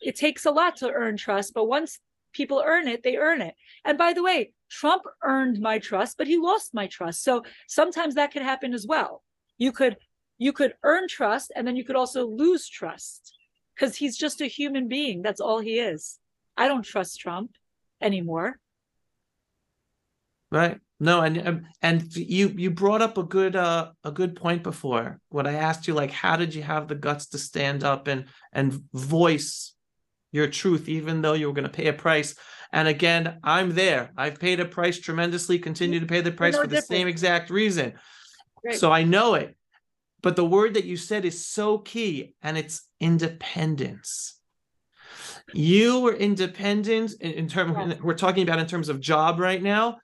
It 0.01 0.15
takes 0.15 0.45
a 0.45 0.51
lot 0.51 0.77
to 0.77 0.91
earn 0.91 1.17
trust, 1.17 1.53
but 1.53 1.65
once 1.65 1.99
people 2.33 2.61
earn 2.65 2.87
it, 2.87 3.03
they 3.03 3.17
earn 3.17 3.41
it. 3.41 3.55
And 3.83 3.97
by 3.97 4.13
the 4.13 4.23
way, 4.23 4.53
Trump 4.69 5.03
earned 5.23 5.59
my 5.59 5.79
trust, 5.79 6.17
but 6.17 6.27
he 6.27 6.37
lost 6.37 6.73
my 6.73 6.87
trust. 6.87 7.23
So 7.23 7.43
sometimes 7.67 8.15
that 8.15 8.31
could 8.31 8.41
happen 8.41 8.73
as 8.73 8.85
well. 8.85 9.23
You 9.57 9.71
could 9.71 9.97
you 10.37 10.51
could 10.51 10.73
earn 10.83 11.07
trust 11.07 11.51
and 11.55 11.65
then 11.65 11.77
you 11.77 11.85
could 11.85 11.95
also 11.95 12.27
lose 12.27 12.67
trust 12.67 13.33
because 13.73 13.95
he's 13.95 14.17
just 14.17 14.41
a 14.41 14.47
human 14.47 14.89
being. 14.89 15.21
That's 15.21 15.39
all 15.39 15.59
he 15.59 15.79
is. 15.79 16.19
I 16.57 16.67
don't 16.67 16.83
trust 16.83 17.19
Trump 17.19 17.51
anymore. 18.01 18.59
Right. 20.51 20.79
No, 20.99 21.21
and 21.21 21.47
um, 21.47 21.67
and 21.81 22.15
you 22.15 22.53
you 22.55 22.71
brought 22.71 23.01
up 23.01 23.17
a 23.17 23.23
good 23.23 23.55
uh 23.55 23.91
a 24.03 24.11
good 24.11 24.35
point 24.35 24.63
before 24.63 25.19
when 25.29 25.45
I 25.45 25.53
asked 25.53 25.87
you 25.87 25.93
like 25.93 26.11
how 26.11 26.37
did 26.37 26.55
you 26.55 26.63
have 26.63 26.87
the 26.87 26.95
guts 26.95 27.27
to 27.27 27.37
stand 27.37 27.83
up 27.83 28.07
and 28.07 28.25
and 28.53 28.81
voice 28.93 29.73
your 30.31 30.47
truth 30.47 30.87
even 30.87 31.21
though 31.21 31.33
you 31.33 31.47
were 31.47 31.53
going 31.53 31.63
to 31.63 31.69
pay 31.69 31.87
a 31.87 31.93
price? 31.93 32.35
And 32.71 32.87
again 32.87 33.39
I'm 33.43 33.75
there. 33.75 34.11
I've 34.15 34.39
paid 34.39 34.61
a 34.61 34.65
price 34.65 34.97
tremendously 34.97 35.59
continue 35.59 35.99
to 35.99 36.05
pay 36.05 36.21
the 36.21 36.31
price 36.31 36.53
no 36.53 36.61
for 36.61 36.67
the 36.67 36.81
same 36.81 37.09
exact 37.09 37.49
reason. 37.49 37.93
So 38.71 38.91
I 38.91 39.03
know 39.03 39.35
it. 39.35 39.55
But 40.21 40.37
the 40.37 40.45
word 40.45 40.75
that 40.75 40.85
you 40.85 40.97
said 40.97 41.25
is 41.25 41.45
so 41.45 41.77
key 41.77 42.35
and 42.41 42.57
it's 42.57 42.81
independence. 43.01 44.39
You 45.53 45.99
were 45.99 46.15
independent 46.15 47.13
in, 47.19 47.31
in 47.31 47.47
terms 47.47 47.75
yeah. 47.77 47.95
we're 48.01 48.15
talking 48.15 48.43
about 48.43 48.59
in 48.59 48.65
terms 48.65 48.87
of 48.89 48.99
job 48.99 49.39
right 49.39 49.61
now 49.61 49.97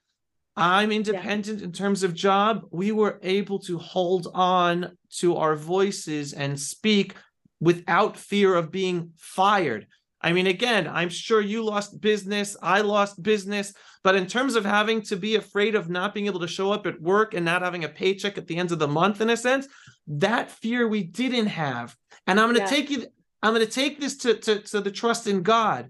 I'm 0.56 0.92
independent 0.92 1.60
yeah. 1.60 1.66
in 1.66 1.72
terms 1.72 2.04
of 2.04 2.14
job. 2.14 2.64
We 2.72 2.92
were 2.92 3.20
able 3.24 3.60
to 3.60 3.78
hold 3.78 4.28
on 4.34 4.98
to 5.20 5.38
our 5.38 5.56
voices 5.56 6.34
and 6.34 6.60
speak 6.60 7.16
without 7.60 8.18
fear 8.18 8.56
of 8.56 8.72
being 8.72 9.12
fired. 9.18 9.88
I 10.24 10.34
mean, 10.34 10.48
again, 10.48 10.88
I'm 10.88 11.10
sure 11.10 11.42
you 11.42 11.64
lost 11.64 12.00
business. 12.00 12.56
I 12.62 12.82
lost 12.82 13.24
business. 13.24 13.74
But 14.04 14.16
in 14.16 14.28
terms 14.28 14.56
of 14.56 14.66
having 14.66 15.02
to 15.04 15.16
be 15.16 15.36
afraid 15.36 15.76
of 15.76 15.90
not 15.90 16.14
being 16.14 16.28
able 16.28 16.40
to 16.42 16.48
show 16.48 16.72
up 16.72 16.86
at 16.86 17.02
work 17.02 17.34
and 17.34 17.46
not 17.46 17.62
having 17.62 17.84
a 17.84 17.90
paycheck 17.90 18.38
at 18.38 18.48
the 18.48 18.58
end 18.58 18.72
of 18.72 18.80
the 18.80 18.88
month, 18.88 19.22
in 19.22 19.30
a 19.30 19.38
sense, 19.38 19.68
that 20.08 20.52
fear 20.52 20.88
we 20.88 21.04
didn't 21.04 21.48
have. 21.48 21.96
And 22.28 22.40
I'm 22.40 22.54
going 22.54 22.66
to 22.66 22.72
yeah. 22.72 22.82
take 22.82 22.90
you, 22.90 23.06
I'm 23.42 23.54
going 23.54 23.66
to 23.66 23.72
take 23.72 24.00
this 24.00 24.18
to, 24.18 24.36
to, 24.36 24.60
to 24.60 24.82
the 24.82 24.92
trust 24.92 25.28
in 25.28 25.42
God 25.44 25.90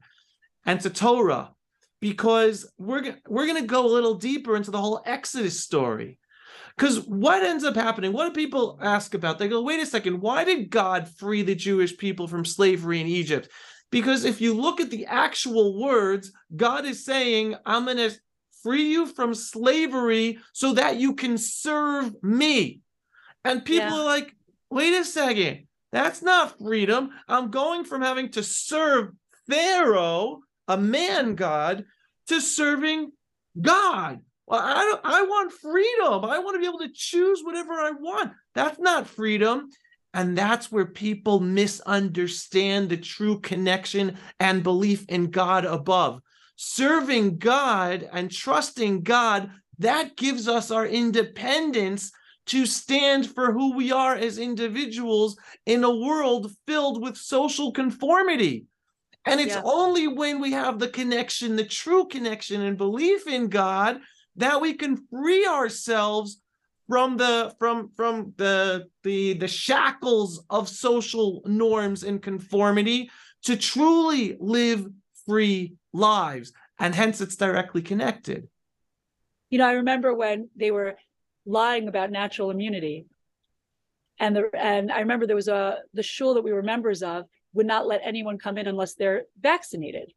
and 0.66 0.80
to 0.82 0.90
Torah 0.90 1.52
because 2.02 2.70
we're 2.78 3.16
we're 3.28 3.48
going 3.48 3.62
to 3.62 3.68
go 3.68 3.86
a 3.86 3.88
little 3.88 4.16
deeper 4.16 4.56
into 4.58 4.72
the 4.72 4.82
whole 4.82 5.02
Exodus 5.06 5.62
story. 5.62 6.18
Because 6.76 7.06
what 7.06 7.44
ends 7.44 7.64
up 7.64 7.76
happening? 7.76 8.12
What 8.12 8.28
do 8.28 8.42
people 8.42 8.80
ask 8.82 9.14
about? 9.14 9.38
They 9.38 9.48
go, 9.48 9.62
wait 9.62 9.82
a 9.82 9.86
second, 9.86 10.20
why 10.20 10.44
did 10.44 10.70
God 10.70 11.08
free 11.08 11.44
the 11.44 11.56
Jewish 11.56 11.96
people 11.98 12.28
from 12.28 12.46
slavery 12.46 13.00
in 13.00 13.08
Egypt? 13.08 13.50
Because 13.92 14.24
if 14.24 14.42
you 14.42 14.54
look 14.54 14.80
at 14.80 14.90
the 14.90 15.06
actual 15.06 15.80
words, 15.80 16.32
God 16.56 16.86
is 16.86 17.06
saying, 17.06 17.56
I'm 17.66 17.86
going 17.86 17.98
to 17.98 18.12
free 18.64 18.90
you 18.90 19.06
from 19.06 19.36
slavery 19.36 20.40
so 20.54 20.74
that 20.74 20.98
you 20.98 21.14
can 21.14 21.38
serve 21.38 22.16
me. 22.24 22.82
And 23.44 23.66
people 23.66 23.90
yeah. 23.90 24.00
are 24.00 24.06
like, 24.06 24.34
wait 24.70 24.94
a 24.94 25.04
second, 25.04 25.68
that's 25.92 26.22
not 26.22 26.58
freedom. 26.58 27.10
I'm 27.28 27.52
going 27.52 27.84
from 27.84 28.02
having 28.02 28.30
to 28.32 28.44
serve 28.44 29.12
Pharaoh 29.50 30.40
a 30.72 30.78
man 30.78 31.36
God 31.36 31.86
to 32.28 32.40
serving 32.40 33.12
God. 33.60 34.20
Well, 34.48 34.62
I 34.62 34.84
don't 34.84 35.02
I 35.04 35.22
want 35.24 35.52
freedom. 35.52 36.26
I 36.26 36.40
want 36.40 36.56
to 36.56 36.60
be 36.60 36.68
able 36.68 36.80
to 36.80 36.94
choose 36.94 37.42
whatever 37.44 37.74
I 37.74 37.92
want. 37.92 38.34
That's 38.56 38.80
not 38.80 39.08
freedom. 39.08 39.70
And 40.14 40.38
that's 40.38 40.72
where 40.72 40.86
people 40.86 41.40
misunderstand 41.40 42.90
the 42.90 42.98
true 42.98 43.40
connection 43.40 44.18
and 44.40 44.64
belief 44.64 45.06
in 45.08 45.32
God 45.32 45.64
above. 45.66 46.22
Serving 46.58 47.38
God 47.38 48.08
and 48.12 48.30
trusting 48.30 49.04
God, 49.04 49.50
that 49.80 50.18
gives 50.18 50.48
us 50.48 50.70
our 50.70 50.86
independence 50.86 52.12
to 52.48 52.66
stand 52.66 53.30
for 53.30 53.54
who 53.54 53.74
we 53.74 53.92
are 53.92 54.16
as 54.16 54.38
individuals 54.38 55.38
in 55.66 55.84
a 55.84 55.96
world 55.96 56.52
filled 56.68 57.02
with 57.02 57.16
social 57.16 57.72
conformity. 57.72 58.66
And 59.26 59.40
it's 59.40 59.54
yeah. 59.54 59.62
only 59.64 60.08
when 60.08 60.40
we 60.40 60.52
have 60.54 60.80
the 60.80 60.88
connection, 60.88 61.56
the 61.56 61.64
true 61.64 62.08
connection 62.08 62.62
and 62.62 62.78
belief 62.78 63.28
in 63.28 63.50
God 63.50 64.00
that 64.38 64.62
we 64.62 64.74
can 64.74 65.06
free 65.10 65.46
ourselves 65.46 66.42
from 66.88 67.18
the 67.18 67.54
from 67.60 67.92
from 67.96 68.34
the 68.38 68.88
the 69.04 69.34
the 69.34 69.48
shackles 69.48 70.44
of 70.50 70.68
social 70.68 71.42
norms 71.46 72.04
and 72.04 72.22
conformity 72.22 73.10
to 73.44 73.56
truly 73.56 74.36
live 74.40 74.88
free 75.26 75.76
lives 75.94 76.52
and 76.80 76.96
hence 76.96 77.22
it's 77.22 77.36
directly 77.36 77.82
connected 77.82 78.48
you 79.50 79.58
know 79.58 79.68
i 79.68 79.74
remember 79.74 80.14
when 80.14 80.50
they 80.56 80.72
were 80.72 80.98
lying 81.46 81.88
about 81.88 82.12
natural 82.12 82.52
immunity. 82.52 83.06
And 84.20 84.36
the 84.36 84.50
and 84.56 84.92
I 84.92 85.00
remember 85.00 85.26
there 85.26 85.36
was 85.36 85.48
a 85.48 85.80
the 85.94 86.04
shul 86.04 86.36
that 86.36 86.44
we 86.44 86.54
were 86.54 86.62
members 86.62 87.02
of 87.02 87.26
would 87.54 87.66
not 87.66 87.88
let 87.88 88.02
anyone 88.04 88.38
come 88.38 88.58
in 88.58 88.68
unless 88.68 88.96
they're 88.96 89.24
vaccinated. 89.40 90.14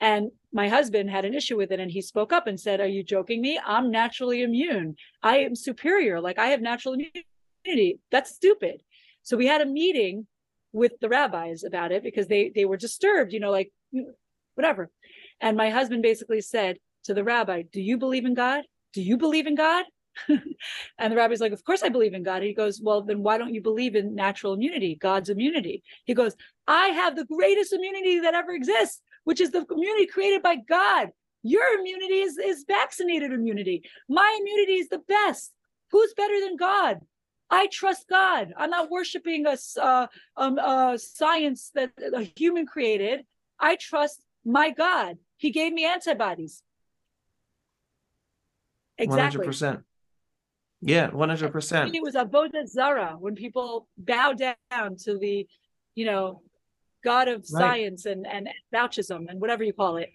And 0.00 0.30
my 0.52 0.68
husband 0.68 1.10
had 1.10 1.24
an 1.24 1.34
issue 1.34 1.56
with 1.56 1.72
it 1.72 1.80
and 1.80 1.90
he 1.90 2.02
spoke 2.02 2.32
up 2.32 2.46
and 2.46 2.58
said, 2.58 2.80
Are 2.80 2.86
you 2.86 3.02
joking 3.02 3.40
me? 3.40 3.60
I'm 3.64 3.90
naturally 3.90 4.42
immune. 4.42 4.96
I 5.22 5.38
am 5.38 5.54
superior. 5.54 6.20
Like 6.20 6.38
I 6.38 6.48
have 6.48 6.60
natural 6.60 6.94
immunity. 6.94 8.00
That's 8.10 8.34
stupid. 8.34 8.82
So 9.22 9.36
we 9.36 9.46
had 9.46 9.60
a 9.60 9.66
meeting 9.66 10.26
with 10.72 10.92
the 11.00 11.08
rabbis 11.08 11.64
about 11.64 11.92
it 11.92 12.02
because 12.02 12.28
they 12.28 12.52
they 12.54 12.64
were 12.64 12.76
disturbed, 12.76 13.32
you 13.32 13.40
know, 13.40 13.50
like 13.50 13.72
whatever. 14.54 14.90
And 15.40 15.56
my 15.56 15.70
husband 15.70 16.02
basically 16.02 16.40
said 16.40 16.78
to 17.04 17.14
the 17.14 17.24
rabbi, 17.24 17.62
Do 17.62 17.80
you 17.80 17.98
believe 17.98 18.24
in 18.24 18.34
God? 18.34 18.64
Do 18.92 19.02
you 19.02 19.16
believe 19.16 19.46
in 19.46 19.54
God? 19.54 19.84
and 20.98 21.12
the 21.12 21.16
rabbi's 21.16 21.40
like, 21.40 21.52
Of 21.52 21.64
course 21.64 21.82
I 21.82 21.88
believe 21.88 22.14
in 22.14 22.22
God. 22.22 22.42
He 22.42 22.54
goes, 22.54 22.80
Well, 22.80 23.02
then 23.02 23.22
why 23.22 23.38
don't 23.38 23.54
you 23.54 23.60
believe 23.60 23.94
in 23.94 24.14
natural 24.14 24.54
immunity, 24.54 24.94
God's 24.94 25.30
immunity? 25.30 25.82
He 26.04 26.14
goes, 26.14 26.34
I 26.66 26.88
have 26.88 27.16
the 27.16 27.24
greatest 27.24 27.72
immunity 27.72 28.20
that 28.20 28.34
ever 28.34 28.52
exists, 28.52 29.00
which 29.24 29.40
is 29.40 29.50
the 29.50 29.64
immunity 29.70 30.06
created 30.06 30.42
by 30.42 30.56
God. 30.56 31.10
Your 31.42 31.78
immunity 31.78 32.20
is, 32.20 32.36
is 32.38 32.64
vaccinated 32.66 33.32
immunity. 33.32 33.82
My 34.08 34.36
immunity 34.40 34.74
is 34.74 34.88
the 34.88 34.98
best. 34.98 35.52
Who's 35.90 36.12
better 36.14 36.40
than 36.40 36.56
God? 36.56 37.00
I 37.50 37.68
trust 37.68 38.08
God. 38.08 38.52
I'm 38.56 38.70
not 38.70 38.90
worshiping 38.90 39.46
a, 39.46 39.56
uh, 39.80 40.06
um, 40.36 40.58
a 40.58 40.98
science 40.98 41.70
that 41.74 41.92
a 42.12 42.30
human 42.36 42.66
created. 42.66 43.24
I 43.58 43.76
trust 43.76 44.22
my 44.44 44.70
God. 44.70 45.16
He 45.36 45.50
gave 45.50 45.72
me 45.72 45.86
antibodies. 45.86 46.62
Exactly. 48.98 49.46
100%. 49.46 49.82
Yeah, 50.80 51.10
100%. 51.10 51.94
It 51.94 52.02
was 52.02 52.14
avodah 52.14 52.66
zara 52.66 53.16
when 53.18 53.34
people 53.34 53.88
bow 53.96 54.32
down 54.32 54.96
to 55.04 55.18
the, 55.18 55.46
you 55.94 56.06
know, 56.06 56.42
God 57.04 57.28
of 57.28 57.44
right. 57.52 57.60
science 57.60 58.06
and 58.06 58.26
and 58.26 58.48
Faucism 58.74 59.28
and 59.28 59.40
whatever 59.40 59.64
you 59.64 59.72
call 59.72 59.96
it. 59.96 60.10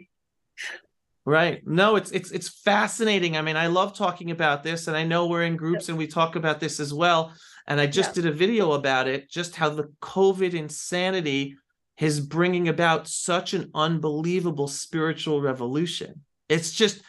Right. 1.25 1.65
No, 1.65 1.95
it's 1.95 2.11
it's 2.11 2.31
it's 2.31 2.49
fascinating. 2.49 3.37
I 3.37 3.41
mean, 3.41 3.55
I 3.55 3.67
love 3.67 3.95
talking 3.97 4.31
about 4.31 4.63
this, 4.63 4.87
and 4.87 4.97
I 4.97 5.03
know 5.03 5.27
we're 5.27 5.43
in 5.43 5.55
groups 5.55 5.87
and 5.87 5.97
we 5.97 6.07
talk 6.07 6.35
about 6.35 6.59
this 6.59 6.79
as 6.79 6.93
well. 6.93 7.33
And 7.65 7.79
I 7.79 7.87
just 7.87 8.09
yeah. 8.09 8.23
did 8.23 8.25
a 8.25 8.35
video 8.35 8.73
about 8.73 9.07
it, 9.07 9.29
just 9.29 9.55
how 9.55 9.69
the 9.69 9.89
COVID 10.01 10.53
insanity 10.53 11.55
is 11.97 12.19
bringing 12.19 12.67
about 12.67 13.07
such 13.07 13.53
an 13.53 13.71
unbelievable 13.73 14.67
spiritual 14.67 15.41
revolution. 15.41 16.21
It's 16.49 16.73
just 16.73 17.01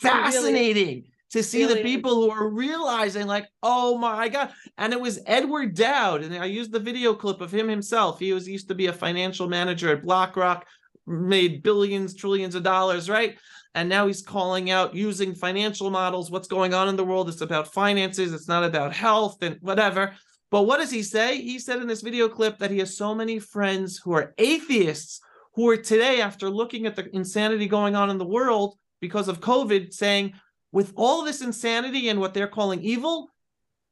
fascinating. 0.00 0.86
Really, 0.86 1.10
to 1.30 1.42
see 1.42 1.64
really? 1.64 1.74
the 1.74 1.82
people 1.82 2.14
who 2.14 2.30
are 2.30 2.48
realizing 2.48 3.26
like 3.26 3.46
oh 3.62 3.98
my 3.98 4.28
god 4.28 4.50
and 4.78 4.92
it 4.92 5.00
was 5.00 5.20
edward 5.26 5.74
dowd 5.74 6.22
and 6.22 6.34
i 6.34 6.44
used 6.44 6.72
the 6.72 6.78
video 6.78 7.14
clip 7.14 7.40
of 7.40 7.52
him 7.52 7.68
himself. 7.68 8.18
He 8.18 8.32
was 8.32 8.46
he 8.46 8.52
used 8.52 8.68
to 8.68 8.74
be 8.74 8.86
a 8.86 8.92
financial 8.92 9.48
manager 9.48 9.92
at 9.92 10.02
blackrock 10.02 10.66
made 11.06 11.62
billions 11.62 12.14
trillions 12.14 12.54
of 12.54 12.62
dollars 12.62 13.08
right? 13.08 13.38
And 13.74 13.88
now 13.88 14.06
he's 14.06 14.22
calling 14.22 14.70
out 14.70 14.94
using 14.94 15.34
financial 15.34 15.90
models 15.90 16.30
what's 16.30 16.48
going 16.48 16.74
on 16.74 16.88
in 16.88 16.96
the 16.96 17.04
world 17.04 17.28
it's 17.28 17.40
about 17.40 17.72
finances 17.72 18.32
it's 18.32 18.48
not 18.48 18.64
about 18.64 18.94
health 18.94 19.42
and 19.42 19.58
whatever. 19.60 20.14
But 20.50 20.62
what 20.62 20.78
does 20.78 20.90
he 20.90 21.02
say? 21.02 21.42
He 21.42 21.58
said 21.58 21.82
in 21.82 21.86
this 21.86 22.00
video 22.00 22.26
clip 22.26 22.58
that 22.58 22.70
he 22.70 22.78
has 22.78 22.96
so 22.96 23.14
many 23.14 23.38
friends 23.38 24.00
who 24.02 24.12
are 24.12 24.34
atheists 24.38 25.20
who 25.54 25.68
are 25.68 25.76
today 25.76 26.22
after 26.22 26.48
looking 26.48 26.86
at 26.86 26.96
the 26.96 27.14
insanity 27.14 27.66
going 27.66 27.94
on 27.94 28.08
in 28.10 28.18
the 28.18 28.24
world 28.24 28.76
because 29.00 29.28
of 29.28 29.40
covid 29.40 29.92
saying 29.92 30.32
with 30.72 30.92
all 30.96 31.24
this 31.24 31.40
insanity 31.40 32.08
and 32.08 32.20
what 32.20 32.34
they're 32.34 32.46
calling 32.48 32.82
evil, 32.82 33.30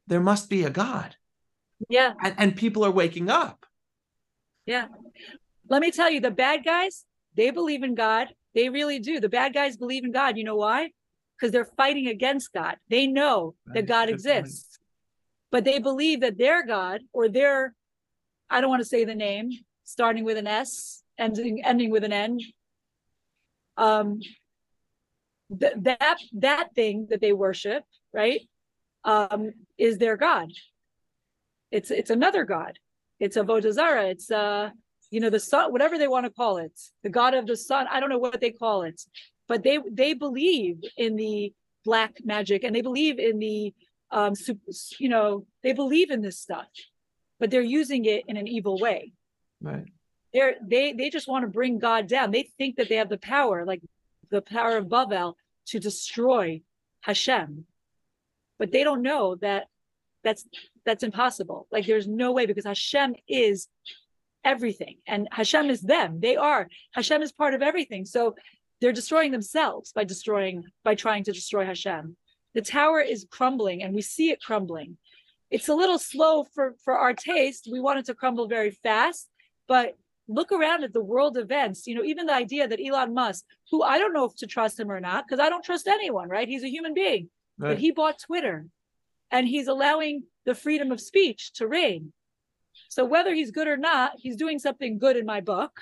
there 0.06 0.20
must 0.20 0.50
be 0.50 0.64
a 0.64 0.70
God. 0.70 1.16
Yeah. 1.88 2.14
And, 2.22 2.34
and 2.38 2.56
people 2.56 2.84
are 2.84 2.90
waking 2.90 3.28
up. 3.28 3.66
Yeah. 4.66 4.86
Let 5.68 5.82
me 5.82 5.90
tell 5.90 6.10
you, 6.10 6.20
the 6.20 6.30
bad 6.30 6.64
guys, 6.64 7.04
they 7.36 7.50
believe 7.50 7.82
in 7.82 7.94
God. 7.94 8.28
They 8.54 8.68
really 8.68 8.98
do. 8.98 9.20
The 9.20 9.28
bad 9.28 9.52
guys 9.52 9.76
believe 9.76 10.04
in 10.04 10.12
God. 10.12 10.36
You 10.36 10.44
know 10.44 10.56
why? 10.56 10.90
Because 11.38 11.52
they're 11.52 11.68
fighting 11.76 12.08
against 12.08 12.52
God. 12.52 12.76
They 12.88 13.06
know 13.06 13.54
that 13.74 13.86
God 13.86 14.08
exists, 14.08 14.78
but 15.50 15.64
they 15.64 15.78
believe 15.78 16.20
that 16.20 16.38
their 16.38 16.64
God 16.64 17.02
or 17.12 17.28
their, 17.28 17.74
I 18.48 18.60
don't 18.60 18.70
want 18.70 18.80
to 18.80 18.88
say 18.88 19.04
the 19.04 19.14
name, 19.14 19.50
starting 19.84 20.24
with 20.24 20.38
an 20.38 20.46
S, 20.46 21.02
ending 21.18 21.62
ending 21.64 21.90
with 21.90 22.04
an 22.04 22.12
N. 22.12 22.38
Um, 23.76 24.20
th- 25.60 25.74
that 25.76 26.18
that 26.32 26.74
thing 26.74 27.06
that 27.10 27.20
they 27.20 27.32
worship, 27.32 27.84
right, 28.12 28.40
um, 29.04 29.52
is 29.78 29.98
their 29.98 30.16
god. 30.16 30.50
It's 31.70 31.90
it's 31.90 32.10
another 32.10 32.44
god. 32.44 32.78
It's 33.20 33.36
avodah 33.36 33.72
zara. 33.72 34.06
It's 34.06 34.30
uh, 34.30 34.70
you 35.10 35.20
know, 35.20 35.30
the 35.30 35.40
sun, 35.40 35.72
whatever 35.72 35.98
they 35.98 36.08
want 36.08 36.24
to 36.26 36.30
call 36.30 36.58
it, 36.58 36.78
the 37.02 37.10
god 37.10 37.34
of 37.34 37.46
the 37.46 37.56
sun. 37.56 37.86
I 37.90 38.00
don't 38.00 38.10
know 38.10 38.18
what 38.18 38.40
they 38.40 38.50
call 38.50 38.82
it, 38.82 39.00
but 39.48 39.62
they 39.62 39.78
they 39.90 40.14
believe 40.14 40.78
in 40.96 41.16
the 41.16 41.52
black 41.84 42.16
magic 42.24 42.64
and 42.64 42.74
they 42.74 42.82
believe 42.82 43.18
in 43.18 43.38
the 43.38 43.72
um, 44.10 44.34
you 44.98 45.08
know, 45.08 45.46
they 45.62 45.72
believe 45.72 46.10
in 46.10 46.22
this 46.22 46.38
stuff, 46.38 46.66
but 47.40 47.50
they're 47.50 47.60
using 47.60 48.04
it 48.04 48.24
in 48.28 48.36
an 48.36 48.46
evil 48.46 48.78
way. 48.78 49.12
Right. 49.60 49.84
They're 50.32 50.56
they 50.62 50.92
they 50.92 51.10
just 51.10 51.28
want 51.28 51.44
to 51.44 51.48
bring 51.48 51.78
God 51.78 52.08
down. 52.08 52.30
They 52.30 52.50
think 52.58 52.76
that 52.76 52.88
they 52.88 52.96
have 52.96 53.08
the 53.08 53.18
power, 53.18 53.64
like 53.64 53.80
the 54.30 54.42
power 54.42 54.76
of 54.76 54.86
Bavel 54.86 55.34
to 55.66 55.80
destroy 55.80 56.62
Hashem. 57.00 57.66
But 58.58 58.72
they 58.72 58.84
don't 58.84 59.02
know 59.02 59.36
that 59.36 59.66
that's 60.24 60.46
that's 60.84 61.02
impossible. 61.02 61.66
Like 61.70 61.86
there's 61.86 62.08
no 62.08 62.32
way 62.32 62.46
because 62.46 62.64
Hashem 62.64 63.14
is 63.28 63.68
everything 64.44 64.96
and 65.06 65.28
Hashem 65.30 65.70
is 65.70 65.80
them. 65.80 66.20
They 66.20 66.36
are. 66.36 66.68
Hashem 66.92 67.22
is 67.22 67.32
part 67.32 67.54
of 67.54 67.62
everything. 67.62 68.04
So 68.04 68.36
they're 68.80 68.92
destroying 68.92 69.32
themselves 69.32 69.92
by 69.92 70.04
destroying 70.04 70.64
by 70.84 70.94
trying 70.94 71.24
to 71.24 71.32
destroy 71.32 71.64
Hashem. 71.64 72.16
The 72.54 72.62
tower 72.62 73.00
is 73.00 73.26
crumbling 73.30 73.82
and 73.82 73.94
we 73.94 74.02
see 74.02 74.30
it 74.30 74.42
crumbling. 74.42 74.96
It's 75.50 75.68
a 75.68 75.74
little 75.74 75.98
slow 75.98 76.44
for 76.44 76.74
for 76.84 76.94
our 76.98 77.14
taste. 77.14 77.68
We 77.70 77.80
want 77.80 77.98
it 78.00 78.06
to 78.06 78.14
crumble 78.14 78.48
very 78.48 78.70
fast, 78.70 79.28
but 79.68 79.96
look 80.28 80.52
around 80.52 80.84
at 80.84 80.92
the 80.92 81.02
world 81.02 81.36
events, 81.36 81.86
you 81.86 81.94
know, 81.94 82.04
even 82.04 82.26
the 82.26 82.34
idea 82.34 82.66
that 82.66 82.80
Elon 82.84 83.14
Musk, 83.14 83.44
who 83.70 83.82
I 83.82 83.98
don't 83.98 84.12
know 84.12 84.24
if 84.24 84.34
to 84.36 84.46
trust 84.46 84.78
him 84.78 84.90
or 84.90 85.00
not, 85.00 85.26
because 85.26 85.40
I 85.40 85.48
don't 85.48 85.64
trust 85.64 85.86
anyone, 85.86 86.28
right? 86.28 86.48
He's 86.48 86.64
a 86.64 86.70
human 86.70 86.94
being, 86.94 87.28
right. 87.58 87.70
but 87.70 87.78
he 87.78 87.92
bought 87.92 88.18
Twitter 88.18 88.66
and 89.30 89.46
he's 89.46 89.68
allowing 89.68 90.24
the 90.44 90.54
freedom 90.54 90.90
of 90.92 91.00
speech 91.00 91.52
to 91.54 91.66
reign. 91.66 92.12
So 92.88 93.04
whether 93.04 93.34
he's 93.34 93.50
good 93.50 93.68
or 93.68 93.76
not, 93.76 94.12
he's 94.16 94.36
doing 94.36 94.58
something 94.58 94.98
good 94.98 95.16
in 95.16 95.26
my 95.26 95.40
book, 95.40 95.80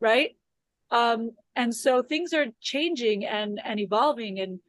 right? 0.00 0.36
Um, 0.90 1.32
and 1.56 1.74
so 1.74 2.02
things 2.02 2.32
are 2.32 2.46
changing 2.60 3.24
and 3.24 3.60
and 3.62 3.78
evolving, 3.80 4.40
and 4.40 4.60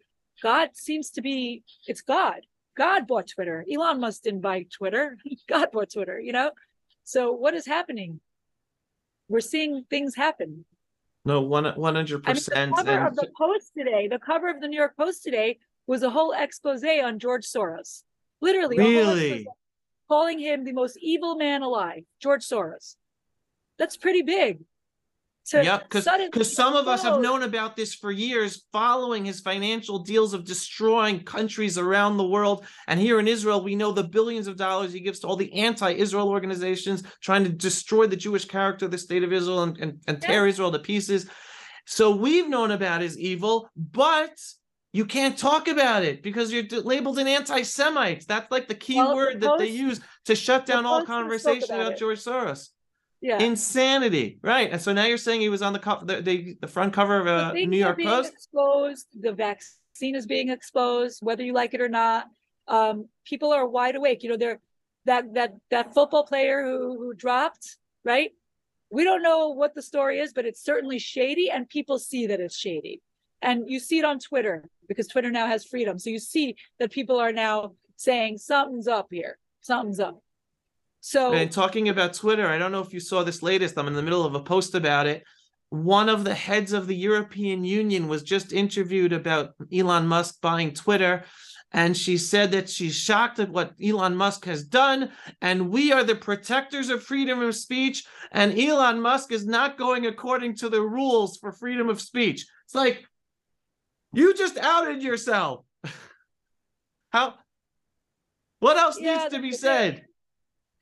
God 0.41 0.69
seems 0.73 1.11
to 1.11 1.21
be 1.21 1.63
it's 1.87 2.01
God. 2.01 2.41
God 2.77 3.07
bought 3.07 3.27
Twitter. 3.27 3.65
Elon 3.71 3.99
Musk 3.99 4.23
didn't 4.23 4.41
buy 4.41 4.65
Twitter. 4.71 5.17
God 5.49 5.71
bought 5.71 5.91
Twitter, 5.91 6.19
you 6.19 6.31
know? 6.31 6.51
So 7.03 7.31
what 7.31 7.53
is 7.53 7.65
happening? 7.65 8.19
We're 9.27 9.39
seeing 9.39 9.85
things 9.89 10.15
happen. 10.15 10.65
No, 11.23 11.41
one 11.41 11.65
one 11.75 11.95
hundred 11.95 12.23
percent. 12.23 12.71
The 12.71 12.77
cover 12.77 12.91
and... 12.91 13.07
of 13.07 13.15
the 13.15 13.29
Post 13.37 13.71
today, 13.77 14.07
the 14.07 14.19
cover 14.19 14.49
of 14.49 14.59
the 14.59 14.67
New 14.67 14.77
York 14.77 14.97
Post 14.97 15.23
today 15.23 15.59
was 15.87 16.03
a 16.03 16.09
whole 16.09 16.33
expose 16.33 16.83
on 16.83 17.19
George 17.19 17.45
Soros. 17.45 18.03
Literally, 18.41 18.77
really 18.77 19.47
calling 20.07 20.39
him 20.39 20.63
the 20.63 20.73
most 20.73 20.97
evil 20.99 21.35
man 21.35 21.61
alive, 21.61 22.03
George 22.19 22.43
Soros. 22.43 22.95
That's 23.77 23.97
pretty 23.97 24.23
big 24.23 24.59
to 25.45 25.63
yep 25.63 25.83
because 25.89 26.55
some 26.55 26.75
of 26.75 26.87
us 26.87 27.03
have 27.03 27.19
known 27.19 27.43
about 27.43 27.75
this 27.75 27.95
for 27.95 28.11
years 28.11 28.63
following 28.71 29.25
his 29.25 29.39
financial 29.39 29.99
deals 29.99 30.33
of 30.33 30.45
destroying 30.45 31.23
countries 31.23 31.77
around 31.77 32.17
the 32.17 32.27
world. 32.27 32.65
And 32.87 32.99
here 32.99 33.19
in 33.19 33.27
israel 33.27 33.63
we 33.63 33.75
know 33.75 33.91
the 33.91 34.03
billions 34.03 34.47
of 34.47 34.55
dollars 34.55 34.93
he 34.93 34.99
gives 34.99 35.19
to 35.19 35.27
all 35.27 35.35
the 35.35 35.53
anti-israel 35.53 36.29
organizations 36.29 37.03
trying 37.21 37.43
to 37.43 37.49
destroy 37.49 38.07
the 38.07 38.15
jewish 38.15 38.45
character 38.45 38.85
of 38.85 38.91
the 38.91 38.97
state 38.97 39.23
of 39.23 39.33
israel 39.33 39.63
and, 39.63 39.77
and, 39.77 39.99
and 40.07 40.21
tear 40.21 40.45
yeah. 40.45 40.49
israel 40.49 40.71
to 40.71 40.79
pieces. 40.79 41.29
So 41.85 42.15
we've 42.15 42.47
known 42.47 42.71
about 42.71 43.01
his 43.01 43.17
evil 43.17 43.69
but 43.75 44.37
you 44.93 45.05
can't 45.05 45.37
talk 45.37 45.67
about 45.67 46.03
it 46.03 46.21
because 46.21 46.51
you're 46.51 46.65
labeled 46.83 47.17
an 47.17 47.27
anti-semite. 47.27 48.27
That's 48.27 48.51
like 48.51 48.67
the 48.67 48.75
key 48.75 48.97
well, 48.97 49.15
word 49.15 49.39
the 49.39 49.47
that 49.47 49.59
they 49.59 49.69
use 49.69 50.01
to 50.25 50.35
shut 50.35 50.65
down 50.65 50.85
all 50.85 51.05
conversation 51.05 51.75
about, 51.75 51.87
about 51.87 51.99
George 51.99 52.19
Soros 52.19 52.69
yeah. 53.21 53.39
Insanity. 53.39 54.39
Right. 54.41 54.71
And 54.71 54.81
so 54.81 54.93
now 54.93 55.05
you're 55.05 55.17
saying 55.17 55.41
he 55.41 55.49
was 55.49 55.61
on 55.61 55.73
the 55.73 55.79
cover, 55.79 56.05
the, 56.05 56.21
the, 56.21 56.57
the 56.59 56.67
front 56.67 56.93
cover 56.93 57.19
of 57.19 57.27
a 57.27 57.65
New 57.65 57.77
York 57.77 57.97
being 57.97 58.09
Post. 58.09 58.33
Exposed. 58.33 59.07
The 59.19 59.31
vaccine 59.31 60.15
is 60.15 60.25
being 60.25 60.49
exposed, 60.49 61.19
whether 61.21 61.43
you 61.43 61.53
like 61.53 61.73
it 61.73 61.81
or 61.81 61.89
not. 61.89 62.27
Um, 62.67 63.07
people 63.25 63.51
are 63.53 63.67
wide 63.67 63.95
awake. 63.95 64.23
You 64.23 64.29
know, 64.29 64.37
they're 64.37 64.59
that 65.05 65.33
that 65.35 65.55
that 65.69 65.93
football 65.93 66.25
player 66.25 66.63
who 66.63 66.97
who 66.97 67.13
dropped, 67.13 67.77
right? 68.03 68.31
We 68.89 69.03
don't 69.03 69.23
know 69.23 69.49
what 69.49 69.73
the 69.75 69.81
story 69.81 70.19
is, 70.19 70.33
but 70.33 70.45
it's 70.45 70.63
certainly 70.63 70.99
shady, 70.99 71.49
and 71.49 71.69
people 71.69 71.99
see 71.99 72.27
that 72.27 72.39
it's 72.39 72.57
shady. 72.57 73.01
And 73.41 73.63
you 73.67 73.79
see 73.79 73.99
it 73.99 74.05
on 74.05 74.19
Twitter. 74.19 74.65
because 74.91 75.07
Twitter 75.07 75.31
now 75.31 75.47
has 75.47 75.63
freedom. 75.63 75.97
So 75.97 76.09
you 76.09 76.19
see 76.19 76.55
that 76.77 76.91
people 76.91 77.17
are 77.17 77.31
now 77.31 77.71
saying 77.95 78.37
something's 78.39 78.89
up 78.89 79.07
here, 79.09 79.37
something's 79.61 80.01
up. 80.01 80.21
So 81.01 81.33
and 81.33 81.51
talking 81.51 81.89
about 81.89 82.13
Twitter, 82.13 82.47
I 82.47 82.57
don't 82.57 82.71
know 82.71 82.81
if 82.81 82.93
you 82.93 82.99
saw 82.99 83.23
this 83.23 83.43
latest. 83.43 83.77
I'm 83.77 83.87
in 83.87 83.93
the 83.93 84.03
middle 84.03 84.25
of 84.25 84.35
a 84.35 84.41
post 84.41 84.75
about 84.75 85.07
it. 85.07 85.23
One 85.69 86.09
of 86.09 86.23
the 86.23 86.33
heads 86.33 86.73
of 86.73 86.87
the 86.87 86.95
European 86.95 87.63
Union 87.63 88.07
was 88.07 88.23
just 88.23 88.53
interviewed 88.53 89.13
about 89.13 89.53
Elon 89.73 90.07
Musk 90.07 90.41
buying 90.41 90.73
Twitter 90.73 91.23
and 91.73 91.95
she 91.95 92.17
said 92.17 92.51
that 92.51 92.69
she's 92.69 92.95
shocked 92.95 93.39
at 93.39 93.49
what 93.49 93.73
Elon 93.81 94.15
Musk 94.15 94.45
has 94.45 94.63
done, 94.63 95.11
and 95.41 95.69
we 95.69 95.91
are 95.91 96.03
the 96.03 96.15
protectors 96.15 96.89
of 96.89 97.03
freedom 97.03 97.41
of 97.41 97.55
speech, 97.55 98.05
and 98.31 98.59
Elon 98.59 98.99
Musk 99.01 99.31
is 99.31 99.45
not 99.45 99.77
going 99.77 100.05
according 100.05 100.55
to 100.55 100.69
the 100.69 100.81
rules 100.81 101.37
for 101.37 101.51
freedom 101.51 101.89
of 101.89 102.01
speech. 102.01 102.45
It's 102.65 102.75
like 102.75 103.05
you 104.13 104.33
just 104.33 104.57
outed 104.57 105.01
yourself. 105.01 105.65
How? 107.11 107.35
What 108.59 108.77
else 108.77 108.99
yeah, 108.99 109.17
needs 109.17 109.33
to 109.33 109.41
be 109.41 109.53
said? 109.53 110.03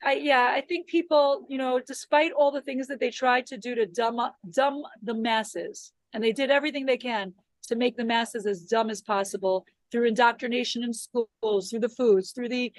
I, 0.02 0.14
yeah, 0.14 0.52
I 0.54 0.62
think 0.62 0.86
people, 0.86 1.46
you 1.48 1.58
know, 1.58 1.78
despite 1.78 2.32
all 2.32 2.50
the 2.50 2.62
things 2.62 2.86
that 2.88 3.00
they 3.00 3.10
tried 3.10 3.46
to 3.46 3.58
do 3.58 3.74
to 3.74 3.86
dumb 3.86 4.20
dumb 4.50 4.82
the 5.02 5.14
masses, 5.14 5.92
and 6.12 6.24
they 6.24 6.32
did 6.32 6.50
everything 6.50 6.86
they 6.86 6.96
can 6.96 7.34
to 7.68 7.76
make 7.76 7.96
the 7.96 8.04
masses 8.04 8.46
as 8.46 8.62
dumb 8.62 8.90
as 8.90 9.02
possible 9.02 9.66
through 9.92 10.06
indoctrination 10.06 10.82
in 10.82 10.92
schools, 10.92 11.70
through 11.70 11.80
the 11.80 11.88
foods, 11.88 12.32
through 12.32 12.48
the 12.48 12.72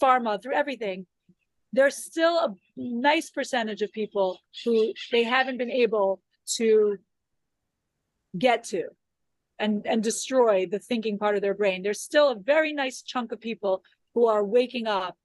pharma, 0.00 0.40
through 0.40 0.54
everything, 0.54 1.06
there's 1.72 1.96
still 1.96 2.38
a 2.38 2.54
nice 2.76 3.30
percentage 3.30 3.82
of 3.82 3.92
people 3.92 4.38
who 4.64 4.92
they 5.12 5.22
haven't 5.22 5.58
been 5.58 5.70
able 5.70 6.20
to 6.46 6.96
get 8.38 8.64
to 8.64 8.84
and 9.58 9.86
and 9.86 10.02
destroy 10.02 10.66
the 10.66 10.78
thinking 10.78 11.18
part 11.18 11.34
of 11.34 11.42
their 11.42 11.54
brain. 11.54 11.82
There's 11.82 12.00
still 12.00 12.30
a 12.30 12.38
very 12.38 12.72
nice 12.72 13.02
chunk 13.02 13.32
of 13.32 13.40
people 13.40 13.82
who 14.14 14.26
are 14.26 14.44
waking 14.44 14.86
up 14.86 15.16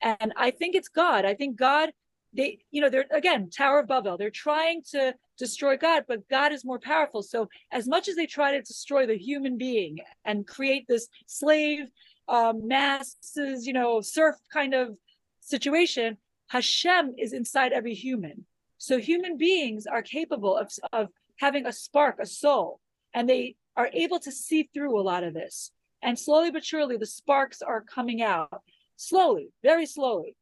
and 0.00 0.32
i 0.36 0.50
think 0.50 0.74
it's 0.74 0.88
god. 0.88 1.24
I 1.24 1.34
think 1.34 1.56
god 1.56 1.90
they 2.32 2.58
you 2.70 2.80
know 2.80 2.90
they're 2.90 3.06
again 3.12 3.50
tower 3.50 3.80
of 3.80 3.88
babel. 3.88 4.16
They're 4.16 4.30
trying 4.30 4.82
to 4.92 5.14
destroy 5.38 5.76
god 5.76 6.04
but 6.06 6.28
god 6.28 6.52
is 6.52 6.64
more 6.64 6.78
powerful. 6.78 7.22
So 7.22 7.48
as 7.72 7.88
much 7.88 8.08
as 8.08 8.16
they 8.16 8.26
try 8.26 8.52
to 8.52 8.62
destroy 8.62 9.06
the 9.06 9.16
human 9.16 9.56
being 9.58 9.98
and 10.24 10.46
create 10.46 10.86
this 10.86 11.08
slave 11.26 11.86
um, 12.28 12.66
masses 12.66 13.66
you 13.66 13.72
know 13.72 14.00
serf 14.00 14.36
kind 14.52 14.74
of 14.74 14.96
situation 15.40 16.16
hashem 16.48 17.14
is 17.18 17.32
inside 17.32 17.72
every 17.72 17.94
human. 17.94 18.44
So 18.78 18.98
human 18.98 19.38
beings 19.38 19.86
are 19.86 20.02
capable 20.02 20.56
of, 20.56 20.70
of 20.92 21.08
having 21.36 21.66
a 21.66 21.72
spark 21.72 22.18
a 22.20 22.26
soul 22.26 22.80
and 23.14 23.28
they 23.28 23.56
are 23.76 23.90
able 23.92 24.18
to 24.20 24.32
see 24.32 24.68
through 24.72 24.98
a 24.98 25.02
lot 25.02 25.24
of 25.24 25.34
this. 25.34 25.70
And 26.02 26.18
slowly 26.18 26.50
but 26.50 26.64
surely 26.64 26.96
the 26.96 27.06
sparks 27.06 27.62
are 27.62 27.80
coming 27.80 28.22
out 28.22 28.62
slowly 28.96 29.50
very 29.62 29.86
slowly 29.86 30.36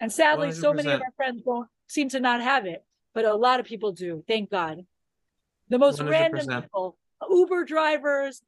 and 0.00 0.12
sadly, 0.12 0.48
100%. 0.48 0.54
so 0.54 0.72
many 0.72 0.90
of 0.90 1.00
our 1.00 1.12
friends 1.16 1.42
don't 1.42 1.68
seem 1.88 2.08
to 2.10 2.20
not 2.20 2.40
have 2.40 2.66
it, 2.66 2.84
but 3.14 3.24
a 3.24 3.34
lot 3.34 3.60
of 3.60 3.66
people 3.66 3.92
do. 3.92 4.22
Thank 4.28 4.50
God. 4.50 4.84
The 5.68 5.78
most 5.78 5.98
100%. 5.98 6.10
random 6.10 6.62
people, 6.62 6.96
Uber 7.28 7.64
drivers, 7.64 8.42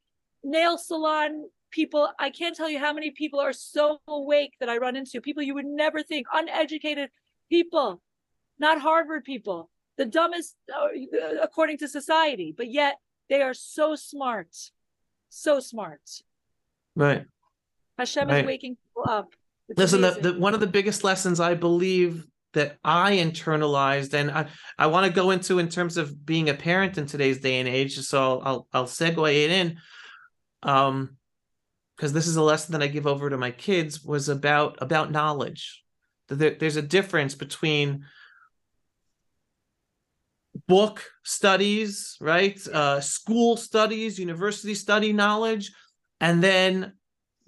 nail 0.45 0.79
salon 0.79 1.49
people. 1.71 2.09
I 2.19 2.31
can't 2.31 2.57
tell 2.57 2.69
you 2.69 2.79
how 2.79 2.93
many 2.93 3.11
people 3.11 3.41
are 3.41 3.53
so 3.53 4.01
awake 4.07 4.55
that 4.61 4.69
I 4.69 4.79
run 4.79 4.97
into. 4.97 5.21
People 5.21 5.43
you 5.43 5.55
would 5.55 5.67
never 5.67 6.03
think, 6.03 6.27
uneducated 6.33 7.11
people, 7.49 8.01
not 8.59 8.81
Harvard 8.81 9.25
people, 9.25 9.71
the 9.97 10.07
dumbest 10.07 10.55
uh, 10.75 10.89
according 11.43 11.79
to 11.79 11.89
society, 11.89 12.55
but 12.57 12.71
yet 12.71 12.97
they 13.29 13.43
are 13.43 13.55
so 13.55 13.97
smart, 13.97 14.55
so 15.29 15.61
smart. 15.61 16.01
Right. 16.95 17.27
Hashem 18.01 18.29
right. 18.29 18.41
is 18.41 18.47
waking 18.47 18.77
people 18.77 19.11
up. 19.11 19.29
Listen, 19.77 20.01
the, 20.01 20.11
the, 20.11 20.33
one 20.39 20.55
of 20.55 20.61
the 20.61 20.67
biggest 20.67 21.05
lessons 21.05 21.39
I 21.39 21.55
believe 21.55 22.27
that 22.55 22.79
I 22.83 23.19
internalized, 23.19 24.15
and 24.15 24.31
I, 24.31 24.47
I 24.77 24.87
want 24.89 25.07
to 25.07 25.13
go 25.13 25.31
into 25.31 25.59
in 25.59 25.69
terms 25.69 25.97
of 25.97 26.27
being 26.27 26.49
a 26.49 26.55
parent 26.55 26.99
in 26.99 27.07
today's 27.07 27.41
day 27.41 27.61
and 27.61 27.69
age. 27.69 27.97
So 28.01 28.19
I'll 28.19 28.43
I'll, 28.45 28.69
I'll 28.73 28.87
segue 28.87 29.45
it 29.45 29.51
in, 29.51 29.79
um, 30.63 31.17
because 31.97 32.13
this 32.13 32.27
is 32.27 32.37
a 32.37 32.43
lesson 32.43 32.73
that 32.73 32.83
I 32.83 32.89
give 32.89 33.07
over 33.07 33.31
to 33.31 33.37
my 33.37 33.53
kids 33.53 34.03
was 34.03 34.29
about 34.29 34.79
about 34.81 35.13
knowledge. 35.13 35.85
There, 36.29 36.57
there's 36.59 36.77
a 36.77 36.83
difference 36.83 37.35
between 37.35 38.07
book 40.67 41.05
studies, 41.23 42.17
right? 42.21 42.59
Uh, 42.67 43.01
school 43.01 43.57
studies, 43.57 44.19
university 44.19 44.75
study 44.75 45.13
knowledge, 45.13 45.71
and 46.21 46.43
then 46.43 46.95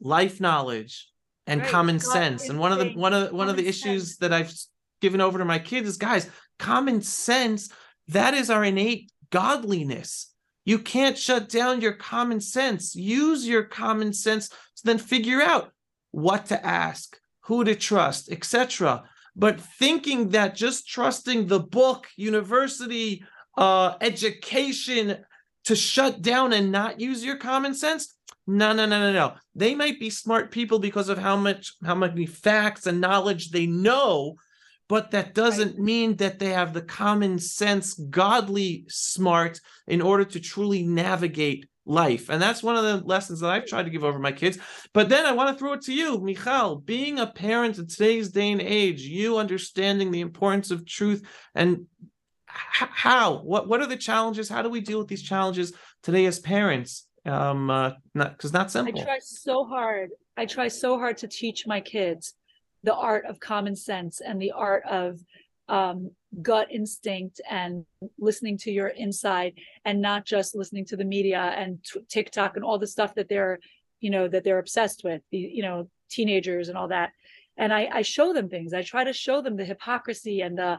life 0.02 0.40
knowledge 0.40 1.08
and 1.46 1.60
right. 1.60 1.70
common 1.70 1.98
God 1.98 2.12
sense. 2.12 2.48
And 2.48 2.58
one 2.58 2.72
of 2.72 2.78
the 2.78 2.92
one 2.94 3.14
of 3.14 3.30
the, 3.30 3.34
one 3.34 3.48
of 3.48 3.56
the 3.56 3.66
issues 3.66 4.08
sense. 4.08 4.16
that 4.18 4.32
I've 4.32 4.52
given 5.00 5.20
over 5.20 5.38
to 5.38 5.44
my 5.44 5.58
kids 5.58 5.88
is 5.88 5.96
guys, 5.96 6.28
common 6.58 7.02
sense, 7.02 7.70
that 8.08 8.34
is 8.34 8.50
our 8.50 8.64
innate 8.64 9.10
godliness. 9.30 10.32
You 10.64 10.78
can't 10.78 11.18
shut 11.18 11.48
down 11.48 11.80
your 11.80 11.94
common 11.94 12.40
sense. 12.40 12.94
Use 12.94 13.46
your 13.46 13.64
common 13.64 14.12
sense 14.12 14.48
to 14.48 14.84
then 14.84 14.98
figure 14.98 15.42
out 15.42 15.72
what 16.12 16.46
to 16.46 16.64
ask, 16.64 17.18
who 17.40 17.64
to 17.64 17.74
trust, 17.74 18.30
etc. 18.30 19.02
But 19.34 19.60
thinking 19.60 20.30
that 20.30 20.54
just 20.54 20.86
trusting 20.86 21.46
the 21.46 21.58
book, 21.58 22.06
university, 22.16 23.24
uh, 23.56 23.94
education 24.00 25.24
to 25.64 25.76
shut 25.76 26.22
down 26.22 26.52
and 26.52 26.70
not 26.70 27.00
use 27.00 27.24
your 27.24 27.36
common 27.36 27.74
sense, 27.74 28.14
no, 28.46 28.72
no, 28.72 28.86
no, 28.86 29.00
no, 29.00 29.12
no. 29.12 29.34
They 29.54 29.74
might 29.74 30.00
be 30.00 30.10
smart 30.10 30.50
people 30.50 30.78
because 30.78 31.08
of 31.08 31.18
how 31.18 31.36
much 31.36 31.74
how 31.84 31.94
many 31.94 32.26
facts 32.26 32.86
and 32.86 33.00
knowledge 33.00 33.50
they 33.50 33.66
know, 33.66 34.36
but 34.88 35.12
that 35.12 35.34
doesn't 35.34 35.78
mean 35.78 36.16
that 36.16 36.38
they 36.38 36.50
have 36.50 36.72
the 36.72 36.82
common 36.82 37.38
sense, 37.38 37.94
godly 37.94 38.84
smart 38.88 39.60
in 39.86 40.02
order 40.02 40.24
to 40.24 40.40
truly 40.40 40.82
navigate 40.82 41.66
life. 41.84 42.28
And 42.28 42.40
that's 42.40 42.62
one 42.62 42.76
of 42.76 42.84
the 42.84 43.06
lessons 43.06 43.40
that 43.40 43.50
I've 43.50 43.66
tried 43.66 43.84
to 43.84 43.90
give 43.90 44.04
over 44.04 44.18
my 44.18 44.32
kids. 44.32 44.58
But 44.92 45.08
then 45.08 45.26
I 45.26 45.32
want 45.32 45.50
to 45.50 45.58
throw 45.58 45.72
it 45.72 45.82
to 45.82 45.94
you, 45.94 46.20
Michal, 46.20 46.76
being 46.76 47.18
a 47.18 47.26
parent 47.26 47.78
in 47.78 47.86
today's 47.86 48.30
day 48.30 48.52
and 48.52 48.60
age, 48.60 49.02
you 49.02 49.38
understanding 49.38 50.10
the 50.10 50.20
importance 50.20 50.70
of 50.70 50.86
truth 50.86 51.26
and 51.54 51.86
how 52.54 53.38
what 53.38 53.66
what 53.66 53.80
are 53.80 53.86
the 53.86 53.96
challenges 53.96 54.46
how 54.46 54.60
do 54.60 54.68
we 54.68 54.80
deal 54.80 54.98
with 54.98 55.08
these 55.08 55.22
challenges 55.22 55.72
today 56.02 56.26
as 56.26 56.38
parents 56.38 57.06
um 57.26 57.70
uh 57.70 57.92
not 58.14 58.36
because 58.36 58.52
not 58.52 58.70
simple. 58.70 59.00
i 59.00 59.04
try 59.04 59.18
so 59.20 59.64
hard 59.64 60.10
i 60.36 60.44
try 60.44 60.68
so 60.68 60.98
hard 60.98 61.16
to 61.16 61.28
teach 61.28 61.66
my 61.66 61.80
kids 61.80 62.34
the 62.82 62.94
art 62.94 63.24
of 63.26 63.38
common 63.38 63.76
sense 63.76 64.20
and 64.20 64.40
the 64.40 64.50
art 64.50 64.82
of 64.90 65.20
um, 65.68 66.10
gut 66.42 66.68
instinct 66.70 67.40
and 67.48 67.84
listening 68.18 68.58
to 68.58 68.70
your 68.70 68.88
inside 68.88 69.54
and 69.84 70.00
not 70.00 70.24
just 70.24 70.54
listening 70.54 70.84
to 70.86 70.96
the 70.96 71.04
media 71.04 71.54
and 71.56 71.82
t- 71.84 72.00
tiktok 72.08 72.56
and 72.56 72.64
all 72.64 72.78
the 72.78 72.86
stuff 72.86 73.14
that 73.14 73.28
they're 73.28 73.58
you 74.00 74.10
know 74.10 74.26
that 74.28 74.44
they're 74.44 74.58
obsessed 74.58 75.04
with 75.04 75.22
the 75.30 75.38
you 75.38 75.62
know 75.62 75.88
teenagers 76.10 76.68
and 76.68 76.76
all 76.76 76.88
that. 76.88 77.12
And 77.56 77.72
i 77.72 77.88
i 77.92 78.02
show 78.02 78.32
them 78.32 78.48
things. 78.48 78.74
I 78.74 78.82
try 78.82 79.04
to 79.04 79.12
show 79.12 79.40
them 79.40 79.56
the 79.56 79.64
hypocrisy 79.64 80.40
and 80.40 80.58
the 80.58 80.78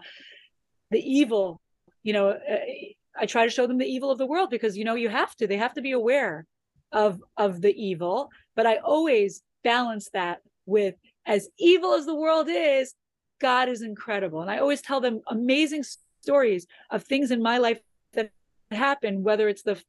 the 0.91 0.99
evil 0.99 1.61
you 2.03 2.13
know 2.13 2.29
uh, 2.29 2.57
I 3.20 3.26
try 3.26 3.45
to 3.45 3.51
show 3.51 3.68
them 3.68 3.78
the 3.78 3.86
evil 3.86 4.11
of 4.11 4.18
the 4.18 4.26
world 4.26 4.49
because 4.49 4.78
you 4.78 4.86
know 4.86 4.95
you 4.95 5.09
have 5.09 5.36
to. 5.38 5.47
They 5.47 5.57
have 5.57 5.74
to 5.76 5.82
be 5.82 5.91
aware 5.91 6.45
of 6.91 7.22
of 7.38 7.61
the 7.61 7.74
evil, 7.74 8.30
but 8.55 8.66
I 8.66 8.78
always 8.78 9.41
balance 9.64 10.09
that 10.14 10.39
with 10.66 10.95
as 11.26 11.49
evil 11.57 11.93
as 11.93 12.05
the 12.05 12.16
world 12.16 12.47
is, 12.49 12.93
God 13.39 13.70
is 13.70 13.82
incredible. 13.82 14.41
And 14.41 14.51
I 14.51 14.59
always 14.59 14.82
tell 14.82 15.01
them 15.01 15.22
amazing 15.28 15.84
stories 16.22 16.68
of 16.89 17.03
things 17.03 17.32
in 17.32 17.41
my 17.41 17.57
life 17.57 17.80
that 18.14 18.32
happened, 18.72 19.24
whether 19.24 19.47
it's 19.47 19.64
the 19.64 19.82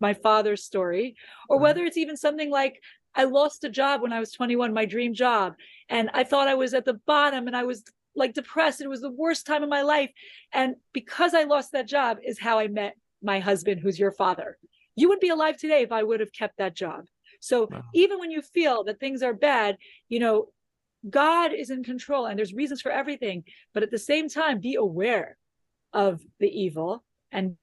my 0.00 0.14
father's 0.14 0.64
story 0.64 1.16
or 1.48 1.56
mm-hmm. 1.56 1.62
whether 1.64 1.84
it's 1.84 1.98
even 1.98 2.16
something 2.16 2.50
like 2.50 2.82
I 3.14 3.24
lost 3.24 3.64
a 3.64 3.68
job 3.68 4.02
when 4.02 4.12
I 4.12 4.20
was 4.20 4.32
21, 4.32 4.72
my 4.72 4.84
dream 4.84 5.14
job, 5.14 5.54
and 5.88 6.10
I 6.14 6.24
thought 6.24 6.48
I 6.48 6.54
was 6.54 6.74
at 6.74 6.84
the 6.84 7.00
bottom 7.06 7.46
and 7.48 7.56
I 7.56 7.64
was 7.64 7.82
like 8.14 8.34
depressed. 8.34 8.80
It 8.80 8.88
was 8.88 9.00
the 9.00 9.10
worst 9.10 9.46
time 9.46 9.62
of 9.62 9.68
my 9.68 9.82
life. 9.82 10.10
And 10.52 10.76
because 10.92 11.34
I 11.34 11.44
lost 11.44 11.72
that 11.72 11.88
job 11.88 12.18
is 12.24 12.38
how 12.38 12.58
I 12.58 12.68
met 12.68 12.96
my 13.22 13.40
husband, 13.40 13.80
who's 13.80 13.98
your 13.98 14.12
father. 14.12 14.58
You 14.96 15.08
would 15.08 15.20
be 15.20 15.28
alive 15.28 15.56
today 15.56 15.82
if 15.82 15.92
I 15.92 16.02
would 16.02 16.20
have 16.20 16.32
kept 16.32 16.58
that 16.58 16.74
job. 16.74 17.04
So 17.40 17.68
wow. 17.70 17.82
even 17.94 18.18
when 18.18 18.30
you 18.30 18.42
feel 18.42 18.84
that 18.84 19.00
things 19.00 19.22
are 19.22 19.32
bad, 19.32 19.78
you 20.08 20.20
know, 20.20 20.48
God 21.08 21.52
is 21.54 21.70
in 21.70 21.82
control 21.82 22.26
and 22.26 22.38
there's 22.38 22.52
reasons 22.52 22.82
for 22.82 22.92
everything. 22.92 23.44
But 23.72 23.82
at 23.82 23.90
the 23.90 23.98
same 23.98 24.28
time, 24.28 24.60
be 24.60 24.74
aware 24.74 25.38
of 25.92 26.20
the 26.38 26.48
evil 26.48 27.02
and 27.32 27.56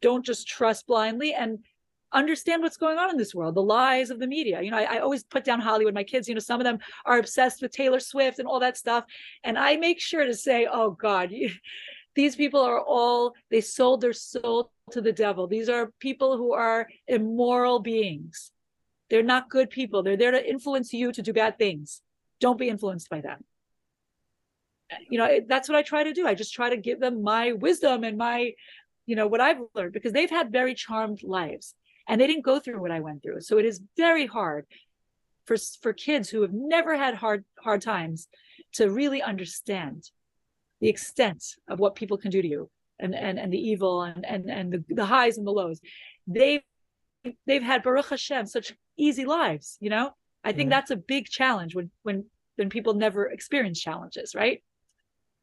don't 0.00 0.24
just 0.24 0.46
trust 0.46 0.86
blindly 0.86 1.34
and 1.34 1.60
understand 2.14 2.62
what's 2.62 2.76
going 2.76 2.96
on 2.98 3.10
in 3.10 3.16
this 3.16 3.34
world, 3.34 3.54
the 3.54 3.62
lies 3.62 4.10
of 4.10 4.18
the 4.18 4.26
media. 4.26 4.62
You 4.62 4.70
know, 4.70 4.78
I, 4.78 4.96
I, 4.96 4.98
always 5.00 5.24
put 5.24 5.44
down 5.44 5.60
Hollywood. 5.60 5.94
My 5.94 6.04
kids, 6.04 6.28
you 6.28 6.34
know, 6.34 6.40
some 6.40 6.60
of 6.60 6.64
them 6.64 6.78
are 7.04 7.18
obsessed 7.18 7.60
with 7.60 7.72
Taylor 7.72 8.00
Swift 8.00 8.38
and 8.38 8.48
all 8.48 8.60
that 8.60 8.76
stuff. 8.76 9.04
And 9.42 9.58
I 9.58 9.76
make 9.76 10.00
sure 10.00 10.24
to 10.24 10.34
say, 10.34 10.66
oh 10.70 10.92
God, 10.92 11.32
you, 11.32 11.50
these 12.14 12.36
people 12.36 12.60
are 12.60 12.80
all 12.80 13.34
they 13.50 13.60
sold 13.60 14.00
their 14.00 14.12
soul 14.12 14.70
to 14.92 15.00
the 15.00 15.12
devil 15.12 15.46
these 15.46 15.68
are 15.68 15.92
people 15.98 16.36
who 16.36 16.52
are 16.52 16.88
immoral 17.08 17.80
beings 17.80 18.52
they're 19.10 19.22
not 19.22 19.50
good 19.50 19.70
people 19.70 20.02
they're 20.02 20.16
there 20.16 20.30
to 20.30 20.48
influence 20.48 20.92
you 20.92 21.10
to 21.10 21.22
do 21.22 21.32
bad 21.32 21.58
things 21.58 22.02
don't 22.40 22.58
be 22.58 22.68
influenced 22.68 23.08
by 23.10 23.20
them 23.20 23.42
you 25.08 25.18
know 25.18 25.40
that's 25.48 25.68
what 25.68 25.76
i 25.76 25.82
try 25.82 26.04
to 26.04 26.12
do 26.12 26.26
i 26.26 26.34
just 26.34 26.54
try 26.54 26.70
to 26.70 26.76
give 26.76 27.00
them 27.00 27.22
my 27.22 27.52
wisdom 27.52 28.04
and 28.04 28.16
my 28.16 28.52
you 29.06 29.16
know 29.16 29.26
what 29.26 29.40
i've 29.40 29.58
learned 29.74 29.92
because 29.92 30.12
they've 30.12 30.30
had 30.30 30.52
very 30.52 30.74
charmed 30.74 31.22
lives 31.22 31.74
and 32.08 32.20
they 32.20 32.26
didn't 32.26 32.44
go 32.44 32.58
through 32.60 32.80
what 32.80 32.90
i 32.90 33.00
went 33.00 33.22
through. 33.22 33.40
So 33.40 33.58
it 33.58 33.64
is 33.64 33.80
very 33.96 34.26
hard 34.26 34.66
for 35.46 35.56
for 35.82 35.92
kids 35.92 36.28
who 36.28 36.42
have 36.42 36.52
never 36.52 36.96
had 36.96 37.14
hard 37.14 37.44
hard 37.58 37.82
times 37.82 38.28
to 38.74 38.90
really 38.90 39.22
understand 39.22 40.10
the 40.80 40.88
extent 40.88 41.44
of 41.68 41.78
what 41.78 41.94
people 41.94 42.18
can 42.18 42.30
do 42.30 42.42
to 42.42 42.48
you 42.48 42.70
and 42.98 43.14
and, 43.14 43.38
and 43.38 43.52
the 43.52 43.58
evil 43.58 44.02
and 44.02 44.24
and 44.24 44.50
and 44.50 44.72
the, 44.72 44.84
the 44.88 45.06
highs 45.06 45.38
and 45.38 45.46
the 45.46 45.52
lows. 45.52 45.80
They've 46.26 46.62
they've 47.46 47.62
had 47.62 47.82
baruch 47.82 48.10
hashem 48.10 48.46
such 48.46 48.74
easy 48.98 49.24
lives 49.24 49.78
you 49.80 49.90
know? 49.90 50.10
I 50.46 50.52
think 50.52 50.68
that's 50.68 50.90
a 50.90 50.96
big 50.96 51.24
challenge 51.26 51.74
when 51.74 51.90
when 52.02 52.26
when 52.56 52.68
people 52.68 52.94
never 52.94 53.26
experience 53.26 53.80
challenges 53.80 54.34
right? 54.34 54.62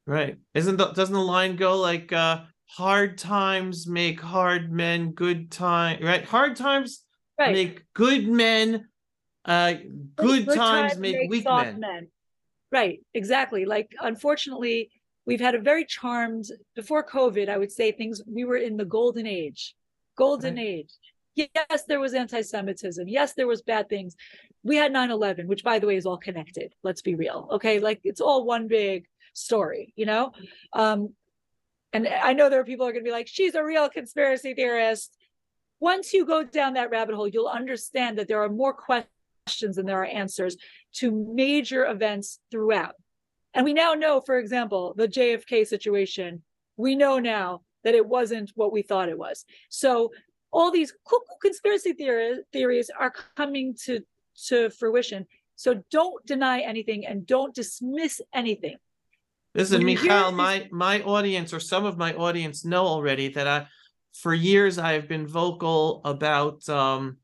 Right. 0.05 0.37
Isn't 0.53 0.77
the 0.77 0.91
doesn't 0.91 1.13
the 1.13 1.19
line 1.19 1.55
go 1.55 1.79
like 1.79 2.13
uh 2.13 2.41
hard 2.77 3.17
times 3.17 3.85
make 3.85 4.21
hard 4.21 4.71
men 4.71 5.11
good 5.11 5.51
time 5.51 5.99
right? 6.01 6.23
Hard 6.23 6.55
times 6.55 7.03
right. 7.37 7.53
make 7.53 7.83
good 7.93 8.27
men 8.27 8.87
uh 9.45 9.73
good, 9.73 10.45
good 10.45 10.45
times, 10.45 10.91
times, 10.93 10.97
make, 10.97 11.15
make 11.15 11.29
weak 11.29 11.45
men. 11.45 11.79
men. 11.79 12.07
Right 12.71 12.99
exactly. 13.13 13.65
Like 13.65 13.91
unfortunately 13.99 14.89
we've 15.25 15.41
had 15.41 15.55
a 15.55 15.59
very 15.59 15.85
charmed 15.85 16.45
before 16.75 17.05
covid 17.05 17.47
i 17.47 17.57
would 17.57 17.71
say 17.71 17.91
things 17.91 18.23
we 18.27 18.43
were 18.43 18.57
in 18.57 18.75
the 18.75 18.85
golden 18.85 19.27
age 19.27 19.75
golden 20.15 20.55
right. 20.55 20.65
age. 20.65 20.93
Yes 21.35 21.83
there 21.87 21.99
was 21.99 22.13
anti-semitism. 22.13 23.07
Yes 23.07 23.33
there 23.33 23.47
was 23.47 23.61
bad 23.61 23.89
things. 23.89 24.15
We 24.63 24.77
had 24.77 24.93
9-11 24.93 25.47
which 25.47 25.63
by 25.63 25.79
the 25.79 25.87
way 25.87 25.97
is 25.97 26.05
all 26.05 26.17
connected 26.17 26.73
let's 26.83 27.01
be 27.01 27.15
real 27.15 27.49
okay? 27.51 27.79
Like 27.79 27.99
it's 28.05 28.21
all 28.21 28.45
one 28.45 28.67
big 28.67 29.07
story 29.33 29.93
you 29.97 30.05
know? 30.05 30.31
Um 30.71 31.09
and 31.93 32.07
i 32.07 32.33
know 32.33 32.49
there 32.49 32.59
are 32.59 32.65
people 32.65 32.85
who 32.85 32.89
are 32.89 32.93
going 32.93 33.03
to 33.03 33.07
be 33.07 33.13
like 33.13 33.27
she's 33.27 33.55
a 33.55 33.63
real 33.63 33.89
conspiracy 33.89 34.53
theorist 34.53 35.17
once 35.79 36.13
you 36.13 36.25
go 36.25 36.43
down 36.43 36.73
that 36.73 36.89
rabbit 36.91 37.15
hole 37.15 37.27
you'll 37.27 37.47
understand 37.47 38.17
that 38.17 38.27
there 38.27 38.41
are 38.43 38.49
more 38.49 38.73
questions 38.73 39.75
than 39.75 39.85
there 39.85 40.01
are 40.01 40.05
answers 40.05 40.57
to 40.93 41.11
major 41.11 41.85
events 41.85 42.39
throughout 42.51 42.95
and 43.53 43.65
we 43.65 43.73
now 43.73 43.93
know, 43.93 44.21
for 44.21 44.37
example, 44.37 44.93
the 44.95 45.07
JFK 45.07 45.67
situation, 45.67 46.41
we 46.77 46.95
know 46.95 47.19
now 47.19 47.61
that 47.83 47.95
it 47.95 48.05
wasn't 48.05 48.51
what 48.55 48.71
we 48.71 48.81
thought 48.81 49.09
it 49.09 49.17
was. 49.17 49.45
So 49.69 50.11
all 50.51 50.71
these 50.71 50.93
cool 51.05 51.21
conspiracy 51.41 51.93
theories, 51.93 52.39
theories 52.53 52.89
are 52.97 53.13
coming 53.35 53.75
to, 53.85 54.01
to 54.47 54.69
fruition. 54.69 55.25
So 55.55 55.83
don't 55.91 56.25
deny 56.25 56.61
anything 56.61 57.05
and 57.05 57.25
don't 57.25 57.53
dismiss 57.53 58.21
anything. 58.33 58.77
Listen, 59.53 59.83
Michal, 59.83 60.31
my 60.31 60.67
my 60.71 61.01
audience 61.01 61.53
or 61.53 61.59
some 61.59 61.85
of 61.85 61.97
my 61.97 62.13
audience 62.13 62.63
know 62.63 62.85
already 62.85 63.29
that 63.29 63.47
I, 63.47 63.67
for 64.13 64.33
years, 64.33 64.77
I 64.77 64.93
have 64.93 65.07
been 65.07 65.27
vocal 65.27 66.01
about 66.05 66.67
um, 66.69 67.17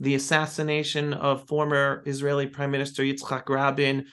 the 0.00 0.14
assassination 0.14 1.12
of 1.12 1.46
former 1.46 2.02
Israeli 2.06 2.46
Prime 2.46 2.70
Minister 2.70 3.02
Yitzhak 3.02 3.48
Rabin, 3.48 4.06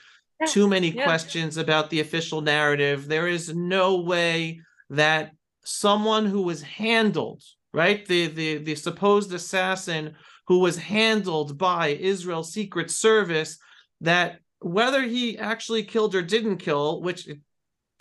too 0.46 0.68
many 0.68 0.90
yeah. 0.90 1.04
questions 1.04 1.56
about 1.56 1.88
the 1.88 2.00
official 2.00 2.42
narrative. 2.42 3.08
There 3.08 3.28
is 3.28 3.54
no 3.54 4.00
way 4.00 4.60
that 4.90 5.32
someone 5.64 6.26
who 6.26 6.42
was 6.42 6.62
handled, 6.62 7.42
right, 7.72 8.04
the 8.06 8.26
the 8.26 8.58
the 8.58 8.74
supposed 8.74 9.32
assassin 9.32 10.14
who 10.46 10.58
was 10.58 10.76
handled 10.76 11.56
by 11.56 11.88
Israel's 11.88 12.52
Secret 12.52 12.90
Service, 12.90 13.58
that 14.02 14.40
whether 14.58 15.02
he 15.02 15.38
actually 15.38 15.84
killed 15.84 16.14
or 16.14 16.22
didn't 16.22 16.58
kill, 16.58 17.00
which 17.00 17.28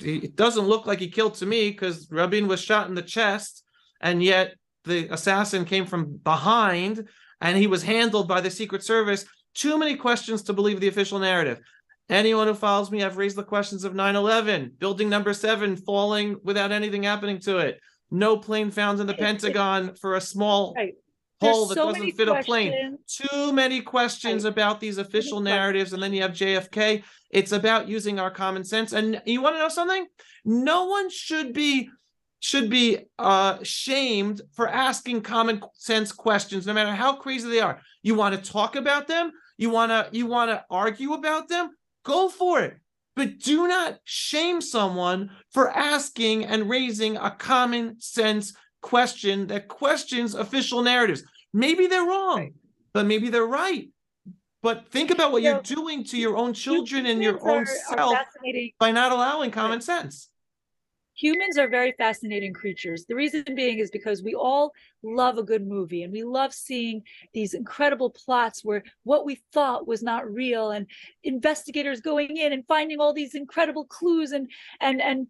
it, 0.04 0.36
doesn't 0.36 0.68
look 0.68 0.86
like 0.86 1.00
he 1.00 1.10
killed 1.10 1.36
to 1.36 1.46
me 1.46 1.70
because 1.70 2.08
Rabin 2.12 2.48
was 2.48 2.62
shot 2.62 2.88
in 2.88 2.96
the 2.96 3.02
chest, 3.02 3.64
and 4.02 4.24
yet 4.24 4.56
the 4.84 5.08
assassin 5.10 5.66
came 5.66 5.86
from 5.86 6.18
behind 6.18 7.08
and 7.42 7.58
he 7.58 7.68
was 7.68 7.84
handled 7.84 8.28
by 8.28 8.42
the 8.42 8.52
Secret 8.52 8.84
Service. 8.84 9.26
Too 9.54 9.78
many 9.78 9.96
questions 9.96 10.44
to 10.44 10.54
believe 10.54 10.80
the 10.80 10.88
official 10.88 11.20
narrative. 11.20 11.60
Anyone 12.10 12.48
who 12.48 12.54
follows 12.54 12.92
me, 12.92 13.04
I've 13.04 13.18
raised 13.18 13.36
the 13.36 13.44
questions 13.44 13.84
of 13.84 13.96
9 13.96 14.16
11, 14.16 14.74
building 14.78 15.10
number 15.10 15.34
seven 15.34 15.76
falling 15.76 16.38
without 16.44 16.72
anything 16.72 17.04
happening 17.04 17.40
to 17.42 17.58
it, 17.58 17.80
no 18.12 18.38
plane 18.38 18.70
found 18.70 19.00
in 19.00 19.08
the 19.08 19.14
Pentagon 19.14 19.96
for 19.96 20.16
a 20.16 20.22
small 20.22 20.74
right. 20.76 20.94
Hole 21.42 21.66
that 21.68 21.76
so 21.76 21.92
doesn't 21.92 22.12
fit 22.12 22.28
questions. 22.28 22.46
a 22.46 22.46
plane. 22.46 22.98
Too 23.08 23.54
many 23.54 23.82
questions 23.82 24.44
right. 24.44 24.52
about 24.52 24.80
these 24.80 24.98
official 24.98 25.40
narratives. 25.40 25.94
And 25.94 26.02
then 26.02 26.14
you 26.14 26.22
have 26.22 26.32
JFK. 26.32 27.04
It's 27.30 27.52
about 27.52 27.88
using 27.88 28.20
our 28.20 28.32
common 28.32 28.64
sense. 28.64 28.94
And 28.94 29.22
you 29.26 29.42
want 29.42 29.56
to 29.56 29.60
know 29.60 29.70
something? 29.70 30.06
No 30.46 30.86
one 30.86 31.10
should 31.10 31.54
be 31.54 31.90
should 32.44 32.72
be 32.72 32.98
uh, 33.20 33.60
shamed 33.62 34.42
for 34.54 34.68
asking 34.68 35.22
common 35.22 35.62
sense 35.76 36.12
questions, 36.12 36.66
no 36.66 36.74
matter 36.74 36.94
how 36.94 37.16
crazy 37.16 37.48
they 37.48 37.60
are. 37.60 37.80
You 38.02 38.16
want 38.16 38.34
to 38.34 38.52
talk 38.52 38.76
about 38.76 39.08
them? 39.08 39.32
You 39.58 39.70
want 39.70 39.92
to 39.92 40.10
you 40.12 40.26
want 40.26 40.50
to 40.50 40.64
argue 40.70 41.14
about 41.14 41.48
them? 41.50 41.70
Go 42.04 42.30
for 42.30 42.62
it. 42.62 42.78
But 43.16 43.40
do 43.40 43.68
not 43.68 44.00
shame 44.06 44.62
someone 44.62 45.32
for 45.52 45.70
asking 45.70 46.46
and 46.46 46.70
raising 46.70 47.18
a 47.18 47.30
common 47.30 48.00
sense 48.00 48.54
question 48.82 49.48
that 49.48 49.68
questions 49.68 50.34
official 50.34 50.82
narratives. 50.82 51.24
Maybe 51.54 51.88
they're 51.88 52.06
wrong, 52.06 52.38
right. 52.38 52.54
but 52.94 53.06
maybe 53.06 53.30
they're 53.30 53.46
right. 53.46 53.90
But 54.64 54.88
think 54.90 55.10
about 55.10 55.32
what 55.32 55.42
you 55.42 55.52
are 55.52 55.62
doing 55.62 56.04
to 56.06 56.18
your 56.18 56.38
own 56.38 56.54
children 56.54 57.08
and 57.08 57.22
your 57.22 57.40
own 57.50 57.66
self 57.66 58.16
by 58.80 58.92
not 58.92 59.12
allowing 59.12 59.50
common 59.50 59.82
sense 59.82 60.30
humans 61.22 61.58
are 61.58 61.68
very 61.68 61.94
fascinating 61.98 62.54
creatures. 62.54 63.06
The 63.06 63.16
reason 63.16 63.44
being 63.56 63.80
is 63.80 63.92
because 63.92 64.24
we 64.24 64.34
all 64.34 64.74
love 65.04 65.38
a 65.38 65.44
good 65.44 65.66
movie 65.66 66.04
and 66.04 66.12
we 66.12 66.24
love 66.24 66.54
seeing 66.54 67.04
these 67.34 67.54
incredible 67.54 68.10
plots 68.10 68.64
where 68.64 68.84
what 69.04 69.26
we 69.26 69.42
thought 69.54 69.88
was 69.88 70.02
not 70.02 70.32
real 70.32 70.72
and 70.72 70.88
investigators 71.24 72.02
going 72.02 72.38
in 72.38 72.54
and 72.54 72.66
finding 72.68 73.00
all 73.00 73.14
these 73.14 73.36
incredible 73.36 73.86
clues 73.86 74.32
and 74.32 74.50
and 74.80 75.02
and 75.02 75.28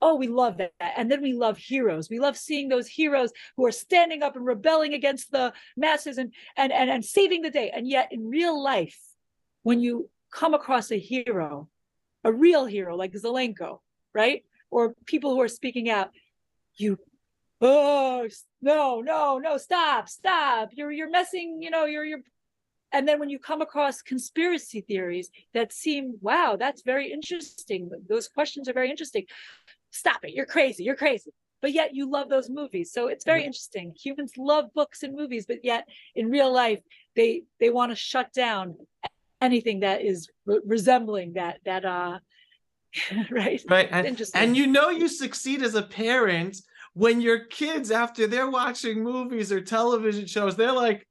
oh 0.00 0.14
we 0.16 0.28
love 0.28 0.58
that. 0.58 0.72
And 0.80 1.10
then 1.10 1.22
we 1.22 1.32
love 1.32 1.58
heroes. 1.58 2.08
We 2.10 2.18
love 2.18 2.36
seeing 2.36 2.68
those 2.68 2.86
heroes 2.86 3.32
who 3.56 3.66
are 3.66 3.72
standing 3.72 4.22
up 4.22 4.36
and 4.36 4.46
rebelling 4.46 4.94
against 4.94 5.30
the 5.30 5.52
masses 5.76 6.18
and 6.18 6.32
and 6.56 6.72
and, 6.72 6.90
and 6.90 7.04
saving 7.04 7.42
the 7.42 7.50
day. 7.50 7.70
And 7.74 7.88
yet 7.88 8.12
in 8.12 8.28
real 8.28 8.62
life 8.62 8.98
when 9.62 9.80
you 9.80 10.08
come 10.30 10.54
across 10.54 10.90
a 10.90 10.98
hero 10.98 11.68
a 12.24 12.32
real 12.32 12.64
hero 12.66 12.96
like 12.96 13.12
zelenko 13.12 13.80
right? 14.14 14.44
Or 14.70 14.94
people 15.06 15.30
who 15.34 15.40
are 15.40 15.48
speaking 15.48 15.88
out 15.88 16.10
you 16.76 16.98
oh 17.60 18.28
no 18.62 19.00
no 19.00 19.38
no 19.38 19.56
stop 19.58 20.08
stop. 20.08 20.70
You're 20.72 20.92
you're 20.92 21.10
messing 21.10 21.60
you 21.62 21.70
know 21.70 21.84
you're 21.84 22.04
you're 22.04 22.20
and 22.92 23.06
then 23.06 23.18
when 23.20 23.28
you 23.28 23.38
come 23.38 23.60
across 23.60 24.00
conspiracy 24.00 24.80
theories 24.80 25.30
that 25.54 25.72
seem 25.72 26.18
wow 26.20 26.56
that's 26.58 26.82
very 26.82 27.12
interesting. 27.12 27.90
Those 28.08 28.28
questions 28.28 28.68
are 28.68 28.74
very 28.74 28.90
interesting 28.90 29.26
stop 29.90 30.24
it. 30.24 30.32
You're 30.34 30.46
crazy. 30.46 30.84
You're 30.84 30.96
crazy. 30.96 31.32
But 31.60 31.72
yet 31.72 31.94
you 31.94 32.08
love 32.08 32.28
those 32.28 32.48
movies. 32.48 32.92
So 32.92 33.08
it's 33.08 33.24
very 33.24 33.44
interesting. 33.44 33.92
Humans 34.00 34.34
love 34.38 34.66
books 34.74 35.02
and 35.02 35.16
movies 35.16 35.46
but 35.46 35.64
yet 35.64 35.88
in 36.14 36.30
real 36.30 36.52
life 36.52 36.80
they 37.16 37.42
they 37.58 37.70
want 37.70 37.90
to 37.90 37.96
shut 37.96 38.32
down 38.32 38.76
anything 39.40 39.80
that 39.80 40.02
is 40.02 40.28
re- 40.46 40.60
resembling 40.64 41.34
that 41.34 41.58
that 41.64 41.84
uh 41.84 42.18
right? 43.30 43.62
Right. 43.68 43.88
And, 43.90 44.20
and 44.34 44.56
you 44.56 44.66
know 44.66 44.88
you 44.88 45.08
succeed 45.08 45.62
as 45.62 45.74
a 45.74 45.82
parent 45.82 46.58
when 46.94 47.20
your 47.20 47.44
kids 47.44 47.90
after 47.90 48.26
they're 48.26 48.50
watching 48.50 49.02
movies 49.02 49.52
or 49.52 49.60
television 49.60 50.26
shows 50.26 50.56
they're 50.56 50.72
like 50.72 51.06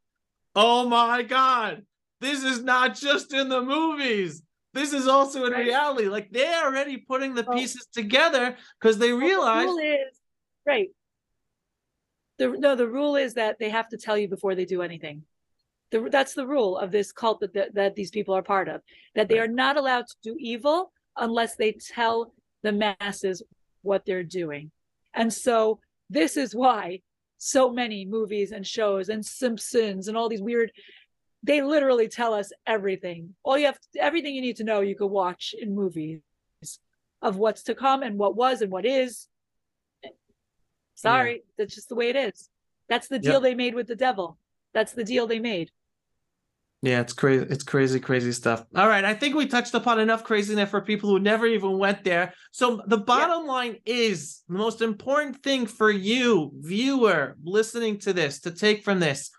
oh 0.55 0.89
my 0.89 1.21
god 1.21 1.85
this 2.19 2.43
is 2.43 2.63
not 2.63 2.95
just 2.95 3.33
in 3.33 3.47
the 3.47 3.61
movies 3.61 4.41
this 4.77 4.93
is 4.93 5.07
also 5.07 5.45
in 5.45 5.53
reality 5.53 6.07
like 6.07 6.29
they're 6.31 6.65
already 6.65 6.97
putting 6.97 7.33
the 7.33 7.45
oh. 7.47 7.53
pieces 7.53 7.87
together 7.91 8.55
because 8.79 8.97
they 8.97 9.11
realize 9.11 9.65
the 9.65 9.71
rule 9.71 9.79
is, 9.79 10.19
right 10.65 10.89
the 12.37 12.47
no 12.49 12.75
the 12.75 12.87
rule 12.87 13.15
is 13.15 13.33
that 13.33 13.57
they 13.59 13.69
have 13.69 13.89
to 13.89 13.97
tell 13.97 14.17
you 14.17 14.27
before 14.27 14.55
they 14.55 14.65
do 14.65 14.81
anything 14.81 15.23
the, 15.91 16.07
that's 16.11 16.33
the 16.33 16.45
rule 16.45 16.77
of 16.77 16.91
this 16.91 17.11
cult 17.11 17.39
that, 17.39 17.53
that, 17.53 17.73
that 17.73 17.95
these 17.95 18.11
people 18.11 18.35
are 18.35 18.43
part 18.43 18.67
of 18.67 18.81
that 19.15 19.27
they 19.27 19.39
right. 19.39 19.49
are 19.49 19.53
not 19.53 19.77
allowed 19.77 20.05
to 20.07 20.15
do 20.21 20.35
evil 20.39 20.91
unless 21.17 21.55
they 21.55 21.71
tell 21.71 22.33
the 22.63 22.71
masses 22.71 23.41
what 23.81 24.05
they're 24.05 24.23
doing. 24.23 24.71
And 25.13 25.33
so 25.33 25.79
this 26.09 26.37
is 26.37 26.55
why 26.55 27.01
so 27.37 27.71
many 27.71 28.05
movies 28.05 28.51
and 28.51 28.65
shows 28.65 29.09
and 29.09 29.25
Simpsons 29.25 30.07
and 30.07 30.17
all 30.17 30.29
these 30.29 30.41
weird 30.41 30.71
they 31.43 31.61
literally 31.61 32.07
tell 32.07 32.33
us 32.33 32.51
everything. 32.65 33.35
All 33.43 33.57
you 33.57 33.67
have 33.67 33.79
everything 33.97 34.35
you 34.35 34.41
need 34.41 34.57
to 34.57 34.63
know 34.63 34.81
you 34.81 34.95
could 34.95 35.07
watch 35.07 35.53
in 35.59 35.75
movies 35.75 36.19
of 37.21 37.37
what's 37.37 37.63
to 37.63 37.75
come 37.75 38.03
and 38.03 38.17
what 38.17 38.35
was 38.35 38.61
and 38.61 38.71
what 38.71 38.85
is 38.85 39.27
Sorry, 40.97 41.43
that's 41.57 41.75
just 41.75 41.89
the 41.89 41.95
way 41.95 42.09
it 42.09 42.15
is. 42.15 42.49
That's 42.89 43.07
the 43.07 43.19
deal 43.19 43.33
Yep. 43.33 43.41
they 43.43 43.55
made 43.55 43.75
with 43.75 43.87
the 43.87 43.95
devil. 43.95 44.37
That's 44.73 44.93
the 44.93 45.03
deal 45.03 45.27
they 45.27 45.39
made. 45.39 45.71
Yeah, 46.81 47.01
it's 47.01 47.13
crazy. 47.13 47.45
It's 47.49 47.63
crazy, 47.63 47.99
crazy 47.99 48.31
stuff. 48.31 48.65
All 48.75 48.87
right. 48.87 49.05
I 49.05 49.13
think 49.13 49.35
we 49.35 49.47
touched 49.47 49.73
upon 49.73 49.99
enough 49.99 50.23
craziness 50.23 50.69
for 50.69 50.81
people 50.81 51.09
who 51.09 51.19
never 51.19 51.45
even 51.45 51.77
went 51.77 52.03
there. 52.03 52.33
So 52.51 52.81
the 52.87 52.97
bottom 52.97 53.45
line 53.45 53.77
is 53.85 54.43
the 54.47 54.57
most 54.57 54.81
important 54.81 55.41
thing 55.43 55.67
for 55.67 55.91
you, 55.91 56.51
viewer, 56.55 57.35
listening 57.43 57.99
to 57.99 58.13
this, 58.13 58.39
to 58.41 58.51
take 58.51 58.83
from 58.83 58.99
this. 58.99 59.29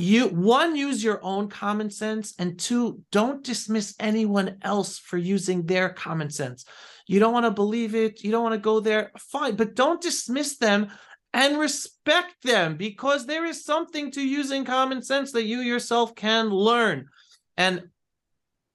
You 0.00 0.28
one, 0.28 0.76
use 0.76 1.02
your 1.02 1.18
own 1.24 1.48
common 1.48 1.90
sense, 1.90 2.32
and 2.38 2.56
two, 2.56 3.02
don't 3.10 3.42
dismiss 3.42 3.96
anyone 3.98 4.58
else 4.62 4.96
for 4.96 5.16
using 5.16 5.66
their 5.66 5.88
common 5.88 6.30
sense. 6.30 6.66
You 7.08 7.18
don't 7.18 7.32
want 7.32 7.46
to 7.46 7.50
believe 7.50 7.96
it, 7.96 8.22
you 8.22 8.30
don't 8.30 8.44
want 8.44 8.54
to 8.54 8.60
go 8.60 8.78
there, 8.78 9.10
fine, 9.18 9.56
but 9.56 9.74
don't 9.74 10.00
dismiss 10.00 10.56
them 10.56 10.92
and 11.32 11.58
respect 11.58 12.44
them 12.44 12.76
because 12.76 13.26
there 13.26 13.44
is 13.44 13.64
something 13.64 14.12
to 14.12 14.22
using 14.22 14.64
common 14.64 15.02
sense 15.02 15.32
that 15.32 15.46
you 15.46 15.58
yourself 15.62 16.14
can 16.14 16.48
learn. 16.48 17.08
And 17.56 17.88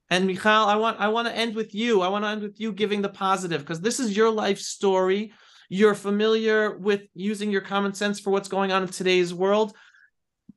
and 0.10 0.28
Michal, 0.28 0.68
I 0.68 0.76
want 0.76 1.00
I 1.00 1.08
want 1.08 1.30
to 1.30 1.34
end 1.34 1.56
with 1.56 1.74
you. 1.74 2.02
I 2.02 2.10
want 2.10 2.26
to 2.26 2.30
end 2.32 2.42
with 2.42 2.60
you 2.60 2.74
giving 2.74 3.02
the 3.02 3.08
positive 3.08 3.62
because 3.62 3.80
this 3.80 4.02
is 4.02 4.18
your 4.18 4.30
life 4.30 4.60
story. 4.60 5.32
You're 5.70 5.96
familiar 5.96 6.78
with 6.78 7.04
using 7.14 7.50
your 7.50 7.62
common 7.62 7.94
sense 7.94 8.20
for 8.20 8.32
what's 8.32 8.50
going 8.50 8.74
on 8.74 8.84
in 8.84 8.90
today's 8.90 9.34
world. 9.34 9.74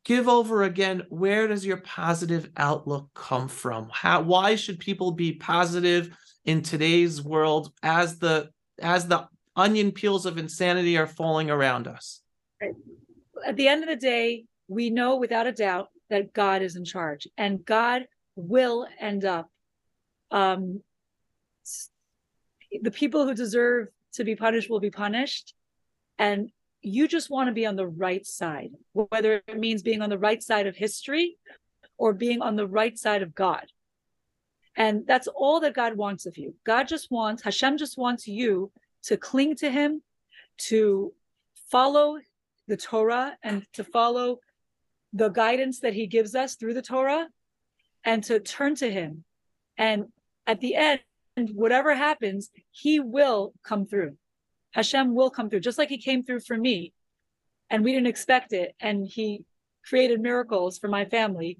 Give 0.06 0.28
over 0.28 0.62
again. 0.62 1.02
Where 1.08 1.48
does 1.48 1.66
your 1.66 1.78
positive 1.78 2.48
outlook 2.56 3.10
come 3.12 3.48
from? 3.48 3.88
How 3.92 4.22
why 4.22 4.54
should 4.54 4.78
people 4.78 5.10
be 5.10 5.32
positive 5.32 6.16
in 6.44 6.62
today's 6.62 7.20
world 7.20 7.72
as 7.82 8.20
the 8.20 8.50
as 8.80 9.08
the 9.08 9.28
onion 9.56 9.90
peels 9.90 10.24
of 10.24 10.38
insanity 10.38 10.96
are 10.96 11.08
falling 11.08 11.50
around 11.50 11.88
us? 11.88 12.20
At 13.44 13.56
the 13.56 13.66
end 13.66 13.82
of 13.82 13.88
the 13.88 13.96
day, 13.96 14.44
we 14.68 14.90
know 14.90 15.16
without 15.16 15.48
a 15.48 15.52
doubt 15.52 15.88
that 16.08 16.32
God 16.32 16.62
is 16.62 16.76
in 16.76 16.84
charge 16.84 17.26
and 17.36 17.64
God 17.64 18.06
will 18.36 18.86
end 19.00 19.24
up 19.24 19.50
um 20.30 20.82
the 22.80 22.92
people 22.92 23.26
who 23.26 23.34
deserve 23.34 23.88
to 24.12 24.22
be 24.22 24.36
punished 24.36 24.70
will 24.70 24.78
be 24.78 24.90
punished 24.90 25.52
and 26.16 26.50
you 26.86 27.08
just 27.08 27.30
want 27.30 27.48
to 27.48 27.52
be 27.52 27.66
on 27.66 27.76
the 27.76 27.86
right 27.86 28.26
side 28.26 28.70
whether 28.92 29.42
it 29.46 29.58
means 29.58 29.82
being 29.82 30.02
on 30.02 30.10
the 30.10 30.18
right 30.18 30.42
side 30.42 30.66
of 30.66 30.76
history 30.76 31.36
or 31.98 32.12
being 32.12 32.40
on 32.42 32.56
the 32.56 32.66
right 32.66 32.98
side 32.98 33.22
of 33.22 33.34
God 33.34 33.66
and 34.76 35.06
that's 35.06 35.26
all 35.28 35.60
that 35.60 35.74
God 35.74 35.96
wants 35.96 36.26
of 36.26 36.36
you 36.38 36.54
God 36.64 36.88
just 36.88 37.10
wants 37.10 37.42
Hashem 37.42 37.78
just 37.78 37.98
wants 37.98 38.26
you 38.28 38.70
to 39.04 39.16
cling 39.16 39.56
to 39.56 39.70
him 39.70 40.02
to 40.58 41.12
follow 41.70 42.18
the 42.68 42.76
Torah 42.76 43.36
and 43.42 43.66
to 43.74 43.84
follow 43.84 44.38
the 45.12 45.28
guidance 45.28 45.80
that 45.80 45.94
he 45.94 46.06
gives 46.06 46.34
us 46.34 46.56
through 46.56 46.74
the 46.74 46.82
Torah 46.82 47.28
and 48.04 48.22
to 48.24 48.40
turn 48.40 48.74
to 48.76 48.90
him. 48.90 49.24
And 49.78 50.06
at 50.46 50.60
the 50.60 50.74
end, 50.74 51.00
whatever 51.36 51.94
happens, 51.94 52.50
he 52.70 53.00
will 53.00 53.52
come 53.62 53.86
through. 53.86 54.16
Hashem 54.76 55.14
will 55.14 55.30
come 55.30 55.48
through, 55.48 55.60
just 55.60 55.78
like 55.78 55.88
he 55.88 55.96
came 55.96 56.22
through 56.22 56.40
for 56.40 56.56
me. 56.56 56.92
And 57.70 57.82
we 57.82 57.92
didn't 57.92 58.08
expect 58.08 58.52
it. 58.52 58.76
And 58.78 59.06
he 59.06 59.44
created 59.88 60.20
miracles 60.20 60.78
for 60.78 60.86
my 60.86 61.06
family. 61.06 61.58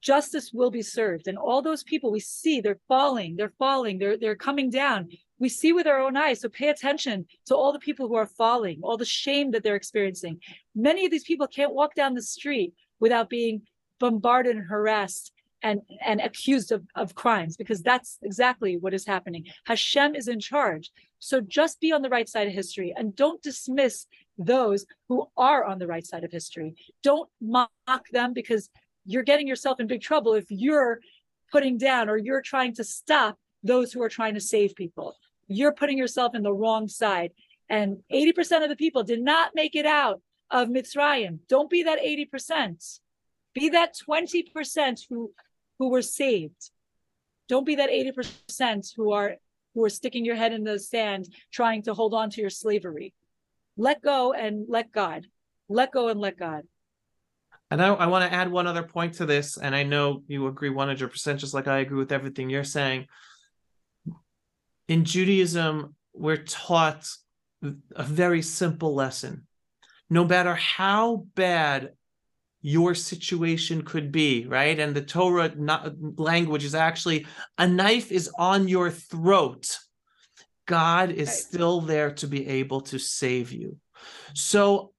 Justice 0.00 0.52
will 0.52 0.70
be 0.70 0.82
served. 0.82 1.26
And 1.26 1.36
all 1.36 1.62
those 1.62 1.82
people 1.82 2.12
we 2.12 2.20
see, 2.20 2.60
they're 2.60 2.78
falling, 2.86 3.34
they're 3.36 3.52
falling, 3.58 3.98
they're 3.98 4.16
they're 4.16 4.36
coming 4.36 4.70
down. 4.70 5.08
We 5.40 5.48
see 5.48 5.72
with 5.72 5.88
our 5.88 6.00
own 6.00 6.16
eyes. 6.16 6.40
So 6.40 6.48
pay 6.48 6.68
attention 6.68 7.26
to 7.46 7.56
all 7.56 7.72
the 7.72 7.80
people 7.80 8.06
who 8.06 8.14
are 8.14 8.26
falling, 8.26 8.80
all 8.82 8.96
the 8.96 9.04
shame 9.04 9.50
that 9.50 9.64
they're 9.64 9.74
experiencing. 9.74 10.40
Many 10.76 11.04
of 11.04 11.10
these 11.10 11.24
people 11.24 11.48
can't 11.48 11.74
walk 11.74 11.96
down 11.96 12.14
the 12.14 12.22
street 12.22 12.72
without 13.00 13.28
being 13.28 13.62
bombarded 13.98 14.56
and 14.56 14.64
harassed 14.64 15.32
and, 15.62 15.80
and 16.04 16.20
accused 16.20 16.72
of, 16.72 16.82
of 16.94 17.14
crimes 17.14 17.56
because 17.56 17.82
that's 17.82 18.18
exactly 18.22 18.76
what 18.76 18.94
is 18.94 19.06
happening. 19.06 19.46
Hashem 19.66 20.14
is 20.14 20.28
in 20.28 20.40
charge. 20.40 20.90
So 21.20 21.40
just 21.40 21.80
be 21.80 21.92
on 21.92 22.02
the 22.02 22.08
right 22.08 22.28
side 22.28 22.48
of 22.48 22.52
history 22.52 22.92
and 22.96 23.14
don't 23.14 23.42
dismiss 23.42 24.06
those 24.36 24.86
who 25.08 25.28
are 25.36 25.64
on 25.64 25.78
the 25.78 25.86
right 25.86 26.04
side 26.04 26.24
of 26.24 26.32
history. 26.32 26.74
Don't 27.02 27.30
mock 27.40 28.08
them 28.10 28.32
because 28.32 28.70
you're 29.04 29.22
getting 29.22 29.46
yourself 29.46 29.80
in 29.80 29.86
big 29.86 30.00
trouble 30.00 30.34
if 30.34 30.46
you're 30.48 31.00
putting 31.52 31.78
down 31.78 32.08
or 32.08 32.16
you're 32.16 32.42
trying 32.42 32.74
to 32.74 32.84
stop 32.84 33.38
those 33.62 33.92
who 33.92 34.02
are 34.02 34.08
trying 34.08 34.34
to 34.34 34.40
save 34.40 34.74
people. 34.74 35.14
You're 35.46 35.72
putting 35.72 35.98
yourself 35.98 36.34
in 36.34 36.42
the 36.42 36.52
wrong 36.52 36.88
side. 36.88 37.32
And 37.68 37.98
80% 38.12 38.62
of 38.62 38.68
the 38.68 38.76
people 38.76 39.04
did 39.04 39.22
not 39.22 39.52
make 39.54 39.76
it 39.76 39.86
out 39.86 40.20
of 40.50 40.68
Mitzrayim. 40.68 41.38
Don't 41.48 41.70
be 41.70 41.84
that 41.84 42.00
80%. 42.00 43.00
Be 43.54 43.68
that 43.70 43.94
20% 44.08 45.00
who 45.08 45.32
who 45.78 45.88
were 45.88 46.02
saved. 46.02 46.70
Don't 47.48 47.64
be 47.64 47.76
that 47.76 47.88
80% 47.88 48.94
who 48.94 49.12
are 49.12 49.36
who 49.74 49.84
are 49.84 49.90
sticking 49.90 50.24
your 50.24 50.36
head 50.36 50.52
in 50.52 50.64
the 50.64 50.78
sand 50.78 51.28
trying 51.52 51.82
to 51.82 51.94
hold 51.94 52.14
on 52.14 52.30
to 52.30 52.40
your 52.40 52.50
slavery. 52.50 53.14
Let 53.76 54.02
go 54.02 54.32
and 54.32 54.66
let 54.68 54.92
God. 54.92 55.26
Let 55.68 55.92
go 55.92 56.08
and 56.08 56.20
let 56.20 56.38
God. 56.38 56.64
And 57.70 57.80
I, 57.80 57.94
I 57.94 58.06
want 58.06 58.28
to 58.28 58.36
add 58.36 58.50
one 58.50 58.66
other 58.66 58.82
point 58.82 59.14
to 59.14 59.26
this, 59.26 59.56
and 59.56 59.76
I 59.76 59.84
know 59.84 60.24
you 60.26 60.48
agree 60.48 60.70
100%, 60.70 61.36
just 61.36 61.54
like 61.54 61.68
I 61.68 61.78
agree 61.78 61.98
with 61.98 62.10
everything 62.10 62.50
you're 62.50 62.64
saying. 62.64 63.06
In 64.88 65.04
Judaism, 65.04 65.94
we're 66.12 66.36
taught 66.36 67.08
a 67.62 68.02
very 68.02 68.42
simple 68.42 68.94
lesson. 68.94 69.46
No 70.08 70.24
matter 70.24 70.56
how 70.56 71.26
bad 71.36 71.90
your 72.62 72.94
situation 72.94 73.82
could 73.82 74.12
be, 74.12 74.46
right? 74.46 74.78
And 74.78 74.94
the 74.94 75.02
Torah 75.02 75.52
not, 75.56 75.92
language 76.16 76.64
is 76.64 76.74
actually 76.74 77.26
a 77.58 77.66
knife 77.66 78.12
is 78.12 78.30
on 78.38 78.68
your 78.68 78.90
throat. 78.90 79.78
God 80.66 81.10
is 81.10 81.32
still 81.32 81.80
there 81.80 82.12
to 82.12 82.26
be 82.26 82.46
able 82.46 82.82
to 82.82 82.98
save 82.98 83.50
you. 83.52 83.78
So 84.34 84.92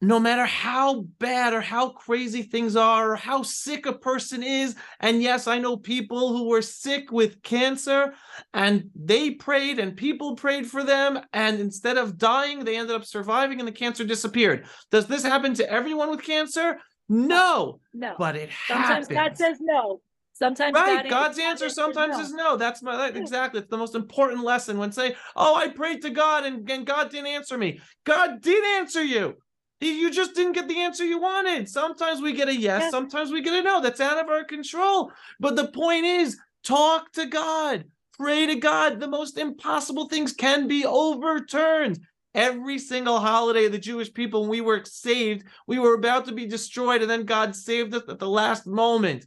no 0.00 0.20
matter 0.20 0.46
how 0.46 1.00
bad 1.18 1.52
or 1.52 1.60
how 1.60 1.90
crazy 1.90 2.42
things 2.42 2.76
are 2.76 3.12
or 3.12 3.16
how 3.16 3.42
sick 3.42 3.86
a 3.86 3.92
person 3.92 4.42
is. 4.42 4.76
And 5.00 5.22
yes 5.22 5.46
i 5.46 5.58
know 5.58 5.76
people 5.76 6.36
who 6.36 6.48
were 6.48 6.62
sick 6.62 7.10
with 7.10 7.42
cancer 7.42 8.14
and 8.54 8.90
they 8.94 9.32
prayed 9.32 9.78
and 9.78 9.96
people 9.96 10.36
prayed 10.36 10.66
for 10.66 10.84
them. 10.84 11.20
And 11.32 11.60
instead 11.60 11.98
of 11.98 12.16
dying 12.16 12.64
they 12.64 12.76
ended 12.76 12.94
up 12.94 13.04
surviving 13.04 13.58
and 13.58 13.66
the 13.66 13.72
cancer 13.72 14.04
disappeared. 14.04 14.66
Does 14.90 15.06
this 15.06 15.24
happen 15.24 15.54
to 15.54 15.70
everyone 15.70 16.10
with 16.10 16.22
cancer? 16.22 16.78
No 17.08 17.80
No. 17.92 18.14
but 18.18 18.36
it 18.36 18.50
Sometimes 18.66 19.08
happens. 19.08 19.08
God 19.08 19.36
says 19.36 19.58
no. 19.60 20.00
Sometimes 20.34 20.74
right 20.74 21.02
God 21.02 21.10
god's 21.10 21.38
God 21.38 21.44
answer 21.44 21.68
sometimes 21.68 22.16
no. 22.16 22.22
is 22.22 22.32
no. 22.32 22.56
That's 22.56 22.82
my 22.82 22.96
that, 22.96 23.16
exactly. 23.16 23.58
It's 23.58 23.70
the 23.70 23.76
most 23.76 23.96
important 23.96 24.44
lesson 24.44 24.78
when 24.78 24.92
say 24.92 25.16
oh 25.34 25.56
i 25.56 25.66
prayed 25.66 26.02
to 26.02 26.10
god 26.10 26.44
and, 26.44 26.70
and 26.70 26.86
god 26.86 27.10
didn't 27.10 27.26
answer 27.26 27.58
me. 27.58 27.80
God 28.04 28.40
did 28.40 28.64
answer 28.78 29.02
you 29.02 29.34
you 29.80 30.10
just 30.10 30.34
didn't 30.34 30.52
get 30.52 30.68
the 30.68 30.78
answer 30.78 31.04
you 31.04 31.20
wanted 31.20 31.68
sometimes 31.68 32.20
we 32.20 32.32
get 32.32 32.48
a 32.48 32.54
yes 32.56 32.82
Yeah. 32.82 32.90
sometimes 32.90 33.30
we 33.30 33.42
get 33.42 33.54
a 33.54 33.62
no 33.62 33.80
that's 33.80 34.00
out 34.00 34.18
of 34.22 34.28
our 34.28 34.44
control 34.44 35.12
but 35.38 35.56
the 35.56 35.68
point 35.68 36.04
is 36.04 36.38
talk 36.64 37.12
to 37.12 37.26
god 37.26 37.84
pray 38.14 38.46
to 38.46 38.56
god 38.56 39.00
the 39.00 39.08
most 39.08 39.38
impossible 39.38 40.08
things 40.08 40.32
can 40.32 40.66
be 40.66 40.84
overturned 40.84 41.98
every 42.34 42.78
single 42.78 43.18
holiday 43.20 43.68
the 43.68 43.78
jewish 43.78 44.12
people 44.12 44.42
when 44.42 44.50
we 44.50 44.60
were 44.60 44.82
saved 44.84 45.44
we 45.66 45.78
were 45.78 45.94
about 45.94 46.26
to 46.26 46.32
be 46.32 46.46
destroyed 46.46 47.00
and 47.00 47.10
then 47.10 47.24
god 47.24 47.54
saved 47.54 47.94
us 47.94 48.02
at 48.08 48.18
the 48.18 48.28
last 48.28 48.66
moment 48.66 49.26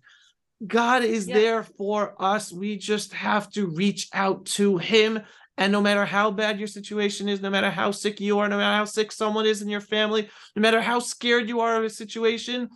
God 0.68 1.04
is 1.04 1.28
Yeah. 1.28 1.34
there 1.39 1.64
for 1.64 2.14
us. 2.20 2.52
We 2.54 2.78
just 2.78 3.14
have 3.14 3.49
to 3.54 3.66
reach 3.66 4.08
out 4.14 4.45
to 4.58 4.78
Him. 4.78 5.22
And 5.58 5.72
no 5.72 5.82
matter 5.82 6.06
how 6.06 6.32
bad 6.32 6.60
your 6.60 6.68
situation 6.68 7.30
is, 7.30 7.41
no 7.41 7.49
matter 7.49 7.70
how 7.70 7.91
sick 7.91 8.20
you 8.20 8.39
are, 8.39 8.47
no 8.47 8.58
matter 8.58 8.78
how 8.78 8.86
sick 8.86 9.12
someone 9.12 9.45
is 9.45 9.62
in 9.62 9.70
your 9.70 9.82
family, 9.82 10.30
no 10.56 10.62
matter 10.62 10.82
how 10.82 10.99
scared 10.99 11.49
you 11.49 11.60
are 11.60 11.76
of 11.76 11.84
a 11.84 11.89
situation, 11.89 12.70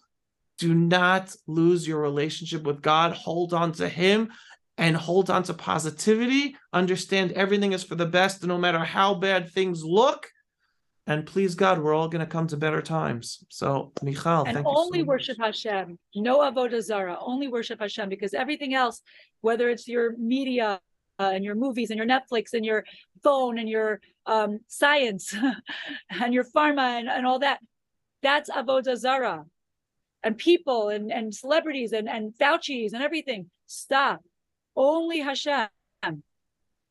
do 0.58 0.74
not 0.74 1.36
lose 1.48 1.88
your 1.88 2.00
relationship 2.00 2.64
with 2.64 2.82
God. 2.82 3.14
Hold 3.14 3.54
on 3.54 3.72
to 3.74 3.90
Him 3.90 4.32
and 4.78 4.96
hold 4.96 5.30
on 5.30 5.44
to 5.44 5.54
positivity. 5.54 6.56
Understand 6.74 7.32
everything 7.32 7.74
is 7.74 7.84
for 7.84 7.96
the 7.96 8.06
best, 8.06 8.44
no 8.44 8.58
matter 8.58 8.80
how 8.80 9.14
bad 9.16 9.50
things 9.52 9.84
look. 9.84 10.30
And 11.08 11.26
please 11.26 11.54
God, 11.54 11.80
we're 11.80 11.94
all 11.94 12.08
going 12.08 12.26
to 12.26 12.32
come 12.32 12.48
to 12.48 12.58
better 12.58 12.82
times. 12.82 13.46
So, 13.50 13.92
Michal, 14.02 14.46
and 14.46 14.56
thank 14.56 14.66
you 14.66 14.74
only 14.76 15.00
so 15.00 15.06
much. 15.06 15.08
worship 15.08 15.38
Hashem. 15.40 16.00
No 16.16 16.40
avodah 16.40 16.82
zara. 16.82 17.18
Only 17.22 17.48
worship 17.48 17.80
Hashem 17.80 18.10
because 18.10 18.34
everything 18.34 18.74
else, 18.74 19.02
whether 19.42 19.70
it's 19.70 19.88
your 19.88 20.18
media 20.18 20.80
uh, 21.20 21.32
and 21.34 21.44
your 21.44 21.56
movies 21.56 21.90
and 21.90 21.98
your 21.98 22.08
Netflix 22.08 22.54
and 22.54 22.66
your 22.66 22.86
phone 23.24 23.58
and 23.58 23.70
your 23.70 24.02
um, 24.26 24.60
science 24.68 25.34
and 26.10 26.34
your 26.34 26.44
pharma 26.44 27.00
and, 27.00 27.08
and 27.08 27.26
all 27.26 27.40
that, 27.40 27.60
that's 28.22 28.50
avodah 28.50 28.98
zara. 28.98 29.46
And 30.24 30.38
people 30.38 30.90
and, 30.90 31.12
and 31.12 31.34
celebrities 31.34 31.92
and, 31.92 32.10
and 32.10 32.34
Fauci's 32.34 32.94
and 32.94 33.04
everything. 33.04 33.52
Stop. 33.68 34.24
Only 34.76 35.20
Hashem. 35.20 35.68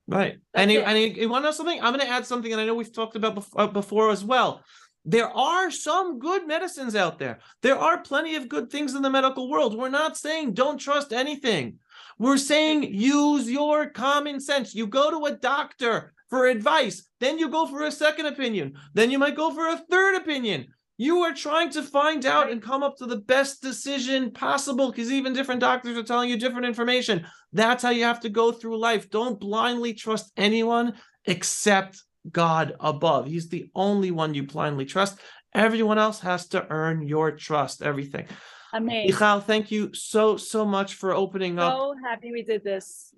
Right. 0.07 0.39
That's 0.53 0.62
and 0.62 0.70
you, 0.70 0.81
and 0.81 0.99
you, 0.99 1.22
you 1.22 1.29
want 1.29 1.43
to 1.43 1.49
know 1.49 1.53
something? 1.53 1.81
I'm 1.83 1.95
going 1.95 2.07
to 2.07 2.12
add 2.12 2.27
something, 2.27 2.53
and 2.53 2.61
I 2.61 2.66
know 2.66 2.75
we've 2.75 2.93
talked 2.93 3.16
about 3.16 3.35
before, 3.35 3.61
uh, 3.61 3.66
before 3.66 4.11
as 4.11 4.25
well. 4.25 4.62
There 5.07 5.29
are 5.29 5.70
some 5.70 6.18
good 6.18 6.47
medicines 6.47 6.97
out 6.97 7.18
there. 7.18 7.41
There 7.62 7.79
are 7.79 8.03
plenty 8.03 8.37
of 8.37 8.49
good 8.49 8.70
things 8.70 8.95
in 8.95 9.03
the 9.03 9.11
medical 9.11 9.51
world. 9.51 9.77
We're 9.77 9.91
not 9.91 10.16
saying 10.16 10.55
don't 10.55 10.79
trust 10.79 11.12
anything. 11.12 11.79
We're 12.18 12.36
saying 12.36 12.95
use 12.95 13.51
your 13.51 13.90
common 13.90 14.40
sense. 14.40 14.74
You 14.74 14.86
go 14.86 15.11
to 15.11 15.26
a 15.26 15.36
doctor 15.36 16.14
for 16.30 16.47
advice, 16.47 17.09
then 17.20 17.38
you 17.38 17.49
go 17.49 17.66
for 17.66 17.82
a 17.84 17.92
second 17.92 18.26
opinion, 18.26 18.74
then 18.95 19.11
you 19.11 19.18
might 19.18 19.36
go 19.36 19.53
for 19.53 19.68
a 19.68 19.78
third 19.90 20.16
opinion. 20.16 20.66
You 20.97 21.22
are 21.22 21.34
trying 21.34 21.70
to 21.70 21.82
find 21.82 22.24
out 22.24 22.51
and 22.51 22.62
come 22.62 22.84
up 22.84 22.97
to 22.99 23.07
the 23.07 23.16
best 23.16 23.61
decision 23.61 24.30
possible 24.30 24.90
because 24.90 25.11
even 25.11 25.32
different 25.32 25.61
doctors 25.61 25.99
are 25.99 26.05
telling 26.05 26.30
you 26.30 26.38
different 26.38 26.66
information. 26.66 27.26
That's 27.53 27.82
how 27.82 27.90
you 27.90 28.05
have 28.05 28.20
to 28.20 28.28
go 28.28 28.53
through 28.53 28.78
life. 28.78 29.11
Don't 29.11 29.40
blindly 29.40 29.95
trust 29.95 30.30
anyone 30.36 30.95
except 31.24 32.03
God 32.30 32.76
above. 32.78 33.26
He's 33.26 33.49
the 33.49 33.70
only 33.74 34.12
one 34.12 34.34
you 34.34 34.45
blindly 34.45 34.84
trust. 34.84 35.18
Everyone 35.53 35.99
else 35.99 36.20
has 36.20 36.49
to 36.49 36.66
earn 36.70 37.07
your 37.07 37.32
trust, 37.32 37.82
everything. 37.82 38.26
Amazing. 38.75 39.11
Michal, 39.11 39.41
thank 39.41 39.70
you 39.70 39.95
so, 39.95 40.37
so 40.37 40.64
much 40.64 40.95
for 40.95 41.14
opening 41.14 41.59
up. 41.61 41.72
So 41.72 41.95
happy 42.05 42.33
we 42.33 42.43
did 42.43 42.64
this. 42.64 43.14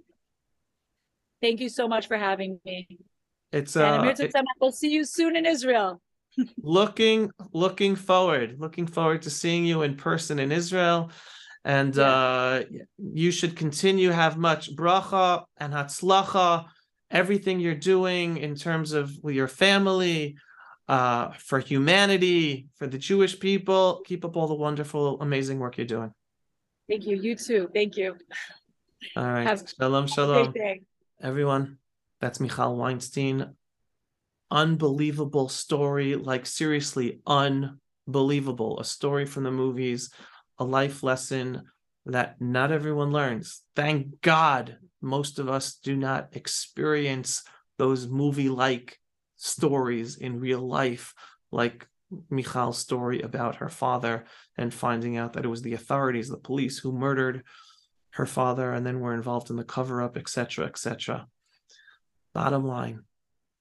Thank 1.41 1.61
you 1.61 1.71
so 1.71 1.89
much 1.89 2.09
for 2.09 2.19
having 2.19 2.61
me. 2.65 2.99
It's 3.53 3.75
uh, 3.75 4.15
it- 4.19 4.33
we'll 4.61 4.71
see 4.73 4.91
you 4.91 5.05
soon 5.05 5.35
in 5.35 5.47
Israel. 5.47 6.01
looking 6.63 7.31
looking 7.55 7.97
forward 7.97 8.57
looking 8.59 8.87
forward 8.87 9.23
to 9.23 9.31
seeing 9.31 9.65
you 9.65 9.81
in 9.81 9.97
person 9.97 10.39
in 10.39 10.53
israel 10.53 11.11
and 11.65 11.97
Yeah. 11.97 12.05
uh 12.05 12.63
you 12.99 13.31
should 13.31 13.57
continue 13.57 14.11
have 14.11 14.37
much 14.37 14.77
bracha 14.77 15.45
and 15.57 15.73
hatzlacha 15.73 16.67
everything 17.11 17.59
you're 17.59 17.75
doing 17.95 18.37
in 18.37 18.55
terms 18.55 18.93
of 18.93 19.11
your 19.25 19.49
family 19.49 20.37
uh 20.89 21.31
for 21.33 21.59
humanity 21.59 22.69
for 22.77 22.87
the 22.87 22.99
jewish 22.99 23.39
people. 23.39 24.03
Keep 24.07 24.25
up 24.25 24.37
all 24.37 24.47
the 24.47 24.55
wonderful 24.55 25.21
amazing 25.21 25.59
work 25.59 25.77
you're 25.79 25.87
doing. 25.87 26.13
Thank 26.89 27.07
you. 27.07 27.17
You 27.17 27.35
too. 27.37 27.69
Thank 27.75 27.97
you. 27.97 28.17
all 29.17 29.25
right. 29.25 29.47
Have 29.47 29.65
shalom 29.79 30.07
shalom. 30.07 30.55
everyone 31.21 31.79
that's 32.21 32.41
michal 32.41 32.77
weinstein. 32.77 33.55
Unbelievable 34.51 35.49
story 35.49 36.15
like 36.15 36.47
seriously 36.47 37.21
unbelievable. 37.27 38.79
A 38.79 38.85
story 38.85 39.27
from 39.27 39.43
the 39.43 39.51
movies 39.51 40.11
a 40.59 40.65
life 40.65 41.03
lesson 41.03 41.63
that 42.07 42.41
not 42.41 42.73
everyone 42.73 43.13
learns. 43.13 43.63
Thank 43.75 44.21
god 44.21 44.79
most 45.03 45.39
of 45.39 45.49
us 45.49 45.75
do 45.75 45.97
not 45.97 46.29
experience 46.33 47.43
those 47.79 48.07
movie 48.09 48.49
like 48.49 48.99
stories 49.37 50.17
in 50.17 50.41
real 50.41 50.61
life 50.61 51.15
like 51.51 51.87
Michal's 52.31 52.79
story 52.79 53.21
about 53.21 53.57
her 53.57 53.69
father 53.69 54.25
and 54.57 54.73
finding 54.73 55.17
out 55.17 55.33
that 55.33 55.45
it 55.45 55.49
was 55.49 55.63
the 55.63 55.75
authorities 55.75 56.29
the 56.29 56.37
police 56.37 56.79
who 56.79 56.93
murdered 56.93 57.43
her 58.11 58.27
father 58.27 58.73
and 58.73 58.87
then 58.87 59.01
were 59.01 59.15
involved 59.15 59.51
in 59.51 59.57
the 59.57 59.65
cover 59.65 60.01
up 60.01 60.17
etc 60.17 60.65
etc 60.67 61.27
bottom 62.33 62.65
line 62.65 63.03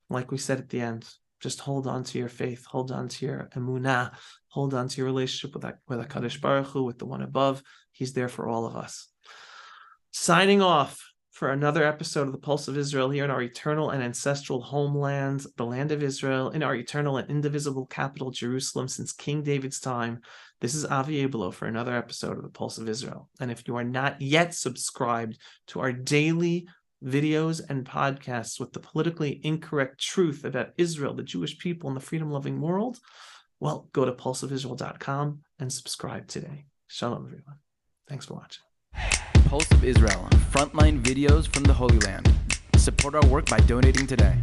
like 0.09 0.32
we 0.32 0.38
said 0.38 0.59
at 0.59 0.69
the 0.69 0.82
end, 0.82 1.07
just 1.39 1.59
hold 1.59 1.88
on 1.88 2.03
to 2.05 2.17
your 2.17 2.30
faith, 2.30 2.65
hold 2.65 2.91
on 2.91 3.07
to 3.07 3.26
your 3.26 3.49
emunah, 3.55 4.11
hold 4.49 4.73
on 4.73 4.88
to 4.88 4.97
your 4.97 5.05
relationship 5.05 5.53
with 5.53 5.63
that 5.63 5.80
with 5.88 5.99
Hakadosh 5.99 6.39
Baruch 6.41 6.67
Hu, 6.67 6.84
with 6.84 6.99
the 6.99 7.05
one 7.05 7.21
above. 7.21 7.61
He's 7.91 8.13
there 8.13 8.30
for 8.30 8.47
all 8.47 8.65
of 8.65 8.76
us. 8.76 9.07
Signing 10.11 10.61
off 10.61 11.11
for 11.36 11.52
another 11.52 11.84
episode 11.84 12.28
of 12.28 12.32
the 12.32 12.38
Pulse 12.38 12.70
of 12.70 12.78
Israel 12.78 13.10
here 13.10 13.26
in 13.26 13.30
our 13.30 13.42
eternal 13.42 13.90
and 13.90 14.02
ancestral 14.02 14.62
homeland, 14.62 15.46
the 15.58 15.66
land 15.66 15.92
of 15.92 16.02
Israel, 16.02 16.50
in 16.52 16.64
our 16.64 16.74
eternal 16.74 17.18
and 17.18 17.30
indivisible 17.30 17.86
capital, 17.88 18.32
Jerusalem, 18.32 18.88
since 18.88 19.12
King 19.12 19.44
David's 19.44 19.82
time. 19.82 20.22
This 20.62 20.74
is 20.74 20.86
Avi 20.86 21.28
Abelow 21.28 21.54
for 21.54 21.66
another 21.66 21.94
episode 21.94 22.38
of 22.38 22.44
the 22.44 22.50
Pulse 22.50 22.78
of 22.78 22.88
Israel. 22.88 23.28
And 23.42 23.52
if 23.52 23.68
you 23.68 23.76
are 23.76 23.84
not 23.84 24.22
yet 24.22 24.54
subscribed 24.54 25.38
to 25.68 25.82
our 25.82 25.92
daily 25.92 26.70
videos 27.04 27.62
and 27.70 27.86
podcasts 27.86 28.58
with 28.58 28.72
the 28.72 28.80
politically 28.80 29.42
incorrect 29.44 30.00
truth 30.00 30.46
about 30.46 30.70
Israel, 30.78 31.14
the 31.14 31.24
Jewish 31.24 31.58
people, 31.60 31.90
and 31.90 31.98
the 31.98 32.06
freedom 32.06 32.32
loving 32.32 32.62
world, 32.62 32.98
well, 33.60 33.90
go 33.92 34.06
to 34.06 34.14
pulseofisrael.com 34.14 35.42
and 35.60 35.74
subscribe 35.74 36.30
today. 36.30 36.68
Shalom, 36.88 37.26
everyone. 37.26 37.58
Thanks 38.08 38.26
for 38.26 38.36
watching. 38.36 38.64
Pulse 39.46 39.70
of 39.72 39.84
Israel, 39.84 40.28
frontline 40.52 41.02
videos 41.02 41.48
from 41.48 41.64
the 41.64 41.74
Holy 41.74 42.00
Land. 42.00 42.32
Support 42.78 43.14
our 43.16 43.26
work 43.28 43.46
by 43.46 43.60
donating 43.60 44.08
today. 44.08 44.36